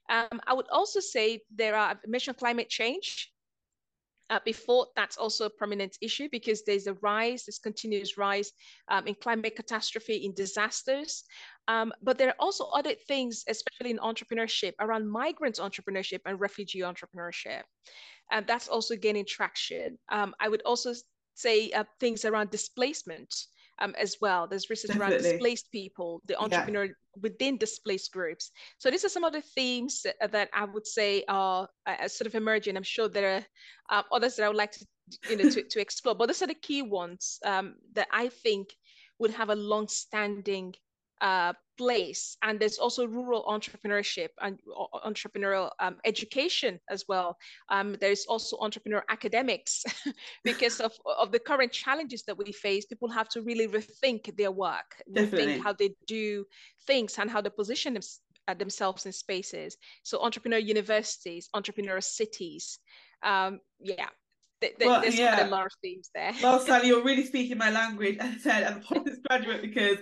Um, 0.08 0.40
I 0.46 0.54
would 0.54 0.68
also 0.70 1.00
say 1.00 1.40
there 1.54 1.76
are 1.76 1.98
mentioned 2.06 2.36
climate 2.36 2.68
change 2.68 3.30
uh, 4.30 4.38
before 4.44 4.86
that's 4.96 5.18
also 5.18 5.46
a 5.46 5.50
prominent 5.50 5.98
issue 6.00 6.28
because 6.30 6.62
there's 6.62 6.86
a 6.86 6.94
rise, 7.02 7.44
this 7.44 7.58
continuous 7.58 8.16
rise 8.16 8.52
um, 8.88 9.06
in 9.06 9.14
climate 9.16 9.56
catastrophe, 9.56 10.24
in 10.24 10.32
disasters. 10.34 11.24
Um, 11.68 11.92
but 12.02 12.16
there 12.16 12.28
are 12.28 12.38
also 12.38 12.64
other 12.66 12.94
things, 12.94 13.44
especially 13.48 13.90
in 13.90 13.98
entrepreneurship, 13.98 14.72
around 14.80 15.10
migrant 15.10 15.56
entrepreneurship 15.56 16.20
and 16.26 16.40
refugee 16.40 16.80
entrepreneurship. 16.80 17.62
And 18.30 18.46
that's 18.46 18.68
also 18.68 18.96
gaining 18.96 19.26
traction. 19.26 19.98
Um, 20.10 20.34
I 20.40 20.48
would 20.48 20.62
also 20.62 20.94
say 21.34 21.70
uh, 21.72 21.84
things 21.98 22.24
around 22.24 22.50
displacement 22.50 23.34
um, 23.80 23.94
as 23.98 24.16
well. 24.20 24.46
There's 24.46 24.70
research 24.70 24.92
Definitely. 24.92 25.16
around 25.16 25.22
displaced 25.22 25.72
people, 25.72 26.20
the 26.26 26.38
entrepreneur 26.38 26.84
yeah. 26.84 26.92
within 27.20 27.56
displaced 27.56 28.12
groups. 28.12 28.50
So 28.78 28.90
these 28.90 29.04
are 29.04 29.08
some 29.08 29.24
of 29.24 29.32
the 29.32 29.42
themes 29.42 30.04
that, 30.04 30.48
I 30.52 30.64
would 30.64 30.86
say 30.86 31.24
are 31.28 31.68
uh, 31.86 32.08
sort 32.08 32.26
of 32.26 32.34
emerging. 32.34 32.76
I'm 32.76 32.82
sure 32.82 33.08
there 33.08 33.44
are 33.90 33.98
uh, 33.98 34.02
others 34.12 34.36
that 34.36 34.44
I 34.44 34.48
would 34.48 34.56
like 34.56 34.72
to, 34.72 34.86
you 35.28 35.36
know, 35.36 35.50
to, 35.50 35.62
to 35.62 35.80
explore, 35.80 36.14
but 36.14 36.26
these 36.26 36.42
are 36.42 36.46
the 36.46 36.54
key 36.54 36.82
ones 36.82 37.38
um, 37.44 37.74
that 37.94 38.08
I 38.12 38.28
think 38.28 38.68
would 39.18 39.32
have 39.32 39.50
a 39.50 39.54
long-standing 39.54 40.74
uh, 41.20 41.52
place. 41.78 42.36
And 42.42 42.60
there's 42.60 42.78
also 42.78 43.06
rural 43.06 43.44
entrepreneurship 43.44 44.28
and 44.42 44.58
entrepreneurial 45.04 45.70
um, 45.78 45.96
education 46.04 46.78
as 46.90 47.04
well. 47.08 47.36
Um, 47.70 47.96
there's 48.00 48.26
also 48.26 48.58
entrepreneur 48.60 49.02
academics 49.08 49.84
because 50.44 50.80
of, 50.80 50.92
of 51.18 51.32
the 51.32 51.38
current 51.38 51.72
challenges 51.72 52.22
that 52.24 52.36
we 52.36 52.52
face. 52.52 52.84
People 52.84 53.08
have 53.08 53.28
to 53.30 53.42
really 53.42 53.66
rethink 53.66 54.36
their 54.36 54.52
work, 54.52 55.02
Definitely. 55.12 55.54
rethink 55.54 55.62
how 55.62 55.72
they 55.72 55.90
do 56.06 56.44
things 56.86 57.18
and 57.18 57.30
how 57.30 57.40
they 57.40 57.50
position 57.50 57.94
them, 57.94 58.02
uh, 58.48 58.54
themselves 58.54 59.06
in 59.06 59.12
spaces. 59.12 59.76
So 60.02 60.20
entrepreneur 60.20 60.58
universities, 60.58 61.48
entrepreneur 61.54 62.00
cities. 62.00 62.78
Um, 63.22 63.60
yeah, 63.78 64.08
well, 64.80 65.00
there's 65.00 65.18
yeah. 65.18 65.36
quite 65.36 65.46
a 65.46 65.50
lot 65.50 65.66
of 65.66 65.72
themes 65.82 66.10
there. 66.14 66.32
well, 66.42 66.60
Sally, 66.66 66.88
you're 66.88 67.04
really 67.04 67.24
speaking 67.24 67.58
my 67.58 67.70
language, 67.70 68.16
as 68.20 68.34
I 68.34 68.38
said, 68.38 68.62
as 68.64 68.76
a 68.76 69.20
graduate, 69.28 69.62
because 69.62 69.98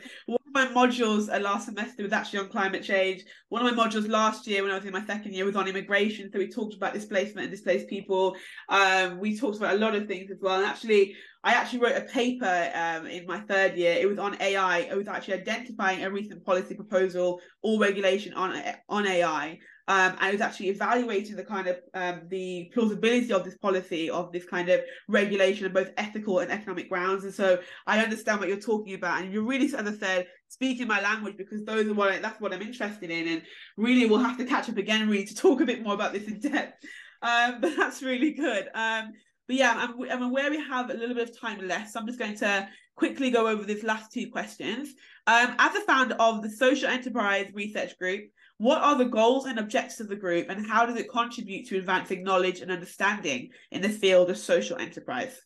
my 0.52 0.66
modules 0.66 1.32
uh, 1.32 1.38
last 1.40 1.66
semester 1.66 2.02
was 2.02 2.12
actually 2.12 2.40
on 2.40 2.48
climate 2.48 2.82
change. 2.82 3.24
One 3.48 3.64
of 3.64 3.74
my 3.74 3.86
modules 3.86 4.08
last 4.08 4.46
year, 4.46 4.62
when 4.62 4.72
I 4.72 4.76
was 4.76 4.84
in 4.84 4.92
my 4.92 5.04
second 5.04 5.34
year, 5.34 5.44
was 5.44 5.56
on 5.56 5.68
immigration. 5.68 6.30
So 6.32 6.38
we 6.38 6.48
talked 6.48 6.74
about 6.74 6.94
displacement 6.94 7.46
and 7.46 7.50
displaced 7.50 7.88
people. 7.88 8.36
Um, 8.68 9.18
we 9.18 9.38
talked 9.38 9.56
about 9.56 9.74
a 9.74 9.78
lot 9.78 9.94
of 9.94 10.06
things 10.06 10.30
as 10.30 10.38
well. 10.40 10.56
And 10.56 10.66
actually, 10.66 11.14
I 11.44 11.52
actually 11.52 11.80
wrote 11.80 11.96
a 11.96 12.02
paper 12.02 12.70
um, 12.74 13.06
in 13.06 13.26
my 13.26 13.40
third 13.40 13.76
year. 13.76 13.96
It 13.98 14.08
was 14.08 14.18
on 14.18 14.40
AI. 14.40 14.78
It 14.80 14.96
was 14.96 15.08
actually 15.08 15.34
identifying 15.34 16.04
a 16.04 16.10
recent 16.10 16.44
policy 16.44 16.74
proposal 16.74 17.40
or 17.62 17.80
regulation 17.80 18.34
on 18.34 18.60
on 18.88 19.06
AI 19.06 19.58
um, 19.88 20.16
and 20.20 20.32
was 20.32 20.42
actually 20.42 20.68
evaluating 20.68 21.34
the 21.34 21.44
kind 21.44 21.66
of 21.66 21.78
um, 21.94 22.20
the 22.28 22.70
plausibility 22.74 23.32
of 23.32 23.42
this 23.42 23.56
policy 23.56 24.10
of 24.10 24.30
this 24.32 24.44
kind 24.44 24.68
of 24.68 24.82
regulation 25.08 25.66
on 25.66 25.72
both 25.72 25.90
ethical 25.96 26.40
and 26.40 26.52
economic 26.52 26.90
grounds. 26.90 27.24
And 27.24 27.34
so 27.34 27.58
I 27.86 27.98
understand 27.98 28.38
what 28.38 28.48
you're 28.48 28.60
talking 28.60 28.94
about, 28.94 29.22
and 29.22 29.32
you're 29.32 29.42
really, 29.42 29.64
as 29.64 29.74
I 29.74 29.92
said, 29.94 30.26
speaking 30.48 30.86
my 30.86 31.00
language 31.00 31.36
because 31.38 31.64
those 31.64 31.86
are 31.86 31.94
what 31.94 32.12
I, 32.12 32.18
that's 32.18 32.40
what 32.40 32.52
I'm 32.52 32.60
interested 32.60 33.10
in, 33.10 33.28
and 33.28 33.42
really 33.78 34.06
we'll 34.06 34.18
have 34.18 34.36
to 34.38 34.44
catch 34.44 34.68
up 34.68 34.76
again, 34.76 35.08
really, 35.08 35.24
to 35.24 35.34
talk 35.34 35.62
a 35.62 35.66
bit 35.66 35.82
more 35.82 35.94
about 35.94 36.12
this 36.12 36.24
in 36.24 36.38
depth. 36.38 36.84
Um, 37.22 37.56
but 37.60 37.74
that's 37.74 38.02
really 38.02 38.32
good. 38.32 38.68
Um, 38.74 39.14
but 39.48 39.56
yeah, 39.56 39.74
I'm, 39.76 40.00
I'm 40.10 40.22
aware 40.22 40.50
we 40.50 40.62
have 40.62 40.90
a 40.90 40.94
little 40.94 41.14
bit 41.14 41.30
of 41.30 41.40
time 41.40 41.66
left, 41.66 41.90
so 41.90 41.98
I'm 41.98 42.06
just 42.06 42.18
going 42.18 42.36
to 42.36 42.68
quickly 42.96 43.30
go 43.30 43.48
over 43.48 43.64
these 43.64 43.82
last 43.82 44.12
two 44.12 44.30
questions. 44.30 44.90
Um, 45.26 45.54
as 45.58 45.74
a 45.74 45.80
founder 45.80 46.16
of 46.20 46.42
the 46.42 46.50
Social 46.50 46.88
Enterprise 46.88 47.50
Research 47.54 47.98
Group, 47.98 48.24
what 48.58 48.82
are 48.82 48.96
the 48.96 49.06
goals 49.06 49.46
and 49.46 49.58
objectives 49.58 50.00
of 50.00 50.08
the 50.08 50.16
group, 50.16 50.50
and 50.50 50.66
how 50.66 50.84
does 50.84 50.96
it 50.96 51.10
contribute 51.10 51.66
to 51.68 51.78
advancing 51.78 52.22
knowledge 52.22 52.60
and 52.60 52.70
understanding 52.70 53.48
in 53.70 53.80
the 53.80 53.88
field 53.88 54.28
of 54.30 54.36
social 54.36 54.76
enterprise? 54.76 55.40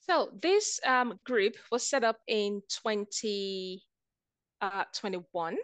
So 0.00 0.30
this 0.42 0.80
um, 0.86 1.18
group 1.24 1.56
was 1.70 1.88
set 1.88 2.04
up 2.04 2.18
in 2.26 2.60
2021 2.82 3.82
uh, 4.60 5.56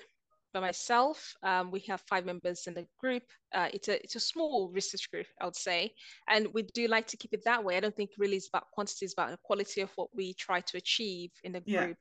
by 0.57 0.67
myself. 0.67 1.35
Um, 1.43 1.71
we 1.71 1.81
have 1.81 2.01
five 2.09 2.25
members 2.25 2.67
in 2.67 2.75
the 2.75 2.87
group. 2.99 3.25
Uh, 3.55 3.69
it's 3.73 3.89
a 3.89 4.03
it's 4.03 4.17
a 4.17 4.21
small 4.21 4.71
research 4.73 5.11
group, 5.11 5.27
I 5.41 5.45
would 5.45 5.57
say, 5.57 5.93
and 6.29 6.49
we 6.55 6.63
do 6.63 6.89
like 6.89 7.07
to 7.09 7.17
keep 7.17 7.33
it 7.35 7.45
that 7.45 7.63
way. 7.63 7.77
I 7.77 7.81
don't 7.81 7.95
think 7.95 8.11
really 8.19 8.37
it's 8.37 8.49
about 8.49 8.71
quantity; 8.73 9.05
it's 9.05 9.13
about 9.13 9.31
the 9.31 9.39
quality 9.45 9.83
of 9.83 9.91
what 9.97 10.09
we 10.15 10.33
try 10.35 10.61
to 10.61 10.77
achieve 10.79 11.31
in 11.45 11.53
the 11.53 11.61
group. 11.61 11.67
Yeah. 11.67 11.93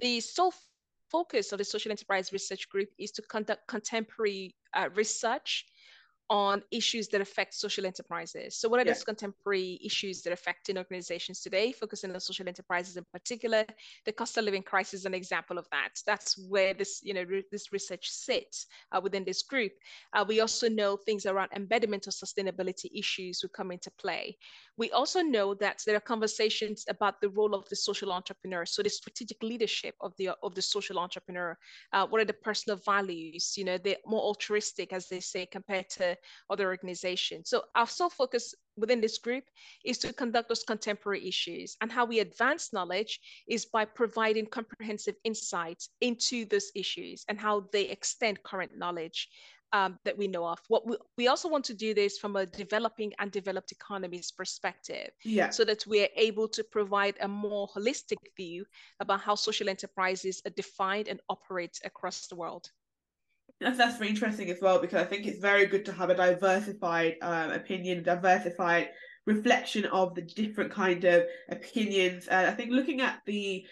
The 0.00 0.20
sole 0.20 0.54
focus 1.10 1.52
of 1.52 1.58
the 1.58 1.64
social 1.64 1.92
enterprise 1.92 2.32
research 2.32 2.68
group 2.68 2.88
is 2.98 3.12
to 3.12 3.22
conduct 3.22 3.68
contemporary 3.68 4.56
uh, 4.74 4.88
research 4.94 5.64
on 6.30 6.62
issues 6.70 7.08
that 7.08 7.20
affect 7.20 7.54
social 7.54 7.84
enterprises. 7.84 8.56
So 8.56 8.68
what 8.68 8.80
are 8.80 8.84
yeah. 8.84 8.92
those 8.92 9.04
contemporary 9.04 9.78
issues 9.84 10.22
that 10.22 10.32
affecting 10.32 10.78
organizations 10.78 11.40
today, 11.40 11.72
focusing 11.72 12.12
on 12.12 12.20
social 12.20 12.48
enterprises 12.48 12.96
in 12.96 13.04
particular? 13.12 13.64
The 14.06 14.12
cost 14.12 14.36
of 14.38 14.44
living 14.44 14.62
crisis 14.62 15.00
is 15.00 15.06
an 15.06 15.14
example 15.14 15.58
of 15.58 15.66
that. 15.70 16.00
That's 16.06 16.38
where 16.48 16.72
this, 16.72 17.00
you 17.02 17.14
know, 17.14 17.24
re- 17.24 17.44
this 17.52 17.72
research 17.72 18.08
sits 18.08 18.66
uh, 18.92 19.00
within 19.02 19.24
this 19.24 19.42
group. 19.42 19.72
Uh, 20.12 20.24
we 20.26 20.40
also 20.40 20.68
know 20.68 20.96
things 20.96 21.26
around 21.26 21.50
embedment 21.54 22.06
of 22.06 22.14
sustainability 22.14 22.90
issues 22.94 23.40
will 23.42 23.50
come 23.50 23.70
into 23.70 23.90
play. 23.98 24.36
We 24.76 24.90
also 24.90 25.20
know 25.20 25.54
that 25.54 25.82
there 25.86 25.96
are 25.96 26.00
conversations 26.00 26.84
about 26.88 27.20
the 27.20 27.28
role 27.28 27.54
of 27.54 27.68
the 27.68 27.76
social 27.76 28.10
entrepreneur. 28.10 28.66
So 28.66 28.82
the 28.82 28.90
strategic 28.90 29.42
leadership 29.42 29.94
of 30.00 30.12
the 30.16 30.30
of 30.42 30.54
the 30.54 30.62
social 30.62 30.98
entrepreneur. 30.98 31.56
Uh, 31.92 32.06
what 32.06 32.20
are 32.20 32.24
the 32.24 32.32
personal 32.32 32.78
values? 32.78 33.54
You 33.56 33.64
know, 33.64 33.78
they're 33.78 33.96
more 34.06 34.22
altruistic, 34.22 34.92
as 34.92 35.08
they 35.08 35.20
say, 35.20 35.46
compared 35.46 35.88
to 35.90 36.13
other 36.50 36.68
organizations. 36.68 37.50
So 37.50 37.64
our 37.74 37.86
sole 37.86 38.10
focus 38.10 38.54
within 38.76 39.00
this 39.00 39.18
group 39.18 39.44
is 39.84 39.98
to 39.98 40.12
conduct 40.12 40.48
those 40.48 40.64
contemporary 40.64 41.26
issues. 41.26 41.76
And 41.80 41.90
how 41.90 42.04
we 42.04 42.20
advance 42.20 42.72
knowledge 42.72 43.20
is 43.48 43.66
by 43.66 43.84
providing 43.84 44.46
comprehensive 44.46 45.16
insights 45.24 45.88
into 46.00 46.44
those 46.46 46.70
issues 46.74 47.24
and 47.28 47.38
how 47.38 47.68
they 47.72 47.84
extend 47.84 48.42
current 48.42 48.72
knowledge 48.76 49.28
um, 49.74 49.98
that 50.04 50.16
we 50.16 50.28
know 50.28 50.46
of. 50.46 50.60
What 50.68 50.86
we, 50.86 50.96
we 51.18 51.26
also 51.26 51.48
want 51.48 51.64
to 51.64 51.74
do 51.74 51.94
this 51.94 52.16
from 52.16 52.36
a 52.36 52.46
developing 52.46 53.12
and 53.18 53.30
developed 53.30 53.72
economies 53.72 54.30
perspective, 54.30 55.10
yeah. 55.24 55.50
so 55.50 55.64
that 55.64 55.84
we're 55.86 56.08
able 56.16 56.46
to 56.48 56.62
provide 56.62 57.16
a 57.20 57.26
more 57.26 57.68
holistic 57.68 58.18
view 58.36 58.64
about 59.00 59.20
how 59.20 59.34
social 59.34 59.68
enterprises 59.68 60.40
are 60.46 60.50
defined 60.50 61.08
and 61.08 61.20
operate 61.28 61.76
across 61.84 62.28
the 62.28 62.36
world. 62.36 62.70
That's, 63.60 63.78
that's 63.78 63.98
very 63.98 64.10
interesting 64.10 64.50
as 64.50 64.58
well 64.60 64.80
because 64.80 65.00
I 65.00 65.04
think 65.04 65.26
it's 65.26 65.38
very 65.38 65.66
good 65.66 65.84
to 65.86 65.92
have 65.92 66.10
a 66.10 66.14
diversified 66.14 67.16
um, 67.22 67.52
opinion, 67.52 68.02
diversified 68.02 68.90
reflection 69.26 69.86
of 69.86 70.14
the 70.14 70.22
different 70.22 70.70
kind 70.70 71.04
of 71.04 71.24
opinions. 71.48 72.26
And 72.28 72.46
I 72.46 72.52
think 72.52 72.70
looking 72.70 73.00
at 73.00 73.20
the 73.26 73.64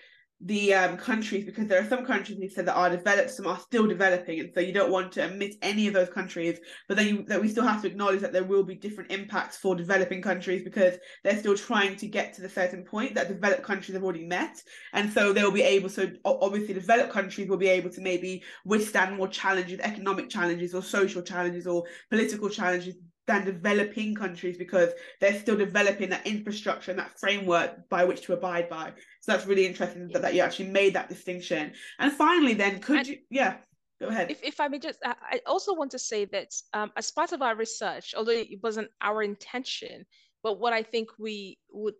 the 0.44 0.74
um, 0.74 0.96
countries 0.96 1.44
because 1.44 1.68
there 1.68 1.80
are 1.80 1.88
some 1.88 2.04
countries 2.04 2.38
you 2.40 2.48
said 2.48 2.66
that 2.66 2.74
are 2.74 2.90
developed, 2.90 3.30
some 3.30 3.46
are 3.46 3.58
still 3.58 3.86
developing, 3.86 4.40
and 4.40 4.50
so 4.52 4.60
you 4.60 4.72
don't 4.72 4.90
want 4.90 5.12
to 5.12 5.24
omit 5.24 5.54
any 5.62 5.86
of 5.86 5.94
those 5.94 6.08
countries. 6.08 6.58
But 6.88 6.96
then 6.96 7.06
you, 7.06 7.24
that 7.28 7.40
we 7.40 7.48
still 7.48 7.66
have 7.66 7.82
to 7.82 7.88
acknowledge 7.88 8.20
that 8.20 8.32
there 8.32 8.44
will 8.44 8.64
be 8.64 8.74
different 8.74 9.12
impacts 9.12 9.56
for 9.56 9.76
developing 9.76 10.20
countries 10.20 10.62
because 10.62 10.94
they're 11.22 11.38
still 11.38 11.56
trying 11.56 11.96
to 11.96 12.08
get 12.08 12.34
to 12.34 12.42
the 12.42 12.48
certain 12.48 12.84
point 12.84 13.14
that 13.14 13.28
developed 13.28 13.62
countries 13.62 13.94
have 13.94 14.02
already 14.02 14.26
met, 14.26 14.60
and 14.92 15.12
so 15.12 15.32
they'll 15.32 15.52
be 15.52 15.62
able. 15.62 15.88
So 15.88 16.10
obviously, 16.24 16.74
developed 16.74 17.12
countries 17.12 17.48
will 17.48 17.56
be 17.56 17.68
able 17.68 17.90
to 17.90 18.00
maybe 18.00 18.42
withstand 18.64 19.16
more 19.16 19.28
challenges, 19.28 19.78
economic 19.80 20.28
challenges, 20.28 20.74
or 20.74 20.82
social 20.82 21.22
challenges, 21.22 21.66
or 21.66 21.84
political 22.10 22.48
challenges 22.48 22.96
than 23.26 23.44
developing 23.44 24.14
countries 24.14 24.58
because 24.58 24.90
they're 25.20 25.38
still 25.38 25.56
developing 25.56 26.10
that 26.10 26.26
infrastructure 26.26 26.90
and 26.90 26.98
that 26.98 27.18
framework 27.18 27.88
by 27.88 28.04
which 28.04 28.22
to 28.22 28.32
abide 28.32 28.68
by. 28.68 28.92
So 29.20 29.32
that's 29.32 29.46
really 29.46 29.66
interesting 29.66 30.08
that, 30.08 30.22
that 30.22 30.34
you 30.34 30.42
actually 30.42 30.70
made 30.70 30.94
that 30.94 31.08
distinction. 31.08 31.72
And 31.98 32.12
finally, 32.12 32.54
then, 32.54 32.80
could 32.80 32.98
and 32.98 33.06
you, 33.06 33.18
yeah, 33.30 33.58
go 34.00 34.08
ahead. 34.08 34.30
If, 34.30 34.42
if 34.42 34.60
I 34.60 34.68
may 34.68 34.80
just, 34.80 34.98
I 35.04 35.40
also 35.46 35.74
want 35.74 35.92
to 35.92 35.98
say 35.98 36.24
that 36.26 36.52
um, 36.74 36.90
as 36.96 37.10
part 37.12 37.32
of 37.32 37.42
our 37.42 37.54
research, 37.54 38.14
although 38.16 38.32
it 38.32 38.60
wasn't 38.62 38.88
our 39.00 39.22
intention, 39.22 40.04
but 40.42 40.58
what 40.58 40.72
I 40.72 40.82
think 40.82 41.10
we 41.18 41.58
would 41.70 41.94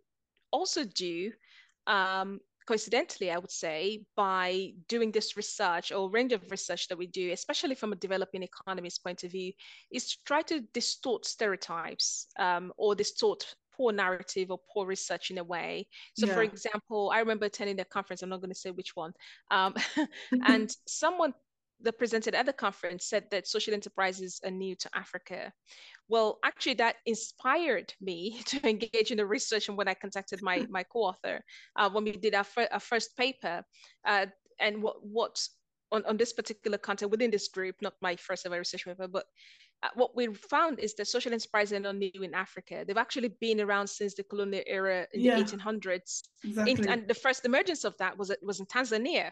also 0.51 0.83
do 0.83 1.31
um, 1.87 2.39
coincidentally, 2.65 3.31
I 3.31 3.37
would 3.37 3.51
say, 3.51 4.03
by 4.15 4.71
doing 4.87 5.11
this 5.11 5.35
research 5.37 5.91
or 5.91 6.09
range 6.09 6.33
of 6.33 6.49
research 6.49 6.87
that 6.87 6.97
we 6.97 7.07
do, 7.07 7.31
especially 7.31 7.75
from 7.75 7.93
a 7.93 7.97
developing 7.97 8.43
economy's 8.43 8.97
point 8.97 9.23
of 9.23 9.31
view, 9.31 9.53
is 9.91 10.11
to 10.11 10.17
try 10.25 10.41
to 10.43 10.61
distort 10.73 11.25
stereotypes 11.25 12.27
um, 12.39 12.71
or 12.77 12.95
distort 12.95 13.45
poor 13.75 13.91
narrative 13.91 14.51
or 14.51 14.59
poor 14.71 14.85
research 14.85 15.31
in 15.31 15.39
a 15.39 15.43
way. 15.43 15.87
So, 16.15 16.27
yeah. 16.27 16.33
for 16.33 16.43
example, 16.43 17.11
I 17.13 17.19
remember 17.19 17.45
attending 17.45 17.79
a 17.79 17.85
conference, 17.85 18.21
I'm 18.21 18.29
not 18.29 18.41
going 18.41 18.53
to 18.53 18.59
say 18.59 18.71
which 18.71 18.95
one, 18.95 19.13
um, 19.51 19.73
and 20.47 20.75
someone 20.87 21.33
that 21.81 21.97
presented 21.97 22.33
at 22.33 22.45
the 22.45 22.53
conference 22.53 23.05
said 23.05 23.25
that 23.31 23.47
social 23.47 23.73
enterprises 23.73 24.39
are 24.43 24.51
new 24.51 24.75
to 24.75 24.89
Africa. 24.95 25.51
Well, 26.09 26.39
actually, 26.43 26.75
that 26.75 26.97
inspired 27.05 27.93
me 28.01 28.41
to 28.45 28.67
engage 28.67 29.11
in 29.11 29.17
the 29.17 29.25
research 29.25 29.69
and 29.69 29.77
when 29.77 29.87
I 29.87 29.93
contacted 29.93 30.41
my, 30.41 30.65
my 30.69 30.83
co-author, 30.83 31.43
uh, 31.75 31.89
when 31.89 32.03
we 32.03 32.11
did 32.13 32.35
our, 32.35 32.43
fir- 32.43 32.69
our 32.71 32.79
first 32.79 33.15
paper, 33.17 33.63
uh, 34.05 34.25
and 34.59 34.81
what, 34.83 35.05
what 35.05 35.39
on, 35.91 36.05
on 36.05 36.17
this 36.17 36.33
particular 36.33 36.77
content 36.77 37.11
within 37.11 37.31
this 37.31 37.47
group, 37.47 37.75
not 37.81 37.93
my 38.01 38.15
first 38.15 38.45
ever 38.45 38.57
research 38.57 38.85
paper, 38.85 39.07
but 39.07 39.25
Uh, 39.83 39.89
what 39.95 40.15
we 40.15 40.27
found 40.33 40.79
is 40.79 40.93
that 40.93 41.07
social 41.07 41.33
enterprises 41.33 41.73
are 41.73 41.79
not 41.81 41.95
new 41.97 42.11
in 42.21 42.33
Africa. 42.33 42.85
They've 42.87 42.97
actually 42.97 43.35
been 43.41 43.59
around 43.59 43.87
since 43.87 44.13
the 44.13 44.23
colonial 44.23 44.63
era 44.65 45.05
in 45.13 45.21
yeah, 45.21 45.37
the 45.37 45.43
1800s. 45.43 46.23
Exactly. 46.43 46.71
In, 46.71 46.89
and 46.89 47.07
the 47.07 47.13
first 47.13 47.43
emergence 47.43 47.83
of 47.83 47.97
that 47.97 48.17
was 48.17 48.29
it 48.29 48.39
was 48.41 48.61
in 48.61 48.65
Tanzania 48.65 49.31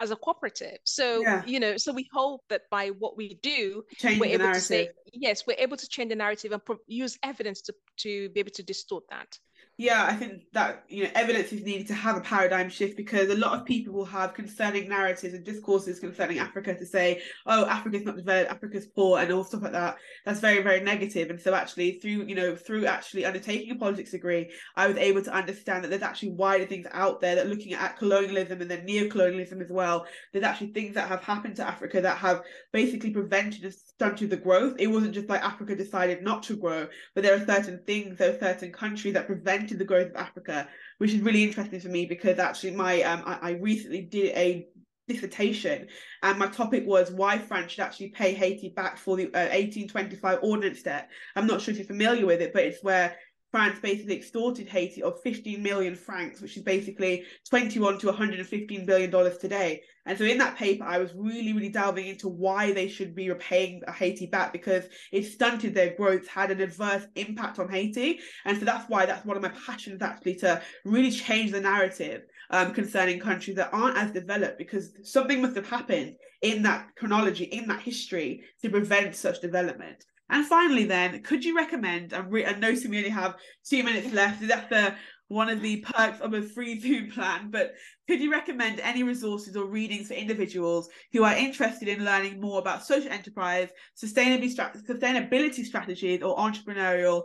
as 0.00 0.10
a 0.10 0.16
cooperative. 0.16 0.78
So 0.84 1.22
yeah. 1.22 1.42
you 1.46 1.60
know, 1.60 1.76
so 1.76 1.92
we 1.92 2.08
hope 2.12 2.40
that 2.48 2.62
by 2.68 2.88
what 2.88 3.16
we 3.16 3.38
do, 3.42 3.84
change 3.96 4.18
we're 4.18 4.26
able 4.26 4.46
narrative. 4.46 4.62
to 4.62 4.66
say 4.66 4.90
yes, 5.12 5.46
we're 5.46 5.56
able 5.58 5.76
to 5.76 5.86
change 5.86 6.08
the 6.10 6.16
narrative 6.16 6.50
and 6.50 6.64
pro- 6.64 6.78
use 6.88 7.16
evidence 7.22 7.60
to 7.62 7.74
to 7.98 8.28
be 8.30 8.40
able 8.40 8.50
to 8.50 8.62
distort 8.64 9.04
that 9.10 9.38
yeah, 9.78 10.06
I 10.06 10.14
think 10.14 10.42
that 10.52 10.84
you 10.88 11.04
know 11.04 11.10
evidence 11.14 11.50
is 11.50 11.62
needed 11.62 11.86
to 11.88 11.94
have 11.94 12.16
a 12.16 12.20
paradigm 12.20 12.68
shift 12.68 12.96
because 12.96 13.30
a 13.30 13.36
lot 13.36 13.58
of 13.58 13.64
people 13.64 13.94
will 13.94 14.04
have 14.04 14.34
concerning 14.34 14.88
narratives 14.88 15.32
and 15.32 15.44
discourses 15.44 15.98
concerning 15.98 16.38
Africa 16.38 16.74
to 16.74 16.84
say, 16.84 17.22
oh, 17.46 17.64
Africa's 17.66 18.04
not 18.04 18.16
developed, 18.16 18.50
Africa's 18.50 18.86
poor, 18.86 19.18
and 19.18 19.32
all 19.32 19.44
stuff 19.44 19.62
like 19.62 19.72
that. 19.72 19.96
That's 20.26 20.40
very, 20.40 20.62
very 20.62 20.80
negative. 20.80 21.30
And 21.30 21.40
so 21.40 21.54
actually, 21.54 21.92
through 21.92 22.26
you 22.26 22.34
know, 22.34 22.54
through 22.54 22.84
actually 22.84 23.24
undertaking 23.24 23.70
a 23.70 23.76
politics 23.76 24.10
degree, 24.10 24.50
I 24.76 24.88
was 24.88 24.98
able 24.98 25.22
to 25.22 25.32
understand 25.32 25.84
that 25.84 25.88
there's 25.88 26.02
actually 26.02 26.32
wider 26.32 26.66
things 26.66 26.86
out 26.92 27.22
there 27.22 27.36
that 27.36 27.48
looking 27.48 27.72
at 27.72 27.98
colonialism 27.98 28.60
and 28.60 28.70
then 28.70 28.84
neo-colonialism 28.84 29.62
as 29.62 29.70
well. 29.70 30.06
There's 30.32 30.44
actually 30.44 30.72
things 30.72 30.94
that 30.94 31.08
have 31.08 31.24
happened 31.24 31.56
to 31.56 31.66
Africa 31.66 32.02
that 32.02 32.18
have 32.18 32.42
basically 32.72 33.10
prevented 33.10 33.64
and 33.64 33.72
stunted 33.72 34.28
the 34.28 34.36
growth. 34.36 34.74
It 34.78 34.88
wasn't 34.88 35.14
just 35.14 35.30
like 35.30 35.42
Africa 35.42 35.74
decided 35.74 36.22
not 36.22 36.42
to 36.44 36.56
grow, 36.56 36.88
but 37.14 37.24
there 37.24 37.34
are 37.34 37.46
certain 37.46 37.80
things, 37.86 38.18
there 38.18 38.34
are 38.34 38.38
certain 38.38 38.70
countries 38.70 39.14
that 39.14 39.26
prevent 39.26 39.61
the 39.70 39.84
growth 39.84 40.10
of 40.10 40.16
Africa, 40.16 40.68
which 40.98 41.12
is 41.12 41.20
really 41.20 41.42
interesting 41.42 41.80
for 41.80 41.88
me 41.88 42.06
because 42.06 42.38
actually 42.38 42.72
my 42.72 43.02
um 43.02 43.22
I, 43.26 43.50
I 43.50 43.50
recently 43.52 44.02
did 44.02 44.36
a 44.36 44.66
dissertation 45.08 45.88
and 46.22 46.38
my 46.38 46.46
topic 46.46 46.86
was 46.86 47.10
why 47.10 47.38
France 47.38 47.72
should 47.72 47.82
actually 47.82 48.10
pay 48.10 48.34
Haiti 48.34 48.68
back 48.70 48.96
for 48.96 49.16
the 49.16 49.24
uh, 49.26 49.50
1825 49.50 50.38
ordinance 50.42 50.82
debt. 50.82 51.10
I'm 51.34 51.46
not 51.46 51.60
sure 51.60 51.72
if 51.72 51.78
you're 51.78 51.86
familiar 51.86 52.24
with 52.24 52.40
it, 52.40 52.52
but 52.52 52.64
it's 52.64 52.82
where 52.82 53.16
France 53.52 53.78
basically 53.80 54.16
extorted 54.16 54.66
Haiti 54.66 55.02
of 55.02 55.20
15 55.22 55.62
million 55.62 55.94
francs, 55.94 56.40
which 56.40 56.56
is 56.56 56.62
basically 56.62 57.24
21 57.50 57.98
to 57.98 58.06
115 58.06 58.86
billion 58.86 59.10
dollars 59.10 59.36
today. 59.36 59.82
And 60.06 60.16
so 60.16 60.24
in 60.24 60.38
that 60.38 60.56
paper, 60.56 60.84
I 60.84 60.98
was 60.98 61.12
really, 61.14 61.52
really 61.52 61.68
delving 61.68 62.06
into 62.06 62.28
why 62.28 62.72
they 62.72 62.88
should 62.88 63.14
be 63.14 63.28
repaying 63.28 63.82
Haiti 63.94 64.26
back 64.26 64.54
because 64.54 64.84
it 65.12 65.24
stunted 65.24 65.74
their 65.74 65.94
growth, 65.94 66.26
had 66.26 66.50
an 66.50 66.62
adverse 66.62 67.04
impact 67.14 67.58
on 67.58 67.68
Haiti. 67.68 68.20
And 68.46 68.58
so 68.58 68.64
that's 68.64 68.88
why 68.88 69.04
that's 69.04 69.26
one 69.26 69.36
of 69.36 69.42
my 69.42 69.52
passions 69.66 70.00
actually 70.00 70.36
to 70.36 70.62
really 70.86 71.10
change 71.10 71.52
the 71.52 71.60
narrative 71.60 72.22
um, 72.50 72.72
concerning 72.72 73.20
countries 73.20 73.56
that 73.56 73.72
aren't 73.72 73.98
as 73.98 74.12
developed 74.12 74.56
because 74.56 74.92
something 75.02 75.42
must 75.42 75.56
have 75.56 75.68
happened 75.68 76.16
in 76.40 76.62
that 76.62 76.88
chronology, 76.96 77.44
in 77.44 77.68
that 77.68 77.82
history 77.82 78.42
to 78.62 78.70
prevent 78.70 79.14
such 79.14 79.42
development. 79.42 80.04
And 80.32 80.46
finally, 80.46 80.86
then, 80.86 81.22
could 81.22 81.44
you 81.44 81.54
recommend? 81.54 82.14
I'm 82.14 82.30
re- 82.30 82.44
know 82.58 82.70
we 82.70 82.98
only 82.98 83.10
have 83.10 83.36
two 83.64 83.82
minutes 83.84 84.12
left. 84.14 84.40
That's 84.48 84.68
the 84.70 84.94
one 85.28 85.50
of 85.50 85.60
the 85.60 85.82
perks 85.82 86.20
of 86.20 86.32
a 86.32 86.42
free 86.42 86.80
Zoom 86.80 87.10
plan. 87.10 87.50
But 87.50 87.74
could 88.08 88.18
you 88.18 88.32
recommend 88.32 88.80
any 88.80 89.02
resources 89.02 89.56
or 89.56 89.66
readings 89.66 90.08
for 90.08 90.14
individuals 90.14 90.88
who 91.12 91.22
are 91.24 91.36
interested 91.36 91.86
in 91.86 92.04
learning 92.04 92.40
more 92.40 92.60
about 92.60 92.84
social 92.84 93.12
enterprise, 93.12 93.68
sustainability, 94.02 94.54
sustainability 94.88 95.64
strategies, 95.64 96.22
or 96.22 96.34
entrepreneurial 96.38 97.24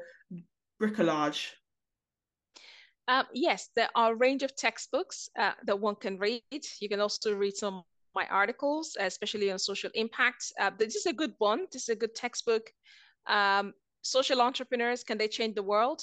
bricolage? 0.81 1.47
Um, 3.07 3.25
yes, 3.33 3.69
there 3.73 3.89
are 3.95 4.11
a 4.11 4.15
range 4.15 4.43
of 4.43 4.53
textbooks 4.53 5.29
uh, 5.39 5.53
that 5.63 5.79
one 5.79 5.95
can 5.95 6.17
read. 6.17 6.43
You 6.51 6.89
can 6.89 6.99
also 6.99 7.33
read 7.33 7.55
some 7.55 7.83
my 8.19 8.25
articles, 8.41 8.85
especially 8.99 9.49
on 9.53 9.59
social 9.71 9.91
impact. 10.03 10.41
Uh, 10.61 10.71
this 10.81 10.95
is 10.99 11.05
a 11.13 11.17
good 11.21 11.33
one. 11.49 11.59
This 11.71 11.83
is 11.85 11.93
a 11.97 12.01
good 12.03 12.15
textbook. 12.23 12.65
Um, 13.37 13.65
social 14.01 14.39
entrepreneurs, 14.49 15.01
can 15.07 15.17
they 15.17 15.29
change 15.37 15.53
the 15.55 15.67
world? 15.73 15.99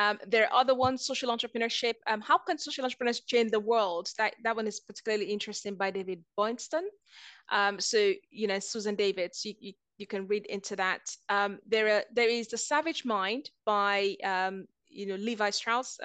Um, 0.00 0.16
there 0.32 0.44
are 0.46 0.60
other 0.62 0.76
ones, 0.86 1.06
social 1.12 1.30
entrepreneurship. 1.36 1.96
Um, 2.10 2.20
how 2.30 2.38
can 2.46 2.56
social 2.58 2.84
entrepreneurs 2.84 3.20
change 3.32 3.50
the 3.50 3.66
world? 3.72 4.04
That, 4.18 4.32
that 4.44 4.56
one 4.56 4.68
is 4.72 4.78
particularly 4.88 5.28
interesting 5.36 5.74
by 5.82 5.88
David 5.90 6.20
Bornstein. 6.36 6.86
Um, 7.58 7.74
so, 7.90 7.98
you 8.40 8.46
know, 8.50 8.60
Susan 8.60 8.94
Davis, 9.04 9.44
you, 9.46 9.54
you, 9.66 9.72
you 10.00 10.06
can 10.06 10.22
read 10.32 10.46
into 10.46 10.76
that. 10.76 11.02
Um, 11.28 11.58
there, 11.72 11.86
are, 11.94 12.04
there 12.14 12.30
is 12.38 12.46
The 12.48 12.58
Savage 12.58 13.02
Mind 13.04 13.44
by, 13.66 14.16
um, 14.32 14.54
you 14.88 15.06
know, 15.08 15.18
Levi 15.28 15.50
Strauss. 15.50 15.98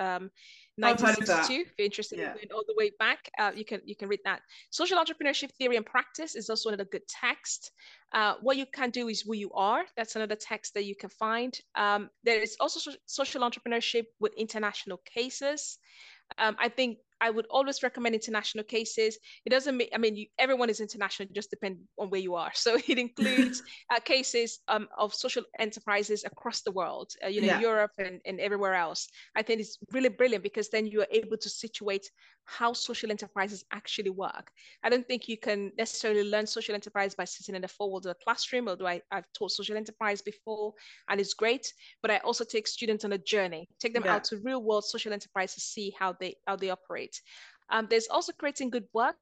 Um, 0.83 0.89
1962 0.89 1.61
if 1.61 1.73
you're 1.77 1.85
interested 1.85 2.19
yeah. 2.19 2.31
in 2.31 2.33
going 2.33 2.51
all 2.53 2.63
the 2.67 2.75
way 2.77 2.91
back 2.99 3.29
uh, 3.39 3.51
you 3.55 3.63
can 3.63 3.79
you 3.85 3.95
can 3.95 4.09
read 4.09 4.19
that. 4.25 4.41
Social 4.71 4.97
entrepreneurship 4.97 5.51
theory 5.53 5.77
and 5.77 5.85
practice 5.85 6.35
is 6.35 6.49
also 6.49 6.69
another 6.69 6.85
good 6.85 7.07
text. 7.07 7.71
Uh, 8.11 8.33
what 8.41 8.57
you 8.57 8.65
can 8.65 8.89
do 8.89 9.07
is 9.07 9.21
who 9.21 9.35
you 9.35 9.51
are. 9.53 9.85
That's 9.95 10.15
another 10.17 10.35
text 10.35 10.73
that 10.73 10.83
you 10.83 10.95
can 10.95 11.09
find. 11.09 11.57
Um, 11.75 12.09
there 12.23 12.41
is 12.41 12.57
also 12.59 12.79
so- 12.79 12.97
social 13.05 13.41
entrepreneurship 13.41 14.05
with 14.19 14.33
international 14.35 14.97
cases. 15.05 15.77
Um, 16.39 16.55
i 16.59 16.69
think 16.69 16.97
I 17.21 17.29
would 17.29 17.47
always 17.49 17.83
recommend 17.83 18.15
international 18.15 18.63
cases. 18.63 19.17
It 19.45 19.49
doesn't 19.49 19.77
mean, 19.77 19.89
I 19.93 19.97
mean, 19.97 20.15
you, 20.15 20.27
everyone 20.37 20.69
is 20.69 20.79
international, 20.79 21.29
just 21.33 21.49
depend 21.49 21.79
on 21.97 22.09
where 22.09 22.21
you 22.21 22.35
are. 22.35 22.51
So 22.65 22.77
it 22.87 22.97
includes 22.97 23.61
uh, 23.93 23.99
cases 23.99 24.59
um, 24.67 24.87
of 24.97 25.13
social 25.13 25.43
enterprises 25.59 26.23
across 26.25 26.61
the 26.61 26.71
world, 26.71 27.11
uh, 27.23 27.27
you 27.27 27.41
know, 27.41 27.47
yeah. 27.47 27.59
Europe 27.59 27.91
and, 27.99 28.19
and 28.25 28.39
everywhere 28.39 28.73
else. 28.73 29.07
I 29.35 29.43
think 29.43 29.59
it's 29.59 29.77
really 29.91 30.09
brilliant 30.09 30.43
because 30.43 30.69
then 30.69 30.87
you 30.87 31.01
are 31.01 31.07
able 31.11 31.37
to 31.37 31.49
situate 31.49 32.09
how 32.45 32.73
social 32.73 33.11
enterprises 33.11 33.65
actually 33.71 34.11
work. 34.11 34.51
I 34.83 34.89
don't 34.89 35.05
think 35.05 35.27
you 35.27 35.37
can 35.37 35.71
necessarily 35.77 36.23
learn 36.23 36.47
social 36.47 36.75
enterprise 36.75 37.15
by 37.15 37.25
sitting 37.25 37.55
in 37.55 37.61
the 37.61 37.67
four 37.67 37.89
walls 37.89 38.05
of 38.05 38.11
a 38.11 38.23
classroom, 38.23 38.67
although 38.67 38.87
I, 38.87 39.01
have 39.11 39.25
taught 39.37 39.51
social 39.51 39.75
enterprise 39.75 40.21
before 40.21 40.73
and 41.09 41.19
it's 41.19 41.33
great. 41.33 41.71
But 42.01 42.11
I 42.11 42.17
also 42.19 42.43
take 42.43 42.67
students 42.67 43.03
on 43.03 43.13
a 43.13 43.17
journey, 43.17 43.67
take 43.79 43.93
them 43.93 44.03
yeah. 44.05 44.15
out 44.15 44.23
to 44.25 44.37
real 44.37 44.63
world 44.63 44.85
social 44.85 45.11
enterprise 45.11 45.53
to 45.55 45.61
see 45.61 45.93
how 45.99 46.15
they 46.19 46.35
how 46.47 46.55
they 46.55 46.69
operate. 46.69 47.04
Um, 47.69 47.87
there's 47.89 48.07
also 48.07 48.31
creating 48.33 48.69
good 48.69 48.87
work 48.93 49.15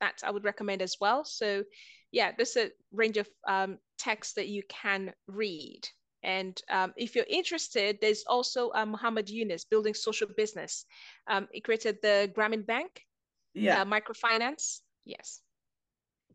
that 0.00 0.20
I 0.24 0.30
would 0.30 0.44
recommend 0.44 0.82
as 0.82 0.96
well. 1.00 1.24
So 1.24 1.64
yeah, 2.10 2.32
there's 2.36 2.56
a 2.56 2.70
range 2.92 3.16
of 3.16 3.28
um, 3.48 3.78
texts 3.98 4.34
that 4.34 4.48
you 4.48 4.62
can 4.68 5.12
read. 5.26 5.82
And 6.22 6.58
um, 6.70 6.94
if 6.96 7.14
you're 7.14 7.26
interested, 7.28 7.98
there's 8.00 8.24
also 8.26 8.70
uh, 8.74 8.86
Muhammad 8.86 9.28
Yunus 9.28 9.64
building 9.64 9.94
social 9.94 10.28
business. 10.36 10.86
Um, 11.26 11.48
he 11.52 11.60
created 11.60 11.98
the 12.02 12.32
Grameen 12.34 12.64
Bank, 12.64 13.02
yeah, 13.54 13.82
uh, 13.82 13.84
microfinance. 13.84 14.80
Yes. 15.04 15.40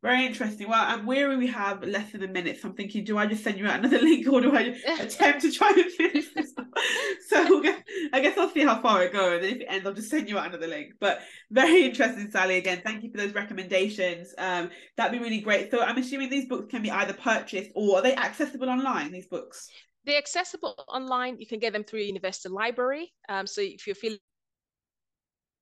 Very 0.02 0.26
interesting. 0.26 0.70
Well, 0.70 0.82
I'm 0.82 1.06
weary 1.06 1.36
we 1.36 1.48
have 1.48 1.84
less 1.84 2.14
than 2.14 2.24
a 2.24 2.28
minute, 2.28 2.62
so 2.62 2.70
I'm 2.70 2.76
thinking, 2.76 3.04
do 3.04 3.18
I 3.18 3.26
just 3.26 3.44
send 3.44 3.58
you 3.58 3.68
out 3.68 3.80
another 3.80 4.00
link 4.02 4.26
or 4.32 4.40
do 4.40 4.56
I 4.56 4.78
attempt 5.00 5.42
to 5.42 5.52
try 5.52 5.74
and 5.76 5.92
finish 5.92 6.34
this? 6.34 6.54
so 7.28 7.64
I 8.14 8.22
guess 8.22 8.38
I'll 8.38 8.50
see 8.50 8.64
how 8.64 8.82
far 8.82 9.04
it 9.04 9.12
goes. 9.12 9.44
And 9.44 9.56
if 9.56 9.62
it 9.62 9.66
ends, 9.68 9.86
I'll 9.86 9.94
just 9.94 10.10
send 10.10 10.30
you 10.30 10.38
out 10.38 10.48
another 10.48 10.68
link. 10.68 10.94
But 11.02 11.20
very 11.52 11.84
interesting, 11.84 12.32
Sally. 12.32 12.56
Again, 12.58 12.82
thank 12.84 13.04
you 13.04 13.12
for 13.12 13.18
those 13.18 13.34
recommendations. 13.34 14.34
Um, 14.38 14.70
that'd 14.96 15.12
be 15.12 15.24
really 15.24 15.42
great. 15.42 15.70
So 15.70 15.82
I'm 15.82 15.98
assuming 15.98 16.30
these 16.30 16.48
books 16.48 16.72
can 16.72 16.82
be 16.82 16.92
either 16.92 17.14
purchased 17.14 17.72
or 17.76 17.98
are 17.98 18.02
they 18.02 18.16
accessible 18.16 18.70
online, 18.70 19.12
these 19.12 19.28
books? 19.28 19.70
They're 20.06 20.18
accessible 20.18 20.76
online. 20.88 21.40
You 21.40 21.46
can 21.46 21.60
get 21.60 21.74
them 21.74 21.84
through 21.84 22.00
your 22.00 22.08
university 22.08 22.48
library. 22.48 23.12
Um, 23.28 23.46
so 23.46 23.60
if 23.62 23.86
you 23.86 23.94
feel 23.94 24.16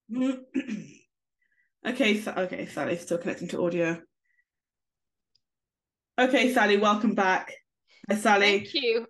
okay, 1.87 2.21
so 2.21 2.31
okay, 2.37 2.67
Sally, 2.67 2.97
still 2.97 3.17
connecting 3.17 3.47
to 3.49 3.65
audio. 3.65 3.99
Okay, 6.19 6.51
Sally, 6.51 6.77
welcome 6.77 7.13
back. 7.13 7.53
Hi, 8.09 8.15
Sally. 8.15 8.59
Thank 8.59 8.73
you. 8.73 9.05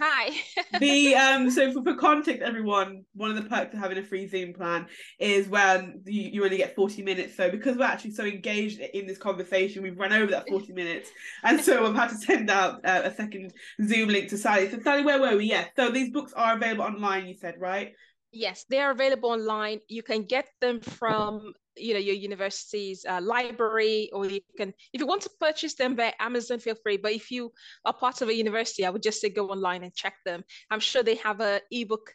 Hi. 0.00 0.30
the 0.78 1.16
um 1.16 1.50
so 1.50 1.72
for, 1.72 1.82
for 1.82 1.96
context, 1.96 2.42
everyone, 2.42 3.02
one 3.14 3.30
of 3.30 3.42
the 3.42 3.50
perks 3.50 3.74
of 3.74 3.80
having 3.80 3.98
a 3.98 4.04
free 4.04 4.28
Zoom 4.28 4.52
plan 4.52 4.86
is 5.18 5.48
when 5.48 6.00
you, 6.06 6.30
you 6.34 6.44
only 6.44 6.58
get 6.58 6.76
40 6.76 7.02
minutes. 7.02 7.36
So 7.36 7.50
because 7.50 7.76
we're 7.76 7.86
actually 7.86 8.12
so 8.12 8.24
engaged 8.24 8.78
in 8.78 9.08
this 9.08 9.18
conversation, 9.18 9.82
we've 9.82 9.98
run 9.98 10.12
over 10.12 10.30
that 10.30 10.48
40 10.48 10.74
minutes. 10.74 11.10
And 11.42 11.60
so 11.60 11.84
I've 11.84 11.96
had 11.96 12.10
to 12.10 12.16
send 12.16 12.50
out 12.50 12.84
uh, 12.84 13.00
a 13.02 13.12
second 13.12 13.52
Zoom 13.84 14.08
link 14.08 14.28
to 14.28 14.38
Sally. 14.38 14.70
So 14.70 14.78
Sally, 14.78 15.02
where 15.02 15.20
were 15.20 15.36
we? 15.36 15.46
Yeah. 15.46 15.64
So 15.74 15.90
these 15.90 16.10
books 16.10 16.32
are 16.34 16.54
available 16.54 16.84
online, 16.84 17.26
you 17.26 17.34
said, 17.34 17.56
right? 17.58 17.94
Yes, 18.32 18.64
they 18.68 18.78
are 18.78 18.90
available 18.90 19.30
online. 19.30 19.80
You 19.88 20.02
can 20.02 20.24
get 20.24 20.48
them 20.60 20.80
from 20.80 21.54
you 21.76 21.94
know 21.94 22.00
your 22.00 22.16
university's 22.16 23.04
uh, 23.08 23.20
library 23.22 24.10
or 24.12 24.26
you 24.26 24.40
can 24.56 24.74
if 24.92 25.00
you 25.00 25.06
want 25.06 25.22
to 25.22 25.30
purchase 25.40 25.74
them 25.74 25.94
by 25.94 26.12
amazon 26.18 26.58
feel 26.58 26.74
free. 26.74 26.96
But 26.96 27.12
if 27.12 27.30
you 27.30 27.52
are 27.84 27.94
part 27.94 28.20
of 28.20 28.28
a 28.28 28.34
university 28.34 28.84
i 28.84 28.90
would 28.90 29.02
just 29.02 29.20
say 29.20 29.28
go 29.30 29.48
online 29.48 29.84
and 29.84 29.94
check 29.94 30.14
them. 30.26 30.42
I'm 30.70 30.80
sure 30.80 31.02
they 31.02 31.14
have 31.16 31.40
a 31.40 31.60
ebook 31.70 32.12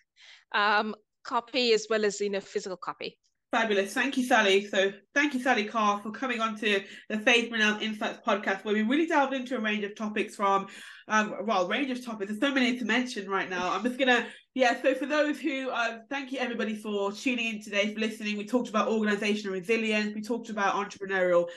um, 0.54 0.96
copy 1.24 1.72
as 1.74 1.88
well 1.90 2.04
as 2.06 2.20
you 2.20 2.30
know 2.30 2.42
physical 2.42 2.78
copy 2.78 3.18
Fabulous. 3.54 3.94
Thank 3.94 4.18
you, 4.18 4.24
Sally. 4.24 4.66
So 4.66 4.92
thank 5.14 5.36
you, 5.36 5.40
Sally 5.40 5.66
Kah, 5.66 6.00
for 6.00 6.10
coming 6.10 6.42
on 6.42 6.58
to 6.58 6.82
the 7.08 7.20
Faith 7.20 7.52
Brynel's 7.52 7.84
Insights 7.84 8.18
podcast, 8.26 8.66
where 8.66 8.74
we 8.74 8.82
really 8.82 9.06
delved 9.06 9.32
into 9.32 9.56
a 9.56 9.60
range 9.60 9.84
of 9.84 9.96
topics 9.96 10.36
from, 10.36 10.66
um, 11.08 11.36
well, 11.46 11.68
range 11.68 11.92
of 11.92 12.04
topics. 12.04 12.32
There's 12.32 12.42
so 12.42 12.52
many 12.52 12.80
to 12.80 12.86
mention 12.86 13.30
right 13.30 13.48
now. 13.48 13.72
I'm 13.72 13.84
just 13.84 14.00
going 14.00 14.08
to, 14.08 14.26
yeah, 14.56 14.82
so 14.82 14.96
for 14.96 15.06
those 15.06 15.40
who, 15.40 15.70
uh, 15.70 16.00
thank 16.10 16.32
you 16.32 16.40
everybody 16.40 16.76
for 16.76 17.12
tuning 17.12 17.58
in 17.58 17.62
today, 17.62 17.94
for 17.94 18.00
listening. 18.00 18.38
We 18.38 18.48
talked 18.48 18.70
about 18.70 18.88
organizational 18.88 19.54
resilience. 19.54 20.16
We 20.16 20.24
talked 20.24 20.50
about 20.50 20.74
entrepreneurial 20.74 21.48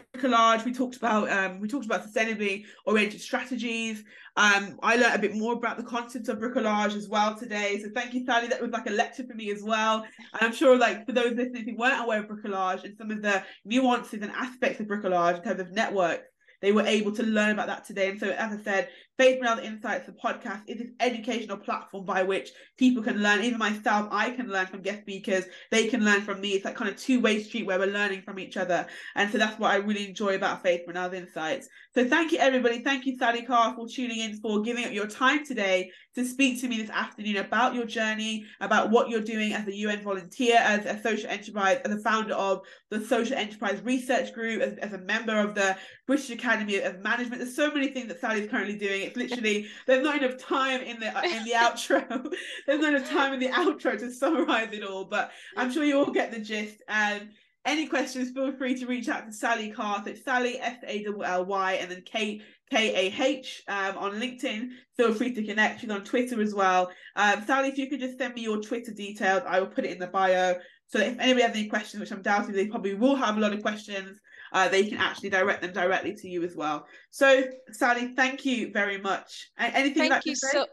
bricolage. 0.00 0.64
We 0.64 0.72
talked 0.72 0.96
about 0.96 1.30
um, 1.30 1.60
we 1.60 1.68
talked 1.68 1.86
about 1.86 2.06
sustainably 2.06 2.64
oriented 2.86 3.20
strategies. 3.20 4.04
Um, 4.36 4.78
I 4.82 4.96
learned 4.96 5.14
a 5.14 5.18
bit 5.18 5.34
more 5.34 5.52
about 5.52 5.76
the 5.76 5.84
concept 5.84 6.28
of 6.28 6.38
bricolage 6.38 6.96
as 6.96 7.08
well 7.08 7.36
today. 7.36 7.80
So 7.82 7.88
thank 7.94 8.14
you, 8.14 8.24
Sally. 8.24 8.48
That 8.48 8.60
was 8.60 8.72
like 8.72 8.86
a 8.86 8.92
lecture 8.92 9.24
for 9.24 9.34
me 9.34 9.50
as 9.52 9.62
well. 9.62 10.04
And 10.32 10.42
I'm 10.42 10.54
sure, 10.54 10.76
like 10.76 11.06
for 11.06 11.12
those 11.12 11.34
listeners 11.34 11.62
who 11.64 11.76
weren't 11.76 12.02
aware 12.02 12.20
of 12.22 12.28
bricolage 12.28 12.84
and 12.84 12.96
some 12.96 13.10
of 13.10 13.22
the 13.22 13.44
nuances 13.64 14.22
and 14.22 14.32
aspects 14.32 14.80
of 14.80 14.86
bricolage 14.86 15.36
in 15.36 15.44
terms 15.44 15.60
of 15.60 15.70
network, 15.72 16.22
they 16.62 16.72
were 16.72 16.82
able 16.82 17.12
to 17.12 17.22
learn 17.22 17.50
about 17.50 17.66
that 17.66 17.84
today. 17.84 18.08
And 18.08 18.18
so, 18.18 18.30
as 18.30 18.58
I 18.58 18.62
said, 18.62 18.88
Faith 19.16 19.40
Brynel 19.40 19.62
Insights, 19.62 20.06
the 20.06 20.12
podcast, 20.12 20.62
is 20.66 20.78
this 20.78 20.90
educational 20.98 21.56
platform 21.56 22.04
by 22.04 22.24
which 22.24 22.50
people 22.76 23.00
can 23.00 23.22
learn. 23.22 23.44
Even 23.44 23.60
myself, 23.60 24.08
I 24.10 24.30
can 24.30 24.48
learn 24.48 24.66
from 24.66 24.82
guest 24.82 25.02
speakers. 25.02 25.44
They 25.70 25.86
can 25.86 26.04
learn 26.04 26.22
from 26.22 26.40
me. 26.40 26.50
It's 26.50 26.64
that 26.64 26.74
kind 26.74 26.90
of 26.90 26.96
two-way 26.96 27.40
street 27.44 27.64
where 27.64 27.78
we're 27.78 27.86
learning 27.86 28.22
from 28.22 28.40
each 28.40 28.56
other. 28.56 28.86
And 29.14 29.30
so 29.30 29.38
that's 29.38 29.56
what 29.60 29.70
I 29.70 29.76
really 29.76 30.08
enjoy 30.08 30.34
about 30.34 30.64
Faith 30.64 30.80
Brynel 30.88 31.14
Insights. 31.14 31.68
So 31.94 32.04
thank 32.04 32.32
you, 32.32 32.38
everybody. 32.38 32.80
Thank 32.80 33.06
you, 33.06 33.16
Sally 33.16 33.42
Kah, 33.42 33.74
for 33.76 33.86
tuning 33.86 34.18
in, 34.18 34.40
for 34.40 34.62
giving 34.62 34.84
up 34.84 34.92
your 34.92 35.06
time 35.06 35.46
today 35.46 35.92
to 36.16 36.24
speak 36.24 36.60
to 36.60 36.68
me 36.68 36.82
this 36.82 36.90
afternoon 36.90 37.36
about 37.36 37.74
your 37.74 37.86
journey, 37.86 38.44
about 38.60 38.90
what 38.90 39.08
you're 39.08 39.20
doing 39.20 39.52
as 39.52 39.66
a 39.68 39.76
UN 39.76 40.02
volunteer, 40.02 40.56
as 40.56 40.86
a 40.86 41.00
social 41.02 41.30
enterprise, 41.30 41.78
as 41.84 41.92
a 41.92 42.02
founder 42.02 42.34
of 42.34 42.62
the 42.90 43.04
Social 43.04 43.36
Enterprise 43.36 43.80
Research 43.84 44.32
Group, 44.32 44.60
as, 44.60 44.76
as 44.78 44.92
a 44.92 44.98
member 44.98 45.38
of 45.38 45.54
the 45.54 45.76
British 46.06 46.30
Academy 46.30 46.80
of 46.80 47.00
Management. 47.00 47.40
There's 47.40 47.56
so 47.56 47.72
many 47.72 47.88
things 47.88 48.08
that 48.08 48.20
Sally's 48.20 48.50
currently 48.50 48.76
doing. 48.76 49.03
It's 49.04 49.16
literally 49.16 49.68
there's 49.86 50.04
not 50.04 50.22
enough 50.22 50.38
time 50.38 50.80
in 50.80 51.00
the 51.00 51.08
in 51.24 51.44
the 51.44 51.52
outro. 51.54 52.32
there's 52.66 52.80
not 52.80 52.94
enough 52.94 53.10
time 53.10 53.32
in 53.32 53.40
the 53.40 53.48
outro 53.48 53.98
to 53.98 54.10
summarize 54.10 54.72
it 54.72 54.84
all, 54.84 55.04
but 55.04 55.30
I'm 55.56 55.72
sure 55.72 55.84
you 55.84 55.98
all 55.98 56.12
get 56.12 56.32
the 56.32 56.40
gist. 56.40 56.82
And 56.88 57.30
any 57.66 57.86
questions, 57.86 58.30
feel 58.30 58.52
free 58.52 58.74
to 58.76 58.86
reach 58.86 59.08
out 59.08 59.26
to 59.26 59.32
Sally 59.32 59.70
Kah. 59.70 60.02
It's 60.06 60.24
Sally 60.24 60.58
S 60.60 60.76
A 60.86 61.04
L 61.06 61.22
L 61.22 61.44
Y 61.46 61.72
and 61.74 61.90
then 61.90 62.02
K 62.04 62.42
K 62.70 63.08
A 63.08 63.22
H 63.22 63.62
um, 63.68 63.96
on 63.96 64.20
LinkedIn. 64.20 64.68
Feel 64.96 65.14
free 65.14 65.32
to 65.34 65.44
connect. 65.44 65.80
She's 65.80 65.90
on 65.90 66.04
Twitter 66.04 66.40
as 66.42 66.54
well. 66.54 66.90
Um, 67.16 67.44
Sally, 67.46 67.68
if 67.68 67.78
you 67.78 67.88
could 67.88 68.00
just 68.00 68.18
send 68.18 68.34
me 68.34 68.42
your 68.42 68.60
Twitter 68.60 68.92
details, 68.92 69.42
I 69.46 69.60
will 69.60 69.68
put 69.68 69.84
it 69.84 69.92
in 69.92 69.98
the 69.98 70.06
bio. 70.06 70.56
So 70.88 70.98
if 70.98 71.18
anybody 71.18 71.42
has 71.42 71.56
any 71.56 71.68
questions, 71.68 72.00
which 72.00 72.12
I'm 72.12 72.22
doubting 72.22 72.54
they 72.54 72.66
probably 72.66 72.94
will 72.94 73.16
have 73.16 73.36
a 73.36 73.40
lot 73.40 73.52
of 73.52 73.62
questions, 73.62 74.20
uh, 74.54 74.68
they 74.68 74.86
can 74.86 74.98
actually 74.98 75.30
direct 75.30 75.60
them 75.60 75.72
directly 75.72 76.14
to 76.14 76.28
you 76.28 76.42
as 76.44 76.56
well. 76.56 76.86
So 77.10 77.44
Sally, 77.72 78.14
thank 78.14 78.46
you 78.46 78.72
very 78.72 78.98
much. 78.98 79.50
Anything 79.58 80.08
thank 80.08 80.24
you 80.24 80.34
so 80.34 80.66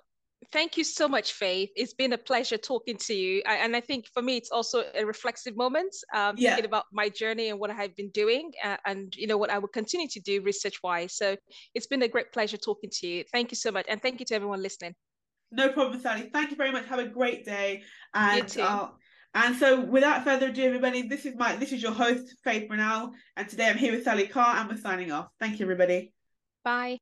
thank 0.51 0.77
you 0.77 0.83
so 0.83 1.07
much, 1.07 1.33
Faith. 1.33 1.69
It's 1.75 1.93
been 1.93 2.13
a 2.13 2.17
pleasure 2.17 2.57
talking 2.57 2.97
to 2.97 3.13
you. 3.13 3.41
I, 3.47 3.55
and 3.57 3.75
I 3.75 3.81
think 3.81 4.05
for 4.13 4.21
me, 4.21 4.37
it's 4.37 4.51
also 4.51 4.83
a 4.95 5.05
reflexive 5.05 5.55
moment, 5.55 5.95
um, 6.13 6.35
yeah. 6.37 6.49
thinking 6.49 6.65
about 6.65 6.85
my 6.91 7.09
journey 7.09 7.49
and 7.49 7.59
what 7.59 7.69
I've 7.69 7.95
been 7.95 8.09
doing 8.09 8.51
uh, 8.63 8.77
and, 8.85 9.15
you 9.15 9.27
know, 9.27 9.37
what 9.37 9.49
I 9.49 9.59
will 9.59 9.69
continue 9.69 10.07
to 10.09 10.19
do 10.19 10.41
research 10.41 10.79
wise. 10.83 11.15
So 11.15 11.35
it's 11.73 11.87
been 11.87 12.01
a 12.01 12.07
great 12.07 12.31
pleasure 12.31 12.57
talking 12.57 12.89
to 12.99 13.07
you. 13.07 13.23
Thank 13.31 13.51
you 13.51 13.55
so 13.55 13.71
much. 13.71 13.85
And 13.87 14.01
thank 14.01 14.19
you 14.19 14.25
to 14.27 14.35
everyone 14.35 14.61
listening. 14.61 14.95
No 15.51 15.69
problem, 15.69 15.99
Sally. 16.01 16.29
Thank 16.33 16.49
you 16.49 16.57
very 16.57 16.71
much. 16.71 16.85
Have 16.87 16.99
a 16.99 17.07
great 17.07 17.45
day. 17.45 17.83
And 18.13 18.57
uh, 18.59 18.89
and 19.33 19.55
so 19.55 19.79
without 19.79 20.23
further 20.23 20.49
ado, 20.49 20.63
everybody, 20.63 21.07
this 21.07 21.25
is 21.25 21.35
my 21.35 21.55
this 21.55 21.71
is 21.71 21.81
your 21.81 21.93
host, 21.93 22.35
Faith 22.43 22.69
Brynel. 22.69 23.11
And 23.37 23.47
today 23.47 23.69
I'm 23.69 23.77
here 23.77 23.93
with 23.93 24.03
Sally 24.03 24.27
Kah 24.27 24.57
and 24.59 24.69
we're 24.69 24.77
signing 24.77 25.11
off. 25.11 25.27
Thank 25.39 25.59
you, 25.59 25.65
everybody. 25.65 26.13
Bye. 26.63 26.99